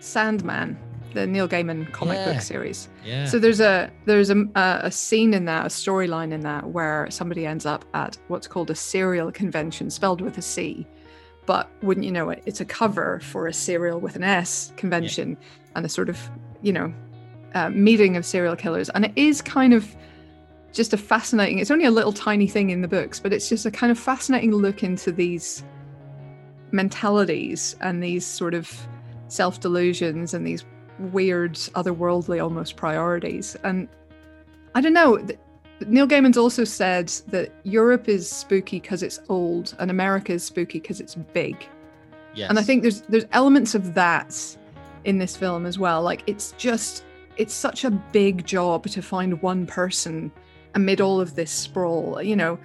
Sandman, 0.00 0.78
the 1.14 1.26
Neil 1.26 1.48
Gaiman 1.48 1.90
comic 1.92 2.16
Yeah. 2.18 2.32
book 2.32 2.42
series. 2.42 2.88
Yeah. 3.04 3.24
So 3.26 3.38
there's 3.38 3.60
a 3.60 3.90
there's 4.04 4.30
a, 4.30 4.44
a 4.54 4.80
a 4.84 4.90
scene 4.90 5.32
in 5.34 5.44
that, 5.46 5.64
a 5.66 5.68
storyline 5.68 6.32
in 6.32 6.40
that, 6.40 6.68
where 6.70 7.06
somebody 7.10 7.46
ends 7.46 7.66
up 7.66 7.84
at 7.94 8.18
what's 8.28 8.46
called 8.46 8.70
a 8.70 8.74
serial 8.74 9.32
convention, 9.32 9.90
spelled 9.90 10.20
with 10.20 10.36
a 10.38 10.42
C. 10.42 10.86
But 11.46 11.70
wouldn't 11.82 12.04
you 12.04 12.12
know 12.12 12.30
it? 12.30 12.42
It's 12.44 12.60
a 12.60 12.64
cover 12.64 13.20
for 13.20 13.46
a 13.46 13.52
serial 13.52 14.00
with 14.00 14.16
an 14.16 14.24
S 14.24 14.72
convention 14.76 15.36
and 15.76 15.86
a 15.86 15.88
sort 15.88 16.08
of, 16.08 16.18
you 16.60 16.72
know, 16.72 16.92
uh, 17.54 17.70
meeting 17.70 18.16
of 18.16 18.26
serial 18.26 18.56
killers. 18.56 18.88
And 18.90 19.04
it 19.04 19.12
is 19.14 19.40
kind 19.42 19.72
of 19.72 19.94
just 20.72 20.92
a 20.92 20.96
fascinating, 20.96 21.60
it's 21.60 21.70
only 21.70 21.84
a 21.84 21.90
little 21.90 22.12
tiny 22.12 22.48
thing 22.48 22.70
in 22.70 22.82
the 22.82 22.88
books, 22.88 23.20
but 23.20 23.32
it's 23.32 23.48
just 23.48 23.64
a 23.64 23.70
kind 23.70 23.90
of 23.92 23.98
fascinating 23.98 24.52
look 24.52 24.82
into 24.82 25.12
these 25.12 25.62
mentalities 26.72 27.76
and 27.80 28.02
these 28.02 28.26
sort 28.26 28.54
of 28.54 28.72
self 29.28 29.60
delusions 29.60 30.34
and 30.34 30.46
these 30.46 30.64
weird, 30.98 31.54
otherworldly 31.54 32.42
almost 32.42 32.76
priorities. 32.76 33.56
And 33.64 33.88
I 34.74 34.80
don't 34.80 34.92
know. 34.92 35.24
Neil 35.86 36.08
Gaiman's 36.08 36.38
also 36.38 36.64
said 36.64 37.08
that 37.28 37.52
Europe 37.64 38.08
is 38.08 38.30
spooky 38.30 38.80
because 38.80 39.02
it's 39.02 39.20
old 39.28 39.74
and 39.78 39.90
America 39.90 40.32
is 40.32 40.44
spooky 40.44 40.80
because 40.80 41.00
it's 41.00 41.14
big. 41.14 41.66
Yes. 42.34 42.50
And 42.50 42.58
I 42.58 42.62
think 42.62 42.82
there's 42.82 43.02
there's 43.02 43.26
elements 43.32 43.74
of 43.74 43.94
that 43.94 44.56
in 45.04 45.18
this 45.18 45.36
film 45.36 45.66
as 45.66 45.78
well. 45.78 46.02
Like 46.02 46.22
it's 46.26 46.52
just 46.52 47.04
it's 47.36 47.54
such 47.54 47.84
a 47.84 47.90
big 47.90 48.46
job 48.46 48.86
to 48.86 49.02
find 49.02 49.40
one 49.42 49.66
person 49.66 50.32
amid 50.74 51.00
all 51.00 51.20
of 51.20 51.34
this 51.34 51.50
sprawl. 51.50 52.22
You 52.22 52.36
know, 52.36 52.58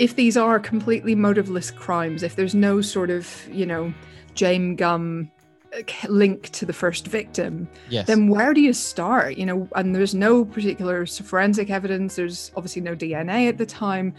if 0.00 0.16
these 0.16 0.34
are 0.34 0.58
completely 0.58 1.14
motiveless 1.14 1.70
crimes, 1.76 2.22
if 2.22 2.34
there's 2.34 2.54
no 2.54 2.80
sort 2.80 3.10
of, 3.10 3.46
you 3.52 3.66
know, 3.66 3.92
James 4.34 4.78
Gumb 4.78 5.30
uh, 5.76 5.82
link 6.08 6.48
to 6.52 6.64
the 6.64 6.72
first 6.72 7.06
victim, 7.06 7.68
Yes. 7.90 8.06
then 8.06 8.26
where 8.28 8.54
do 8.54 8.62
you 8.62 8.72
start? 8.72 9.36
You 9.36 9.44
know, 9.44 9.68
and 9.76 9.94
there's 9.94 10.14
no 10.14 10.46
particular 10.46 11.04
forensic 11.04 11.68
evidence. 11.68 12.16
There's 12.16 12.50
obviously 12.56 12.80
no 12.80 12.96
DNA 12.96 13.46
at 13.46 13.58
the 13.58 13.66
time. 13.66 14.14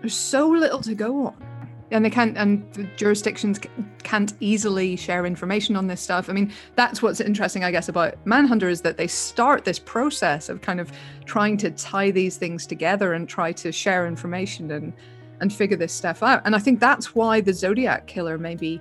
There's 0.00 0.14
so 0.14 0.50
little 0.50 0.80
to 0.82 0.94
go 0.94 1.26
on. 1.28 1.59
And 1.90 2.04
they 2.04 2.10
can't, 2.10 2.38
and 2.38 2.72
the 2.72 2.84
jurisdictions 2.96 3.58
can't 4.04 4.32
easily 4.40 4.96
share 4.96 5.26
information 5.26 5.74
on 5.76 5.88
this 5.88 6.00
stuff. 6.00 6.28
I 6.28 6.32
mean, 6.32 6.52
that's 6.76 7.02
what's 7.02 7.20
interesting, 7.20 7.64
I 7.64 7.70
guess, 7.70 7.88
about 7.88 8.14
Manhunter 8.24 8.68
is 8.68 8.80
that 8.82 8.96
they 8.96 9.08
start 9.08 9.64
this 9.64 9.78
process 9.78 10.48
of 10.48 10.60
kind 10.60 10.80
of 10.80 10.92
trying 11.24 11.56
to 11.58 11.70
tie 11.72 12.10
these 12.12 12.36
things 12.36 12.66
together 12.66 13.12
and 13.12 13.28
try 13.28 13.52
to 13.52 13.72
share 13.72 14.06
information 14.06 14.70
and 14.70 14.92
and 15.40 15.52
figure 15.52 15.76
this 15.76 15.92
stuff 15.92 16.22
out. 16.22 16.42
And 16.44 16.54
I 16.54 16.58
think 16.58 16.80
that's 16.80 17.14
why 17.14 17.40
the 17.40 17.52
Zodiac 17.52 18.06
killer 18.06 18.38
maybe 18.38 18.80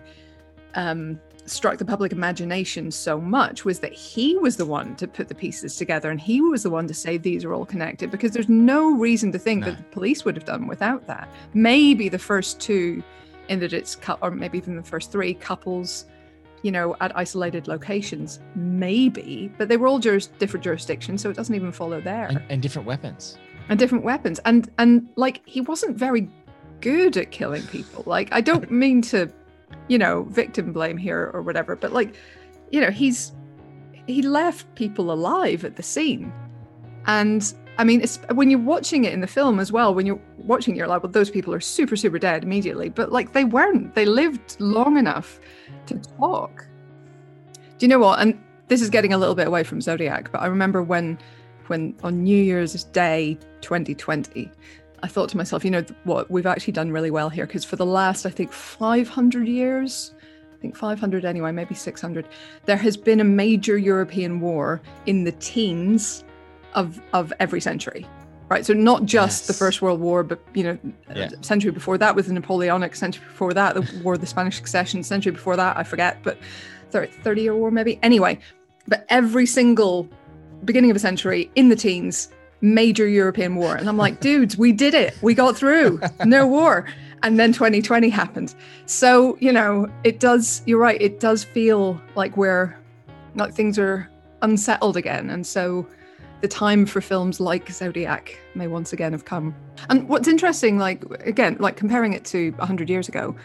um, 0.76 1.20
struck 1.50 1.78
the 1.78 1.86
public 1.86 2.12
imagination 2.12 2.92
so 2.92 3.20
much 3.20 3.66
was 3.66 3.80
that 3.80 3.94
he 3.94 4.38
was 4.38 4.58
the 4.58 4.66
one 4.66 4.96
to 4.98 5.08
put 5.08 5.28
the 5.28 5.36
pieces 5.36 5.76
together 5.76 6.10
and 6.12 6.20
he 6.22 6.42
was 6.42 6.64
the 6.64 6.70
one 6.70 6.88
to 6.88 6.94
say 6.94 7.18
these 7.18 7.44
are 7.44 7.54
all 7.54 7.66
connected 7.66 8.12
because 8.12 8.32
there's 8.32 8.50
no 8.50 8.92
reason 8.96 9.32
to 9.32 9.40
think 9.40 9.66
that 9.66 9.78
the 9.78 9.84
police 9.86 10.24
would 10.26 10.36
have 10.36 10.46
done 10.46 10.68
without 10.68 11.06
that. 11.08 11.28
Maybe 11.54 12.10
the 12.10 12.20
first 12.20 12.60
two, 12.60 13.04
in 13.48 13.60
that 13.60 13.74
it's 13.74 13.96
cou- 13.96 14.18
or 14.22 14.32
maybe 14.32 14.58
even 14.58 14.76
the 14.76 14.84
first 14.84 15.12
three 15.12 15.34
couples, 15.34 16.06
you 16.62 16.72
know, 16.72 16.96
at 17.02 17.16
isolated 17.18 17.68
locations, 17.68 18.40
maybe, 18.56 19.52
but 19.58 19.68
they 19.70 19.78
were 19.78 19.88
all 19.88 20.00
juris- 20.00 20.28
different 20.40 20.64
jurisdictions, 20.64 21.22
so 21.22 21.30
it 21.30 21.36
doesn't 21.36 21.56
even 21.56 21.72
follow 21.72 22.00
there 22.02 22.28
And, 22.28 22.42
and 22.50 22.62
different 22.62 22.88
weapons. 22.88 23.38
and 23.70 23.78
different 23.80 24.04
weapons 24.04 24.40
and 24.46 24.70
and 24.78 25.08
like 25.16 25.42
he 25.46 25.62
wasn't 25.62 25.96
very 25.98 26.28
good 26.82 27.18
at 27.18 27.30
killing 27.32 27.62
people 27.68 28.04
like 28.08 28.30
i 28.32 28.40
don't 28.42 28.72
mean 28.84 29.02
to 29.02 29.30
you 29.88 29.98
know 29.98 30.24
victim 30.24 30.72
blame 30.72 30.98
here 30.98 31.32
or 31.34 31.42
whatever 31.42 31.76
but 31.76 31.92
like 31.92 32.16
you 32.72 32.80
know 32.80 32.92
he's 32.92 33.34
he 34.08 34.22
left 34.22 34.74
people 34.74 35.12
alive 35.12 35.64
at 35.64 35.76
the 35.76 35.84
scene. 35.84 36.34
And 37.06 37.54
i 37.78 37.84
mean 37.84 38.02
it's 38.02 38.18
when 38.34 38.50
you're 38.50 38.60
watching 38.60 39.06
it 39.06 39.14
in 39.14 39.22
the 39.22 39.28
film 39.28 39.60
as 39.60 39.72
well 39.72 39.94
when 39.94 40.06
you're 40.06 40.22
watching 40.38 40.76
it, 40.76 40.78
you're 40.78 40.88
like 40.88 41.04
well 41.04 41.12
those 41.12 41.30
people 41.30 41.54
are 41.54 41.60
super 41.60 41.96
super 41.96 42.20
dead 42.20 42.44
immediately. 42.44 42.90
But 42.90 43.12
like 43.12 43.34
they 43.34 43.46
weren't. 43.46 43.96
They 43.96 44.06
lived 44.06 44.60
long 44.60 44.98
enough 44.98 45.40
to 45.88 45.96
talk. 46.20 46.68
Do 47.78 47.86
you 47.86 47.88
know 47.88 48.00
what? 48.00 48.20
And 48.20 48.42
this 48.68 48.82
is 48.82 48.90
getting 48.90 49.14
a 49.14 49.18
little 49.18 49.36
bit 49.36 49.48
away 49.48 49.64
from 49.64 49.82
zodiac 49.82 50.32
but 50.32 50.42
i 50.42 50.46
remember 50.46 50.84
when 50.84 51.18
when 51.70 51.96
on 52.04 52.24
New 52.24 52.42
Year's 52.42 52.84
Day 52.86 53.38
2020, 53.62 54.52
I 55.04 55.08
thought 55.08 55.30
to 55.30 55.38
myself, 55.38 55.64
you 55.64 55.72
know, 55.72 55.84
what 56.04 56.30
we've 56.30 56.46
actually 56.46 56.74
done 56.74 56.92
really 56.92 57.12
well 57.12 57.30
here 57.30 57.46
because 57.46 57.64
for 57.64 57.76
the 57.76 57.86
last, 57.86 58.26
I 58.26 58.30
think, 58.30 58.52
500 58.52 59.48
years, 59.48 60.14
I 60.54 60.62
think 60.62 60.76
500 60.76 61.26
anyway, 61.26 61.52
maybe 61.52 61.76
600, 61.76 62.28
there 62.66 62.78
has 62.78 62.98
been 62.98 63.20
a 63.20 63.24
major 63.24 63.78
European 63.78 64.40
war 64.40 64.82
in 65.06 65.24
the 65.24 65.32
teens 65.34 66.24
of 66.76 67.02
of 67.14 67.34
every 67.40 67.62
century. 67.62 68.06
Right, 68.50 68.66
so 68.66 68.74
not 68.74 69.06
just 69.06 69.46
the 69.46 69.54
First 69.54 69.80
World 69.84 70.00
War, 70.00 70.24
but 70.24 70.40
you 70.56 70.64
know, 70.64 70.78
Yeah. 71.16 71.30
century 71.42 71.70
before 71.70 72.00
that 72.00 72.16
was 72.16 72.26
the 72.26 72.34
Napoleonic, 72.34 72.96
century 72.96 73.24
before 73.28 73.54
that 73.54 73.76
the 73.76 74.02
War 74.04 74.16
of 74.16 74.22
the 74.22 74.26
Spanish 74.28 74.56
Succession, 74.56 75.04
century 75.04 75.32
before 75.32 75.56
that 75.56 75.78
I 75.78 75.84
forget, 75.84 76.18
but 76.24 76.38
30 76.92 77.42
year 77.42 77.56
war 77.56 77.70
maybe. 77.70 78.00
Anyway, 78.02 78.40
but 78.88 79.06
every 79.10 79.46
single 79.46 80.10
beginning 80.66 80.90
of 80.90 80.96
a 80.96 81.00
century 81.00 81.52
in 81.54 81.70
the 81.70 81.76
teens 81.76 82.30
major 82.62 83.08
european 83.08 83.56
war. 83.56 83.76
And 83.76 83.88
i'm 83.90 83.98
like 83.98 84.20
dudes 84.20 84.58
we 84.58 84.72
did 84.72 84.94
it. 84.94 85.18
We 85.22 85.34
got 85.34 85.56
through. 85.58 86.00
No 86.26 86.46
war. 86.48 86.86
And 87.24 87.38
then 87.40 87.52
2020 87.52 88.10
happened. 88.10 88.56
So 88.86 89.38
you 89.40 89.52
know 89.52 89.90
it 90.04 90.20
does 90.20 90.62
you're 90.66 90.80
right 90.80 91.02
it 91.02 91.20
does 91.20 91.44
feel 91.44 92.02
like 92.16 92.36
we're 92.38 92.76
like 93.36 93.54
things 93.54 93.78
are 93.80 94.10
unsettled 94.42 94.98
again. 94.98 95.30
And 95.30 95.46
so 95.46 95.86
the 96.42 96.48
time 96.48 96.86
for 96.86 97.02
films 97.02 97.40
like 97.42 97.70
zodiac 97.70 98.38
may 98.56 98.68
once 98.68 98.94
again 98.94 99.12
have 99.12 99.26
come. 99.26 99.54
And 99.90 100.08
what's 100.08 100.28
interesting 100.28 100.78
like 100.78 101.04
again 101.26 101.58
like 101.60 101.76
comparing 101.78 102.14
it 102.14 102.24
to 102.26 102.52
100 102.52 102.90
years 102.90 103.08
ago 103.10 103.36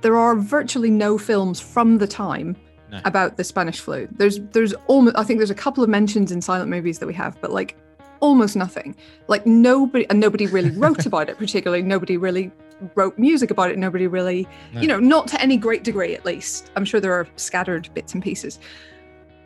there 0.00 0.16
are 0.16 0.34
virtually 0.34 0.90
no 0.90 1.16
films 1.16 1.60
from 1.60 1.98
the 1.98 2.08
time 2.08 2.56
No. 2.90 3.00
about 3.04 3.36
the 3.36 3.44
Spanish 3.44 3.78
flu. 3.80 4.08
There's 4.10 4.40
there's 4.52 4.74
almost 4.88 5.16
I 5.16 5.22
think 5.24 5.38
there's 5.38 5.50
a 5.50 5.54
couple 5.54 5.84
of 5.84 5.88
mentions 5.90 6.32
in 6.32 6.40
silent 6.42 6.70
movies 6.70 6.98
that 6.98 7.06
we 7.06 7.14
have, 7.14 7.40
but 7.40 7.52
like 7.52 7.76
almost 8.22 8.56
nothing. 8.56 8.96
Like 9.28 9.44
nobody 9.46 10.08
and 10.08 10.18
nobody 10.18 10.46
really 10.46 10.70
wrote 10.70 11.04
about 11.10 11.28
it 11.28 11.36
particularly. 11.36 11.82
Nobody 11.82 12.16
really 12.16 12.50
wrote 12.94 13.18
music 13.18 13.50
about 13.50 13.70
it. 13.70 13.76
Nobody 13.78 14.06
really, 14.06 14.48
No. 14.72 14.80
you 14.80 14.88
know, 14.88 14.98
not 14.98 15.28
to 15.28 15.40
any 15.42 15.58
great 15.58 15.84
degree 15.84 16.14
at 16.14 16.24
least. 16.24 16.70
I'm 16.74 16.84
sure 16.86 17.00
there 17.00 17.12
are 17.12 17.26
scattered 17.36 17.90
bits 17.92 18.14
and 18.14 18.22
pieces. 18.22 18.58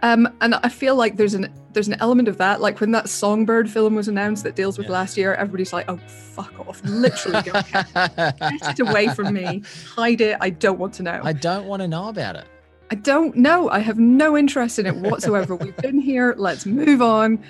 Um, 0.02 0.28
and 0.42 0.54
I 0.56 0.68
feel 0.68 0.94
like 0.94 1.16
there's 1.16 1.32
an 1.34 1.52
there's 1.72 1.88
an 1.88 1.96
element 2.00 2.28
of 2.28 2.36
that. 2.36 2.60
Like 2.60 2.80
when 2.80 2.90
that 2.92 3.08
Songbird 3.08 3.68
film 3.68 3.94
was 3.94 4.08
announced 4.08 4.44
that 4.44 4.54
deals 4.54 4.76
with 4.78 4.88
last 4.90 5.16
year, 5.16 5.34
everybody's 5.34 5.72
like, 5.72 5.86
"Oh, 5.90 5.96
fuck 5.96 6.60
off! 6.60 6.82
Literally, 6.84 7.42
get 7.44 7.66
it 7.66 8.80
away 8.80 9.08
from 9.08 9.32
me. 9.32 9.62
Hide 9.94 10.20
it. 10.20 10.36
I 10.40 10.50
don't 10.50 10.78
want 10.78 10.92
to 10.94 11.02
know. 11.02 11.20
I 11.24 11.32
don't 11.32 11.64
want 11.66 11.80
to 11.80 11.88
know 11.88 12.08
about 12.08 12.36
it. 12.36 12.44
I 12.90 12.94
don't 12.94 13.36
know. 13.36 13.68
I 13.70 13.80
have 13.80 13.98
no 13.98 14.36
interest 14.36 14.78
in 14.78 14.86
it 14.86 14.94
whatsoever. 14.96 15.56
We've 15.56 15.76
been 15.78 15.98
here. 15.98 16.34
Let's 16.36 16.66
move 16.66 17.00
on. 17.02 17.42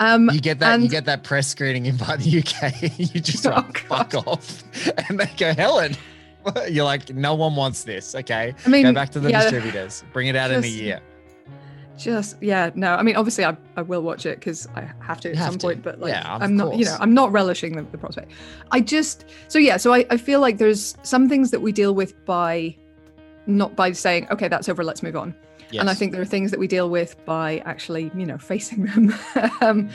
Um, 0.00 0.28
You 0.30 0.40
get 0.40 0.58
that. 0.60 0.74
and- 0.74 0.82
you 0.82 0.88
get 0.88 1.04
that 1.04 1.22
press 1.22 1.46
screening 1.46 1.86
invite 1.86 2.20
the 2.20 2.38
UK. 2.40 2.98
you 2.98 3.20
just 3.20 3.46
Oh, 3.46 3.50
like, 3.50 3.78
fuck 3.86 4.14
off, 4.26 4.64
and 5.08 5.20
they 5.20 5.30
go, 5.36 5.54
Helen. 5.54 5.94
You're 6.70 6.86
like, 6.86 7.10
no 7.14 7.34
one 7.34 7.54
wants 7.54 7.84
this. 7.84 8.14
Okay, 8.14 8.54
I 8.64 8.68
mean, 8.68 8.82
go 8.84 8.92
back 8.94 9.10
to 9.10 9.20
the 9.20 9.30
yeah, 9.30 9.42
distributors. 9.42 10.02
Bring 10.12 10.26
it 10.28 10.36
out 10.36 10.50
in 10.50 10.64
a 10.64 10.66
year. 10.66 11.00
Just 11.98 12.42
yeah, 12.42 12.70
no. 12.74 12.94
I 12.94 13.02
mean, 13.02 13.14
obviously, 13.16 13.44
I, 13.44 13.54
I 13.76 13.82
will 13.82 14.00
watch 14.00 14.24
it 14.24 14.38
because 14.38 14.66
I 14.74 14.90
have 15.00 15.20
to 15.20 15.30
at 15.32 15.36
have 15.36 15.50
some 15.50 15.58
to. 15.58 15.66
point. 15.66 15.82
But 15.82 16.00
like, 16.00 16.14
Yeah, 16.14 16.38
I'm 16.40 16.56
not. 16.56 16.74
You 16.78 16.86
know. 16.86 16.96
I'm 16.98 17.12
not 17.12 17.30
relishing 17.30 17.76
the, 17.76 17.82
the 17.82 17.98
prospect. 17.98 18.32
I 18.70 18.80
just 18.80 19.26
so 19.48 19.58
yeah. 19.58 19.76
So 19.76 19.92
I, 19.92 20.06
I 20.08 20.16
feel 20.16 20.40
like 20.40 20.56
there's 20.56 20.96
some 21.02 21.28
things 21.28 21.50
that 21.50 21.60
we 21.60 21.72
deal 21.72 21.94
with 21.94 22.24
by 22.24 22.74
not 23.46 23.76
by 23.76 23.92
saying 23.92 24.28
okay, 24.30 24.48
that's 24.48 24.66
over. 24.70 24.82
Let's 24.82 25.02
move 25.02 25.14
on. 25.16 25.34
And 25.78 25.88
I 25.90 25.94
think 25.94 26.12
there 26.12 26.20
are 26.20 26.26
things 26.26 26.50
that 26.50 26.58
we 26.60 26.66
deal 26.66 26.90
with 26.90 27.22
by 27.24 27.58
actually, 27.58 28.10
you 28.14 28.26
know, 28.26 28.38
facing 28.38 28.86
them. 28.86 29.14
um, 29.60 29.88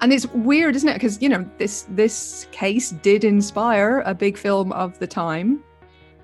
and 0.00 0.12
it's 0.12 0.26
weird, 0.28 0.76
isn't 0.76 0.88
it? 0.88 0.94
Because 0.94 1.20
you 1.22 1.28
know, 1.28 1.48
this 1.58 1.86
this 1.90 2.46
case 2.52 2.90
did 2.90 3.24
inspire 3.24 4.00
a 4.04 4.14
big 4.14 4.36
film 4.36 4.72
of 4.72 4.98
the 4.98 5.06
time, 5.06 5.62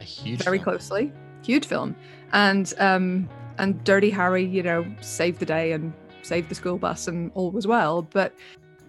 A 0.00 0.05
huge. 0.05 0.44
very 0.44 0.59
film. 0.59 0.64
closely, 0.64 1.12
huge 1.42 1.66
film, 1.66 1.96
and 2.32 2.74
um, 2.78 3.28
and 3.59 3.82
Dirty 3.84 4.11
Harry, 4.11 4.44
you 4.44 4.62
know, 4.62 4.84
saved 5.00 5.38
the 5.38 5.46
day 5.46 5.72
and 5.72 5.92
saved 6.22 6.48
the 6.48 6.55
school 6.55 6.78
bus, 6.78 7.09
and 7.09 7.30
all 7.34 7.50
was 7.50 7.66
well. 7.66 8.03
But 8.03 8.34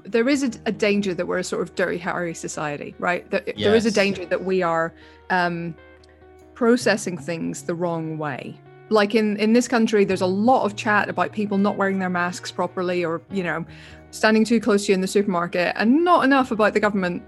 there 0.03 0.27
is 0.27 0.43
a, 0.43 0.51
a 0.65 0.71
danger 0.71 1.13
that 1.13 1.27
we're 1.27 1.37
a 1.39 1.43
sort 1.43 1.61
of 1.61 1.75
Dirty 1.75 1.97
Harry 1.97 2.33
society, 2.33 2.93
right? 2.99 3.29
That 3.31 3.45
there 3.57 3.75
is 3.75 3.85
a 3.85 3.91
danger 3.91 4.25
that 4.25 4.43
we 4.43 4.61
are 4.61 4.93
um, 5.29 5.75
processing 6.53 7.17
things 7.17 7.63
the 7.63 7.75
wrong 7.75 8.17
way. 8.17 8.59
Like 8.89 9.15
in 9.15 9.37
in 9.37 9.53
this 9.53 9.67
country, 9.67 10.05
there's 10.05 10.21
a 10.21 10.25
lot 10.27 10.65
of 10.65 10.75
chat 10.75 11.09
about 11.09 11.31
people 11.31 11.57
not 11.57 11.77
wearing 11.77 11.99
their 11.99 12.09
masks 12.09 12.51
properly, 12.51 13.03
or 13.03 13.21
you 13.31 13.43
know, 13.43 13.65
standing 14.11 14.45
too 14.45 14.59
close 14.59 14.85
to 14.85 14.91
you 14.91 14.95
in 14.95 15.01
the 15.01 15.07
supermarket, 15.07 15.73
and 15.77 16.03
not 16.03 16.23
enough 16.25 16.51
about 16.51 16.73
the 16.73 16.79
government 16.79 17.23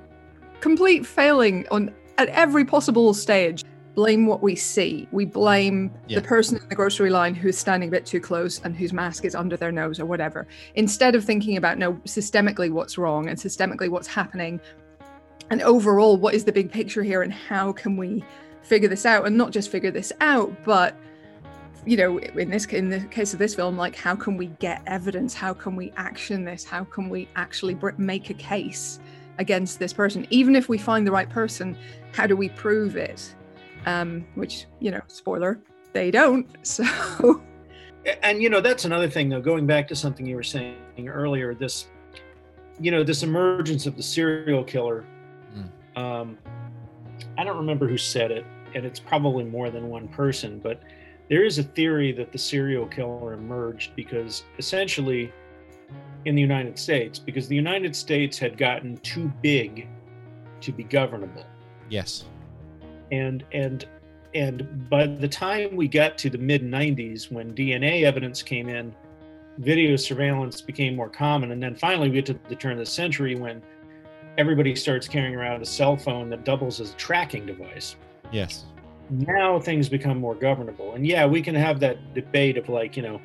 complete 0.62 1.06
failing 1.06 1.66
on 1.72 1.94
at 2.18 2.30
every 2.30 2.66
possible 2.66 3.14
stage. 3.14 3.64
Blame 3.96 4.28
what 4.28 4.44
we 4.44 4.56
see. 4.56 5.08
We 5.14 5.24
blame 5.24 5.90
Yeah. 6.08 6.20
the 6.20 6.28
person 6.28 6.58
in 6.58 6.68
the 6.68 6.76
grocery 6.76 7.10
line 7.10 7.34
who's 7.34 7.58
standing 7.58 7.88
a 7.88 7.92
bit 7.92 8.06
too 8.06 8.20
close 8.20 8.60
and 8.66 8.76
whose 8.76 8.92
mask 8.92 9.24
is 9.24 9.36
under 9.36 9.56
their 9.56 9.72
nose 9.72 10.02
or 10.02 10.06
whatever, 10.06 10.48
instead 10.76 11.16
of 11.16 11.24
thinking 11.24 11.56
about 11.56 11.78
no 11.78 11.94
systemically 12.06 12.70
what's 12.70 12.98
wrong 12.98 13.30
and 13.30 13.40
systemically 13.40 13.88
what's 13.88 14.08
happening, 14.08 14.60
and 15.50 15.62
overall 15.62 16.18
what 16.18 16.34
is 16.34 16.44
the 16.44 16.52
big 16.52 16.70
picture 16.70 17.04
here 17.04 17.22
and 17.22 17.32
how 17.32 17.72
can 17.72 17.96
we 17.96 18.22
figure 18.64 18.90
this 18.90 19.06
out 19.06 19.26
and 19.26 19.38
not 19.38 19.52
just 19.52 19.72
figure 19.72 19.92
this 19.92 20.12
out, 20.20 20.52
but 20.66 20.98
you 21.86 21.98
know 21.98 22.18
in 22.18 22.50
this 22.50 22.66
in 22.66 22.90
the 22.90 23.00
case 23.02 23.34
of 23.34 23.40
this 23.40 23.56
film 23.56 23.78
like 23.78 23.96
how 23.96 24.16
can 24.16 24.38
we 24.38 24.48
get 24.60 24.82
evidence? 24.88 25.34
How 25.34 25.54
can 25.54 25.76
we 25.76 25.92
action 25.98 26.44
this? 26.44 26.64
How 26.64 26.84
can 26.84 27.10
we 27.10 27.28
actually 27.36 27.74
br- 27.74 27.92
make 27.98 28.30
a 28.30 28.34
case 28.34 29.00
against 29.38 29.80
this 29.80 29.94
person? 29.94 30.26
Even 30.30 30.56
if 30.56 30.70
we 30.70 30.78
find 30.78 31.06
the 31.06 31.12
right 31.12 31.30
person 31.30 31.78
how 32.14 32.26
do 32.26 32.36
we 32.36 32.50
prove 32.50 32.96
it? 32.96 33.34
Um 33.86 34.26
which 34.36 34.66
you 34.80 34.92
know 34.92 35.02
spoiler 35.08 35.60
they 35.94 36.12
don't 36.12 36.48
so. 36.66 37.42
And 38.22 38.42
you 38.42 38.50
know 38.50 38.62
that's 38.62 38.86
another 38.86 39.10
thing 39.10 39.30
though 39.30 39.42
going 39.42 39.66
back 39.66 39.88
to 39.90 39.96
something 39.96 40.26
you 40.26 40.36
were 40.36 40.44
saying 40.44 40.78
earlier 41.08 41.54
this 41.56 41.88
you 42.80 42.92
know 42.92 43.04
this 43.04 43.24
emergence 43.24 43.86
of 43.86 43.96
the 43.96 44.04
serial 44.04 44.64
killer 44.64 45.06
um 45.96 46.38
i 47.38 47.44
don't 47.44 47.58
remember 47.58 47.88
who 47.88 47.98
said 47.98 48.32
it 48.32 48.46
and 48.74 48.86
it's 48.86 49.00
probably 49.00 49.44
more 49.44 49.70
than 49.70 49.90
one 49.90 50.08
person 50.10 50.60
but 50.60 50.82
there 51.30 51.44
is 51.44 51.58
a 51.58 51.64
theory 51.64 52.12
that 52.12 52.32
the 52.32 52.38
serial 52.38 52.86
killer 52.86 53.34
emerged 53.34 53.96
because 53.96 54.44
essentially 54.58 55.32
in 56.26 56.36
the 56.36 56.42
united 56.42 56.78
states 56.78 57.20
because 57.20 57.48
the 57.48 57.56
united 57.56 57.96
states 57.96 58.38
had 58.38 58.58
gotten 58.58 58.98
too 58.98 59.32
big 59.42 59.88
to 60.62 60.72
be 60.72 60.84
governable 60.84 61.46
Yes. 61.90 62.26
and 63.12 63.44
and 63.52 63.86
and 64.34 64.90
by 64.90 65.06
the 65.08 65.28
time 65.28 65.76
we 65.76 65.88
got 65.88 66.18
to 66.20 66.30
the 66.30 66.38
mid 66.38 66.62
90s 66.64 67.32
when 67.32 67.54
dna 67.54 68.04
evidence 68.04 68.42
came 68.42 68.70
in 68.70 68.94
video 69.60 69.96
surveillance 69.96 70.62
became 70.62 70.96
more 70.96 71.10
common 71.10 71.52
and 71.52 71.62
then 71.62 71.76
finally 71.76 72.10
we 72.10 72.16
get 72.16 72.26
to 72.26 72.40
the 72.50 72.56
turn 72.56 72.74
of 72.74 72.80
the 72.80 72.86
century 72.86 73.36
when 73.36 73.62
everybody 74.38 74.76
starts 74.76 75.08
carrying 75.08 75.36
around 75.36 75.62
a 75.62 75.66
cell 75.66 75.96
phone 75.96 76.30
that 76.30 76.44
doubles 76.44 76.82
as 76.82 76.92
a 76.92 76.96
tracking 76.96 77.46
device 77.46 77.96
Yes. 78.32 78.66
Now 79.10 79.60
things 79.60 79.90
become 79.90 80.20
more 80.20 80.36
governable 80.36 80.94
and 80.94 81.06
yeah 81.06 81.26
we 81.26 81.42
can 81.42 81.56
have 81.56 81.80
that 81.80 82.14
debate 82.14 82.58
of 82.58 82.70
like 82.70 82.96
you 82.98 83.04
know 83.04 83.20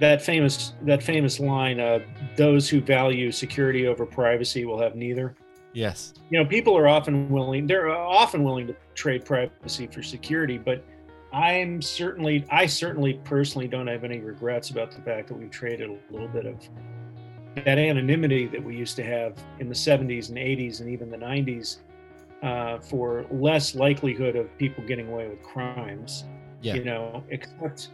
that 0.00 0.22
famous 0.22 0.72
that 0.82 1.02
famous 1.02 1.38
line 1.38 1.78
uh, 1.80 1.98
those 2.36 2.68
who 2.68 2.80
value 2.80 3.30
security 3.30 3.86
over 3.86 4.04
privacy 4.06 4.64
will 4.64 4.80
have 4.80 4.94
neither 4.94 5.34
Yes. 5.74 6.12
you 6.28 6.38
know 6.38 6.44
people 6.46 6.76
are 6.76 6.86
often 6.88 7.30
willing 7.30 7.66
they're 7.66 7.88
often 7.88 8.44
willing 8.44 8.66
to 8.66 8.76
trade 8.94 9.24
privacy 9.24 9.86
for 9.86 10.02
security 10.02 10.58
but 10.58 10.84
i'm 11.32 11.80
certainly 11.80 12.44
i 12.50 12.66
certainly 12.66 13.14
personally 13.24 13.68
don't 13.68 13.86
have 13.86 14.04
any 14.04 14.20
regrets 14.20 14.68
about 14.68 14.90
the 14.90 15.00
fact 15.00 15.28
that 15.28 15.34
we've 15.34 15.50
traded 15.50 15.88
a 15.88 16.12
little 16.12 16.28
bit 16.28 16.44
of 16.44 16.56
that 17.54 17.78
anonymity 17.78 18.46
that 18.46 18.62
we 18.62 18.76
used 18.76 18.96
to 18.96 19.02
have 19.02 19.34
in 19.60 19.68
the 19.68 19.74
70s 19.74 20.28
and 20.28 20.38
80s 20.38 20.80
and 20.80 20.90
even 20.90 21.10
the 21.10 21.16
90s 21.16 21.78
uh, 22.42 22.78
for 22.80 23.24
less 23.30 23.74
likelihood 23.74 24.36
of 24.36 24.56
people 24.58 24.82
getting 24.84 25.08
away 25.08 25.28
with 25.28 25.42
crimes 25.42 26.24
Yeah. 26.60 26.74
you 26.74 26.84
know 26.84 27.22
except 27.30 27.88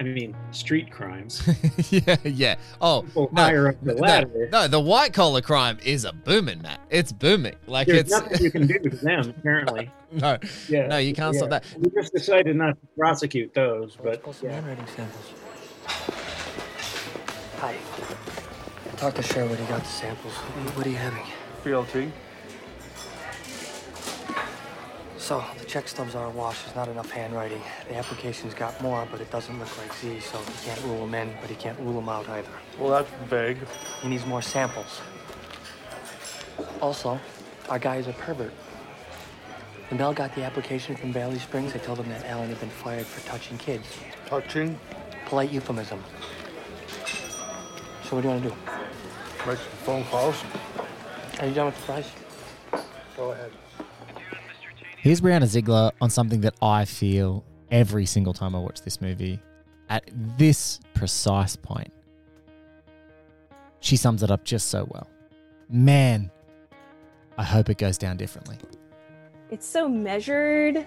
i 0.00 0.02
mean 0.02 0.34
street 0.50 0.90
crimes 0.90 1.42
yeah, 1.90 2.16
yeah. 2.24 2.56
Oh, 2.80 3.02
People 3.02 3.30
no, 3.32 3.42
higher 3.42 3.68
up 3.68 3.76
the 3.82 3.94
no, 3.94 4.00
ladder. 4.02 4.48
No, 4.50 4.66
the 4.66 4.80
white 4.80 5.12
collar 5.12 5.40
crime 5.40 5.78
is 5.84 6.04
a 6.04 6.12
booming, 6.12 6.60
Matt. 6.62 6.80
It's 6.90 7.12
booming. 7.12 7.54
Like 7.68 7.86
there's 7.86 8.00
it's 8.00 8.10
nothing 8.10 8.42
you 8.42 8.50
can 8.50 8.66
do 8.66 8.78
to 8.80 8.90
them 8.90 9.30
apparently 9.30 9.90
no, 10.12 10.38
yeah 10.68 10.88
no, 10.88 10.98
you 10.98 11.14
can't 11.14 11.34
stop 11.36 11.50
that. 11.50 11.64
we 11.78 11.88
just 11.90 12.12
decided 12.12 12.56
not 12.56 12.72
to 12.80 12.86
prosecute 12.98 13.54
those 13.54 13.96
but 14.02 14.20
yeah. 14.42 14.50
handwriting 14.52 14.86
samples. 14.96 15.32
Hi. 17.60 17.76
I 18.92 18.96
talked 18.96 19.16
to 19.16 19.22
Sherwood. 19.22 19.58
He 19.58 19.64
got 19.66 19.80
the 19.80 19.86
samples. 19.88 20.34
What 20.74 20.86
are 20.86 20.90
you 20.90 20.96
having? 20.96 21.22
BLT. 21.64 22.10
So, 25.24 25.42
the 25.58 25.64
check 25.64 25.88
stubs 25.88 26.14
are 26.14 26.26
awash. 26.26 26.60
There's 26.64 26.76
not 26.76 26.86
enough 26.88 27.10
handwriting. 27.10 27.62
The 27.88 27.96
application's 27.96 28.52
got 28.52 28.78
more, 28.82 29.08
but 29.10 29.22
it 29.22 29.30
doesn't 29.30 29.58
look 29.58 29.78
like 29.78 29.90
Z, 29.94 30.20
so 30.20 30.36
he 30.36 30.66
can't 30.66 30.82
rule 30.82 31.06
them 31.06 31.14
in, 31.14 31.34
but 31.40 31.48
he 31.48 31.56
can't 31.56 31.78
rule 31.78 31.94
them 31.94 32.10
out 32.10 32.28
either. 32.28 32.50
Well, 32.78 32.90
that's 32.90 33.08
vague. 33.30 33.56
He 34.02 34.08
needs 34.08 34.26
more 34.26 34.42
samples. 34.42 35.00
Also, 36.82 37.18
our 37.70 37.78
guy 37.78 37.96
is 37.96 38.06
a 38.06 38.12
pervert. 38.12 38.52
When 39.88 39.96
Bell 39.96 40.12
got 40.12 40.34
the 40.34 40.42
application 40.42 40.94
from 40.94 41.10
Valley 41.10 41.38
Springs, 41.38 41.72
they 41.72 41.78
told 41.78 42.00
him 42.00 42.10
that 42.10 42.26
Allen 42.26 42.50
had 42.50 42.60
been 42.60 42.68
fired 42.68 43.06
for 43.06 43.26
touching 43.26 43.56
kids. 43.56 43.86
Touching? 44.26 44.78
Polite 45.24 45.50
euphemism. 45.50 46.04
So 48.02 48.16
what 48.16 48.20
do 48.20 48.28
you 48.28 48.34
want 48.34 48.42
to 48.42 48.50
do? 48.50 48.56
Make 49.46 49.56
some 49.56 49.78
phone 49.86 50.04
calls. 50.04 50.36
Are 51.40 51.46
you 51.46 51.54
done 51.54 51.64
with 51.64 51.76
the 51.76 51.82
price? 51.82 52.10
Go 53.16 53.30
ahead. 53.30 53.50
Here's 55.04 55.20
Brianna 55.20 55.42
Zigler 55.42 55.92
on 56.00 56.08
something 56.08 56.40
that 56.40 56.54
I 56.62 56.86
feel 56.86 57.44
every 57.70 58.06
single 58.06 58.32
time 58.32 58.54
I 58.54 58.58
watch 58.58 58.80
this 58.80 59.02
movie. 59.02 59.38
At 59.90 60.08
this 60.14 60.80
precise 60.94 61.56
point, 61.56 61.92
she 63.80 63.98
sums 63.98 64.22
it 64.22 64.30
up 64.30 64.44
just 64.44 64.68
so 64.68 64.88
well. 64.90 65.06
Man, 65.68 66.30
I 67.36 67.44
hope 67.44 67.68
it 67.68 67.76
goes 67.76 67.98
down 67.98 68.16
differently. 68.16 68.56
it's 69.50 69.66
so 69.66 69.86
measured 69.86 70.86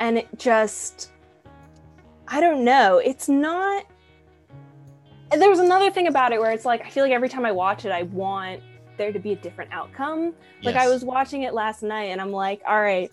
and 0.00 0.18
it 0.18 0.26
just 0.36 1.12
i 2.26 2.40
don't 2.40 2.64
know 2.64 2.98
it's 2.98 3.28
not 3.28 3.86
and 5.30 5.40
there's 5.40 5.60
another 5.60 5.92
thing 5.92 6.08
about 6.08 6.32
it 6.32 6.40
where 6.40 6.50
it's 6.50 6.64
like 6.64 6.84
i 6.84 6.90
feel 6.90 7.04
like 7.04 7.12
every 7.12 7.28
time 7.28 7.46
i 7.46 7.52
watch 7.52 7.84
it 7.84 7.92
i 7.92 8.02
want 8.02 8.60
there 8.96 9.12
to 9.12 9.20
be 9.20 9.32
a 9.32 9.36
different 9.36 9.72
outcome 9.72 10.34
like 10.64 10.74
i 10.74 10.88
was 10.88 11.04
watching 11.04 11.42
it 11.42 11.54
last 11.54 11.84
night 11.84 12.06
and 12.06 12.20
i'm 12.20 12.32
like 12.32 12.60
all 12.66 12.80
right 12.80 13.12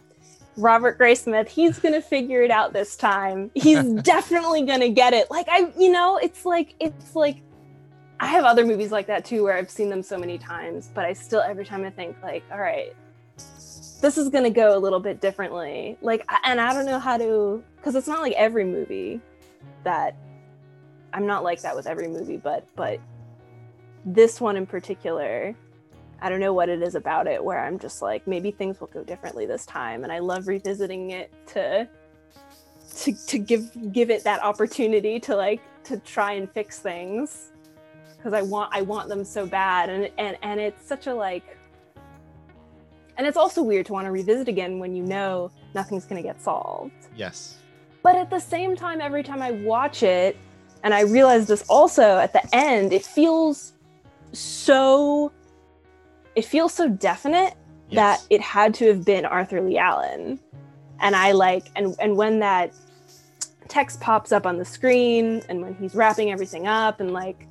robert 0.57 0.97
Graysmith, 0.97 1.47
he's 1.47 1.79
gonna 1.79 2.01
figure 2.01 2.41
it 2.41 2.51
out 2.51 2.73
this 2.73 2.95
time. 2.95 3.51
He's 3.53 3.83
definitely 4.03 4.63
gonna 4.63 4.89
get 4.89 5.13
it. 5.13 5.29
Like 5.29 5.47
i 5.49 5.71
you 5.77 5.91
know 5.91 6.17
it's 6.17 6.45
like 6.45 6.75
it's 6.79 7.15
like 7.15 7.41
i 8.19 8.27
have 8.27 8.45
other 8.45 8.65
movies 8.65 8.91
like 8.91 9.07
that 9.07 9.25
too 9.25 9.43
where 9.43 9.57
i've 9.57 9.69
seen 9.69 9.89
them 9.89 10.01
so 10.01 10.17
many 10.17 10.37
times 10.37 10.89
but 10.93 11.03
i 11.03 11.11
still 11.11 11.41
every 11.41 11.65
time 11.65 11.83
i 11.83 11.89
think 11.89 12.15
like 12.23 12.43
all 12.49 12.59
right 12.59 12.95
this 14.01 14.17
is 14.17 14.29
going 14.29 14.43
to 14.43 14.49
go 14.49 14.77
a 14.77 14.79
little 14.79 14.99
bit 14.99 15.19
differently. 15.19 15.97
Like 16.01 16.25
and 16.43 16.61
i 16.61 16.73
don't 16.73 16.85
know 16.85 16.99
how 16.99 17.17
to 17.17 17.63
because 17.77 17.95
it's 17.95 18.07
not 18.07 18.21
like 18.21 18.33
every 18.33 18.65
movie 18.65 19.19
that 19.83 20.15
i'm 21.13 21.25
not 21.25 21.43
like 21.43 21.61
that 21.61 21.75
with 21.75 21.87
every 21.87 22.07
movie 22.07 22.37
but 22.37 22.67
but 22.75 22.99
this 24.05 24.41
one 24.41 24.57
in 24.57 24.65
particular 24.65 25.55
i 26.25 26.29
don't 26.29 26.39
know 26.39 26.53
what 26.53 26.69
it 26.69 26.81
is 26.81 26.95
about 26.95 27.27
it 27.27 27.43
where 27.43 27.59
i'm 27.59 27.77
just 27.79 28.01
like 28.01 28.25
maybe 28.27 28.51
things 28.51 28.79
will 28.79 28.87
go 28.87 29.03
differently 29.03 29.45
this 29.45 29.65
time 29.65 30.03
and 30.03 30.11
i 30.11 30.19
love 30.19 30.47
revisiting 30.47 31.11
it 31.11 31.33
to 31.47 31.87
to, 32.97 33.13
to 33.27 33.37
give 33.37 33.91
give 33.91 34.09
it 34.09 34.23
that 34.23 34.41
opportunity 34.41 35.19
to 35.19 35.35
like 35.35 35.61
to 35.83 35.97
try 35.99 36.33
and 36.33 36.51
fix 36.51 36.79
things 36.79 37.51
because 38.17 38.33
i 38.33 38.41
want 38.41 38.69
i 38.73 38.81
want 38.81 39.07
them 39.09 39.23
so 39.23 39.45
bad 39.45 39.89
and 39.89 40.09
and 40.17 40.37
and 40.41 40.59
it's 40.59 40.85
such 40.85 41.07
a 41.07 41.13
like 41.13 41.57
and 43.17 43.25
it's 43.25 43.37
also 43.37 43.61
weird 43.61 43.85
to 43.87 43.93
want 43.93 44.05
to 44.05 44.11
revisit 44.11 44.47
again 44.47 44.79
when 44.79 44.95
you 44.95 45.03
know 45.03 45.51
nothing's 45.73 46.05
going 46.05 46.21
to 46.21 46.27
get 46.27 46.41
solved. 46.41 46.93
Yes. 47.15 47.57
But 48.03 48.15
at 48.15 48.29
the 48.29 48.39
same 48.39 48.75
time, 48.75 49.01
every 49.01 49.23
time 49.23 49.41
I 49.41 49.51
watch 49.51 50.03
it, 50.03 50.37
and 50.83 50.93
I 50.93 51.01
realize 51.01 51.47
this 51.47 51.63
also 51.67 52.17
at 52.19 52.33
the 52.33 52.55
end, 52.55 52.93
it 52.93 53.03
feels 53.03 53.73
so 54.33 55.31
it 56.35 56.45
feels 56.45 56.73
so 56.73 56.89
definite 56.89 57.55
that 57.91 58.25
it 58.29 58.41
had 58.41 58.73
to 58.75 58.87
have 58.87 59.05
been 59.05 59.25
Arthur 59.25 59.61
Leigh 59.61 59.77
Allen. 59.77 60.39
And 60.99 61.15
I 61.15 61.31
like 61.31 61.69
and 61.75 61.95
and 61.99 62.15
when 62.15 62.39
that 62.39 62.73
text 63.67 63.99
pops 63.99 64.31
up 64.31 64.45
on 64.45 64.57
the 64.57 64.65
screen 64.65 65.41
and 65.49 65.61
when 65.61 65.75
he's 65.75 65.95
wrapping 65.95 66.31
everything 66.31 66.67
up 66.67 66.99
and 66.99 67.11
like 67.11 67.47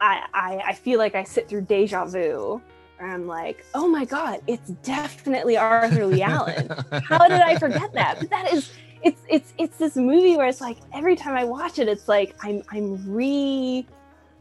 I 0.00 0.24
I, 0.34 0.62
I 0.68 0.72
feel 0.74 0.98
like 0.98 1.14
I 1.14 1.24
sit 1.24 1.48
through 1.48 1.62
deja 1.62 2.04
vu 2.06 2.60
and 2.98 3.10
I'm 3.10 3.26
like, 3.26 3.64
oh 3.74 3.88
my 3.88 4.04
god, 4.04 4.42
it's 4.46 4.70
definitely 4.82 5.56
Arthur 5.56 6.06
Leigh 6.06 6.22
Allen. 6.22 6.68
How 7.08 7.26
did 7.28 7.40
I 7.40 7.58
forget 7.58 7.92
that? 7.94 8.18
But 8.20 8.30
that 8.30 8.52
is 8.52 8.70
it's 9.02 9.22
it's 9.28 9.54
it's 9.56 9.76
this 9.78 9.96
movie 9.96 10.36
where 10.36 10.48
it's 10.48 10.60
like 10.60 10.78
every 10.92 11.16
time 11.16 11.34
I 11.34 11.44
watch 11.44 11.78
it, 11.78 11.88
it's 11.88 12.08
like 12.08 12.36
I'm 12.42 12.62
I'm 12.70 13.10
re 13.10 13.86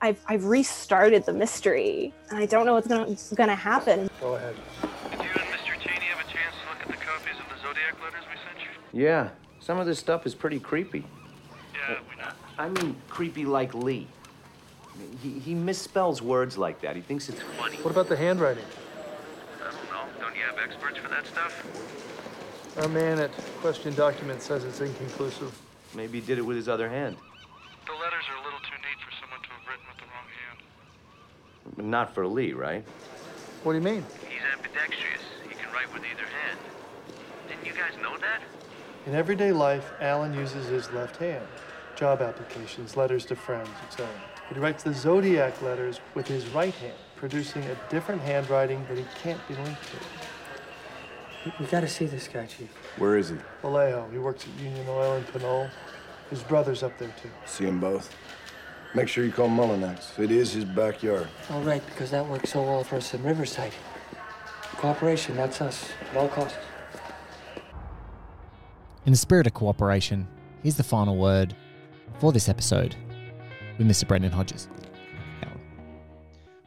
I've 0.01 0.19
I've 0.27 0.45
restarted 0.45 1.25
the 1.25 1.33
mystery 1.33 2.13
and 2.29 2.39
I 2.39 2.45
don't 2.45 2.65
know 2.65 2.73
what's 2.73 2.87
gonna 2.87 3.15
gonna 3.35 3.55
happen. 3.55 4.09
Go 4.21 4.35
ahead. 4.35 4.55
Did 5.11 5.19
you 5.19 5.29
and 5.29 5.49
Mr. 5.49 5.79
Cheney 5.79 6.05
have 6.05 6.19
a 6.19 6.31
chance 6.31 6.55
to 6.63 6.69
look 6.69 6.81
at 6.81 6.87
the 6.87 7.05
copies 7.05 7.39
of 7.39 7.49
the 7.49 7.61
Zodiac 7.61 8.01
letters 8.01 8.23
we 8.29 8.37
sent 8.37 8.59
you? 8.93 9.01
Yeah, 9.01 9.29
some 9.59 9.79
of 9.79 9.85
this 9.85 9.99
stuff 9.99 10.25
is 10.25 10.33
pretty 10.33 10.59
creepy. 10.59 11.05
Yeah, 11.73 12.31
I 12.57 12.69
mean, 12.69 12.95
creepy 13.09 13.45
like 13.45 13.73
Lee. 13.73 14.07
He, 15.21 15.39
he 15.39 15.55
misspells 15.55 16.21
words 16.21 16.57
like 16.57 16.81
that. 16.81 16.95
He 16.95 17.01
thinks 17.01 17.29
it's 17.29 17.41
funny. 17.57 17.77
What 17.77 17.91
about 17.91 18.09
the 18.09 18.17
handwriting? 18.17 18.65
I 19.61 19.71
don't 19.71 19.73
know. 19.89 20.03
Don't 20.19 20.35
you 20.35 20.43
have 20.43 20.57
experts 20.57 20.97
for 20.97 21.07
that 21.07 21.25
stuff? 21.25 21.63
Our 22.77 22.89
man 22.89 23.19
at 23.19 23.31
question 23.61 23.93
document 23.95 24.41
says 24.41 24.65
it's 24.65 24.81
inconclusive. 24.81 25.57
Maybe 25.95 26.19
he 26.19 26.25
did 26.25 26.37
it 26.37 26.41
with 26.41 26.57
his 26.57 26.67
other 26.67 26.89
hand. 26.89 27.15
The 27.85 27.93
letters 27.93 28.23
are 28.29 28.41
a 28.41 28.43
little 28.43 28.59
too 28.59 28.75
neat 28.75 28.99
for 29.03 29.11
someone 29.19 29.41
to 29.41 29.49
have 29.49 29.67
written 29.67 29.85
with 29.87 29.97
the 29.97 30.07
wrong 30.11 30.29
hand. 30.29 30.59
But 31.65 31.68
not 31.79 32.13
for 32.13 32.27
Lee, 32.27 32.53
right? 32.53 32.83
What 33.63 33.73
do 33.73 33.77
you 33.77 33.83
mean? 33.83 34.05
He's 34.27 34.41
ambidextrous. 34.53 35.21
He 35.47 35.55
can 35.55 35.71
write 35.73 35.91
with 35.93 36.03
either 36.03 36.25
hand. 36.25 36.59
Didn't 37.47 37.65
you 37.65 37.73
guys 37.73 37.91
know 38.01 38.17
that? 38.17 38.41
In 39.05 39.15
everyday 39.15 39.51
life, 39.51 39.91
Allen 40.01 40.33
uses 40.33 40.67
his 40.67 40.91
left 40.91 41.17
hand. 41.17 41.45
Job 41.95 42.21
applications, 42.21 42.95
letters 42.95 43.25
to 43.25 43.35
friends, 43.35 43.69
etc. 43.87 44.07
But 44.47 44.57
he 44.57 44.63
writes 44.63 44.83
the 44.83 44.93
zodiac 44.93 45.61
letters 45.61 45.99
with 46.15 46.27
his 46.27 46.47
right 46.47 46.73
hand, 46.73 46.95
producing 47.15 47.63
a 47.63 47.77
different 47.89 48.21
handwriting 48.21 48.85
that 48.87 48.97
he 48.97 49.05
can't 49.21 49.45
be 49.47 49.55
linked 49.55 49.83
to. 49.83 51.51
We 51.59 51.65
gotta 51.65 51.87
see 51.87 52.05
this 52.05 52.27
guy, 52.27 52.45
Chief. 52.45 52.69
Where 52.97 53.17
is 53.17 53.29
he? 53.29 53.35
Vallejo, 53.61 54.07
he 54.11 54.17
works 54.17 54.45
at 54.45 54.63
Union 54.63 54.85
Oil 54.89 55.15
in 55.15 55.23
Pinole. 55.25 55.69
His 56.29 56.43
brother's 56.43 56.83
up 56.83 56.97
there 56.97 57.13
too. 57.21 57.29
See 57.45 57.65
them 57.65 57.79
both. 57.79 58.15
Make 58.95 59.07
sure 59.07 59.23
you 59.23 59.31
call 59.31 59.49
Mulanax. 59.49 60.17
It 60.17 60.31
is 60.31 60.53
his 60.53 60.65
backyard. 60.65 61.27
All 61.51 61.61
right, 61.61 61.85
because 61.85 62.11
that 62.11 62.25
works 62.27 62.51
so 62.51 62.63
well 62.63 62.83
for 62.83 62.95
us 62.95 63.13
in 63.13 63.23
Riverside. 63.23 63.73
Cooperation, 64.77 65.35
that's 65.35 65.61
us, 65.61 65.89
at 66.09 66.17
all 66.17 66.29
costs. 66.29 66.57
In 69.05 69.13
the 69.13 69.17
spirit 69.17 69.47
of 69.47 69.53
cooperation, 69.53 70.27
here's 70.63 70.75
the 70.75 70.83
final 70.83 71.17
word 71.17 71.55
for 72.19 72.31
this 72.31 72.49
episode 72.49 72.95
with 73.77 73.87
Mr. 73.87 74.07
Brendan 74.07 74.31
Hodges. 74.31 74.67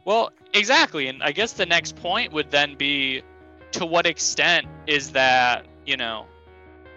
Well, 0.05 0.31
exactly. 0.53 1.07
And 1.07 1.23
I 1.23 1.31
guess 1.31 1.53
the 1.53 1.65
next 1.65 1.95
point 1.95 2.33
would 2.33 2.51
then 2.51 2.75
be 2.75 3.23
to 3.71 3.85
what 3.85 4.05
extent 4.05 4.67
is 4.87 5.11
that, 5.11 5.65
you 5.85 5.97
know, 5.97 6.25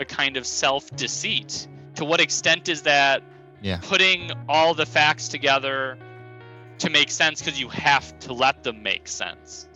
a 0.01 0.05
kind 0.05 0.37
of 0.37 0.47
self 0.47 0.91
deceit? 0.97 1.67
To 1.95 2.05
what 2.05 2.21
extent 2.21 2.69
is 2.69 2.83
that 2.83 3.23
Yeah. 3.63 3.79
putting 3.83 4.31
all 4.49 4.75
the 4.75 4.87
facts 4.87 5.29
together 5.29 5.97
to 6.79 6.91
make 6.91 7.11
sense 7.11 7.41
because 7.41 7.59
you 7.59 7.69
have 7.69 8.19
to 8.21 8.33
let 8.33 8.63
them 8.63 8.83
make 8.83 9.09
sense? 9.09 9.69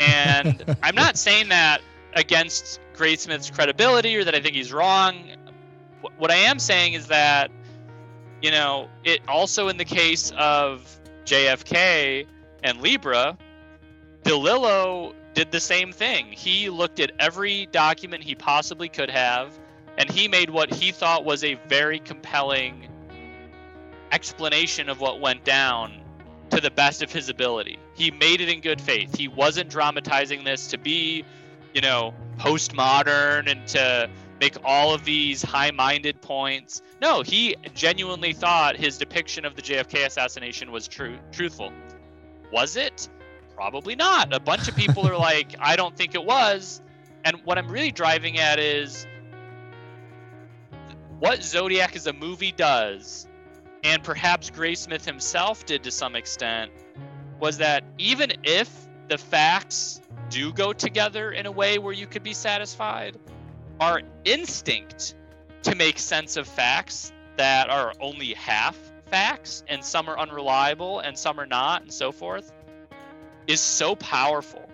And 0.00 0.76
I'm 0.82 0.94
not 0.94 1.16
saying 1.16 1.48
that 1.48 1.80
against 2.14 2.80
Graysmith's 2.94 3.50
credibility 3.50 4.16
or 4.16 4.24
that 4.24 4.34
I 4.34 4.40
think 4.40 4.54
he's 4.54 4.72
wrong. 4.72 5.30
What 6.18 6.30
I 6.30 6.36
am 6.36 6.58
saying 6.58 6.92
is 6.92 7.06
that, 7.08 7.50
you 8.42 8.50
know, 8.50 8.88
it 9.04 9.20
also 9.26 9.68
in 9.68 9.76
the 9.76 9.84
case 9.84 10.32
of 10.36 11.00
JFK 11.24 12.26
and 12.62 12.80
Libra, 12.80 13.36
DeLillo 14.22 15.14
did 15.34 15.50
the 15.50 15.60
same 15.60 15.92
thing. 15.92 16.26
He 16.26 16.70
looked 16.70 17.00
at 17.00 17.12
every 17.18 17.66
document 17.66 18.22
he 18.22 18.34
possibly 18.34 18.88
could 18.88 19.10
have, 19.10 19.58
and 19.98 20.10
he 20.10 20.28
made 20.28 20.50
what 20.50 20.72
he 20.72 20.92
thought 20.92 21.24
was 21.24 21.42
a 21.44 21.54
very 21.68 21.98
compelling 21.98 22.88
explanation 24.14 24.88
of 24.88 25.00
what 25.00 25.20
went 25.20 25.44
down 25.44 26.00
to 26.50 26.60
the 26.60 26.70
best 26.70 27.02
of 27.02 27.10
his 27.10 27.28
ability. 27.28 27.78
He 27.94 28.12
made 28.12 28.40
it 28.40 28.48
in 28.48 28.60
good 28.60 28.80
faith. 28.80 29.16
He 29.16 29.26
wasn't 29.26 29.68
dramatizing 29.68 30.44
this 30.44 30.68
to 30.68 30.78
be, 30.78 31.24
you 31.74 31.80
know, 31.80 32.14
postmodern 32.38 33.50
and 33.50 33.66
to 33.68 34.08
make 34.40 34.56
all 34.64 34.94
of 34.94 35.04
these 35.04 35.42
high-minded 35.42 36.22
points. 36.22 36.80
No, 37.02 37.22
he 37.22 37.56
genuinely 37.74 38.32
thought 38.32 38.76
his 38.76 38.98
depiction 38.98 39.44
of 39.44 39.56
the 39.56 39.62
JFK 39.62 40.06
assassination 40.06 40.70
was 40.70 40.86
true 40.86 41.18
truthful. 41.32 41.72
Was 42.52 42.76
it? 42.76 43.08
Probably 43.56 43.96
not. 43.96 44.32
A 44.32 44.38
bunch 44.38 44.68
of 44.68 44.76
people 44.76 45.08
are 45.08 45.18
like, 45.30 45.56
I 45.58 45.74
don't 45.74 45.96
think 45.96 46.14
it 46.14 46.24
was. 46.24 46.80
And 47.24 47.36
what 47.44 47.58
I'm 47.58 47.68
really 47.68 47.90
driving 47.90 48.38
at 48.38 48.60
is 48.60 49.06
what 51.18 51.42
Zodiac 51.42 51.96
as 51.96 52.06
a 52.06 52.12
movie 52.12 52.52
does, 52.52 53.26
and 53.84 54.02
perhaps 54.02 54.50
Graysmith 54.50 55.04
himself 55.04 55.66
did 55.66 55.84
to 55.84 55.90
some 55.90 56.16
extent, 56.16 56.72
was 57.38 57.58
that 57.58 57.84
even 57.98 58.32
if 58.42 58.88
the 59.08 59.18
facts 59.18 60.00
do 60.30 60.52
go 60.52 60.72
together 60.72 61.30
in 61.30 61.44
a 61.44 61.52
way 61.52 61.78
where 61.78 61.92
you 61.92 62.06
could 62.06 62.22
be 62.22 62.32
satisfied, 62.32 63.16
our 63.80 64.00
instinct 64.24 65.14
to 65.62 65.74
make 65.74 65.98
sense 65.98 66.36
of 66.36 66.48
facts 66.48 67.12
that 67.36 67.68
are 67.68 67.92
only 68.00 68.32
half 68.34 68.78
facts 69.10 69.62
and 69.68 69.84
some 69.84 70.08
are 70.08 70.18
unreliable 70.18 71.00
and 71.00 71.18
some 71.18 71.38
are 71.38 71.46
not 71.46 71.82
and 71.82 71.92
so 71.92 72.10
forth 72.10 72.52
is 73.46 73.60
so 73.60 73.94
powerful 73.96 74.68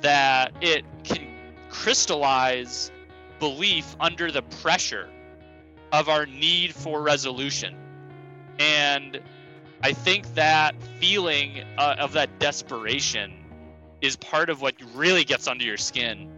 that 0.00 0.52
it 0.60 0.84
can 1.02 1.28
crystallize 1.68 2.90
belief 3.38 3.96
under 4.00 4.30
the 4.30 4.42
pressure 4.42 5.08
of 5.92 6.08
our 6.08 6.26
need 6.26 6.74
for 6.74 7.02
resolution. 7.02 7.76
And 8.58 9.20
I 9.82 9.92
think 9.92 10.34
that 10.34 10.74
feeling 10.98 11.62
uh, 11.78 11.96
of 11.98 12.12
that 12.12 12.38
desperation 12.38 13.32
is 14.00 14.16
part 14.16 14.50
of 14.50 14.60
what 14.60 14.74
really 14.94 15.24
gets 15.24 15.46
under 15.46 15.64
your 15.64 15.76
skin 15.76 16.30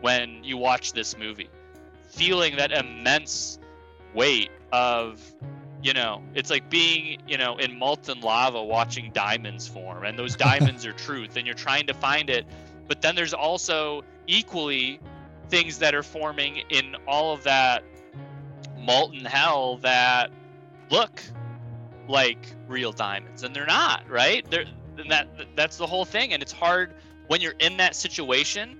when 0.00 0.42
you 0.44 0.56
watch 0.56 0.92
this 0.92 1.16
movie. 1.16 1.48
Feeling 2.08 2.56
that 2.56 2.72
immense 2.72 3.58
weight 4.14 4.50
of, 4.72 5.20
you 5.82 5.92
know, 5.92 6.22
it's 6.34 6.50
like 6.50 6.70
being, 6.70 7.20
you 7.26 7.38
know, 7.38 7.56
in 7.58 7.78
molten 7.78 8.20
lava 8.20 8.62
watching 8.62 9.10
diamonds 9.12 9.68
form, 9.68 10.04
and 10.04 10.18
those 10.18 10.36
diamonds 10.48 10.86
are 10.86 10.92
truth, 10.92 11.36
and 11.36 11.46
you're 11.46 11.54
trying 11.54 11.86
to 11.86 11.94
find 11.94 12.30
it. 12.30 12.46
But 12.86 13.02
then 13.02 13.14
there's 13.14 13.34
also 13.34 14.02
equally 14.26 15.00
things 15.48 15.78
that 15.78 15.94
are 15.94 16.02
forming 16.02 16.62
in 16.70 16.96
all 17.06 17.32
of 17.32 17.44
that 17.44 17.82
molten 18.76 19.24
hell 19.24 19.78
that 19.78 20.30
look 20.90 21.22
like 22.08 22.38
real 22.66 22.92
diamonds 22.92 23.42
and 23.42 23.54
they're 23.54 23.66
not 23.66 24.08
right? 24.08 24.48
They're 24.50 24.64
and 24.98 25.10
that 25.10 25.28
that's 25.54 25.76
the 25.76 25.86
whole 25.86 26.04
thing 26.04 26.32
and 26.32 26.42
it's 26.42 26.52
hard 26.52 26.94
when 27.28 27.40
you're 27.40 27.54
in 27.60 27.76
that 27.76 27.94
situation 27.94 28.78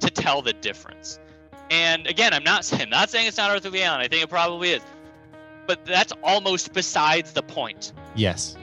to 0.00 0.10
tell 0.10 0.42
the 0.42 0.52
difference. 0.54 1.18
And 1.70 2.06
again 2.06 2.32
i'm 2.34 2.44
not 2.44 2.64
saying 2.68 2.90
not 2.90 3.10
saying 3.10 3.26
it's 3.28 3.36
not 3.36 3.50
arthur 3.50 3.70
lee 3.70 3.82
allen 3.82 4.00
i 4.00 4.08
think 4.08 4.22
it 4.22 4.28
probably 4.28 4.70
is 4.72 4.82
but 5.66 5.84
that's 5.86 6.12
almost 6.24 6.72
besides 6.72 7.32
the 7.32 7.42
point. 7.42 7.92
Yes. 8.16 8.56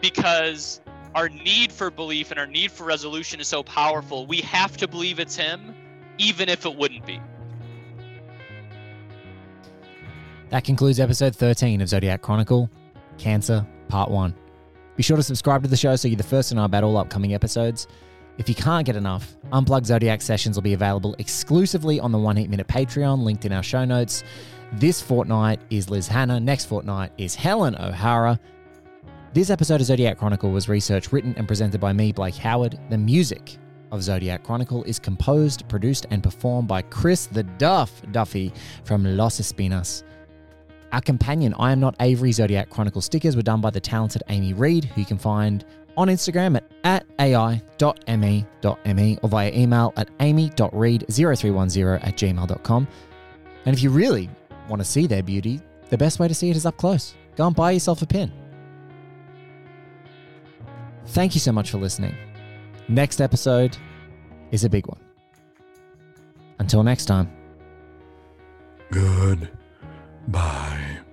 because 0.00 0.80
our 1.14 1.28
need 1.28 1.72
for 1.72 1.90
belief 1.90 2.30
and 2.30 2.40
our 2.40 2.46
need 2.46 2.70
for 2.72 2.84
resolution 2.84 3.40
is 3.40 3.48
so 3.48 3.62
powerful 3.62 4.26
we 4.26 4.38
have 4.38 4.76
to 4.78 4.88
believe 4.88 5.18
it's 5.18 5.36
him 5.36 5.74
even 6.18 6.48
if 6.48 6.66
it 6.66 6.74
wouldn't 6.76 7.04
be 7.06 7.20
That 10.50 10.62
concludes 10.62 11.00
episode 11.00 11.34
13 11.34 11.80
of 11.80 11.88
Zodiac 11.88 12.22
Chronicle 12.22 12.70
Cancer 13.18 13.66
Part 13.88 14.12
1. 14.12 14.32
Be 14.94 15.02
sure 15.02 15.16
to 15.16 15.22
subscribe 15.22 15.64
to 15.64 15.68
the 15.68 15.76
show 15.76 15.96
so 15.96 16.06
you're 16.06 16.16
the 16.16 16.22
first 16.22 16.50
to 16.50 16.54
know 16.54 16.64
about 16.64 16.84
all 16.84 16.96
upcoming 16.96 17.34
episodes. 17.34 17.88
If 18.38 18.48
you 18.48 18.54
can't 18.54 18.86
get 18.86 18.94
enough, 18.94 19.36
Unplugged 19.50 19.86
Zodiac 19.86 20.22
sessions 20.22 20.56
will 20.56 20.62
be 20.62 20.74
available 20.74 21.16
exclusively 21.18 21.98
on 21.98 22.12
the 22.12 22.18
One 22.18 22.36
Heat 22.36 22.48
Minute 22.48 22.68
Patreon, 22.68 23.24
linked 23.24 23.44
in 23.44 23.52
our 23.52 23.62
show 23.62 23.84
notes. 23.84 24.22
This 24.74 25.02
fortnight 25.02 25.60
is 25.70 25.90
Liz 25.90 26.06
Hannah, 26.06 26.38
next 26.38 26.66
fortnight 26.66 27.10
is 27.18 27.34
Helen 27.34 27.74
O'Hara. 27.76 28.38
This 29.32 29.50
episode 29.50 29.80
of 29.80 29.86
Zodiac 29.88 30.16
Chronicle 30.16 30.52
was 30.52 30.68
researched, 30.68 31.12
written, 31.12 31.34
and 31.36 31.48
presented 31.48 31.80
by 31.80 31.92
me, 31.92 32.12
Blake 32.12 32.36
Howard. 32.36 32.78
The 32.88 32.98
music 32.98 33.58
of 33.90 34.00
Zodiac 34.00 34.44
Chronicle 34.44 34.84
is 34.84 35.00
composed, 35.00 35.68
produced, 35.68 36.06
and 36.10 36.22
performed 36.22 36.68
by 36.68 36.82
Chris 36.82 37.26
the 37.26 37.42
Duff 37.42 38.00
Duffy 38.12 38.52
from 38.84 39.16
Los 39.16 39.40
Espinas. 39.40 40.04
Our 40.96 41.02
companion 41.02 41.54
I 41.58 41.72
Am 41.72 41.78
Not 41.78 41.94
Avery 42.00 42.32
Zodiac 42.32 42.70
Chronicle 42.70 43.02
stickers 43.02 43.36
were 43.36 43.42
done 43.42 43.60
by 43.60 43.68
the 43.68 43.78
talented 43.78 44.22
Amy 44.30 44.54
Reed, 44.54 44.86
who 44.86 45.02
you 45.02 45.06
can 45.06 45.18
find 45.18 45.62
on 45.94 46.08
Instagram 46.08 46.56
at, 46.56 46.64
at 46.84 47.04
ai.me.me 47.20 49.18
or 49.22 49.28
via 49.28 49.52
email 49.52 49.92
at 49.98 50.08
amy.reed0310 50.20 52.02
at 52.02 52.16
gmail.com. 52.16 52.88
And 53.66 53.76
if 53.76 53.82
you 53.82 53.90
really 53.90 54.30
want 54.70 54.80
to 54.80 54.86
see 54.86 55.06
their 55.06 55.22
beauty, 55.22 55.60
the 55.90 55.98
best 55.98 56.18
way 56.18 56.28
to 56.28 56.34
see 56.34 56.48
it 56.48 56.56
is 56.56 56.64
up 56.64 56.78
close. 56.78 57.14
Go 57.36 57.46
and 57.46 57.54
buy 57.54 57.72
yourself 57.72 58.00
a 58.00 58.06
pin. 58.06 58.32
Thank 61.08 61.34
you 61.34 61.40
so 61.40 61.52
much 61.52 61.72
for 61.72 61.76
listening. 61.76 62.16
Next 62.88 63.20
episode 63.20 63.76
is 64.50 64.64
a 64.64 64.70
big 64.70 64.86
one. 64.86 65.00
Until 66.58 66.82
next 66.82 67.04
time. 67.04 67.30
Good. 68.90 69.50
Bye. 70.28 71.05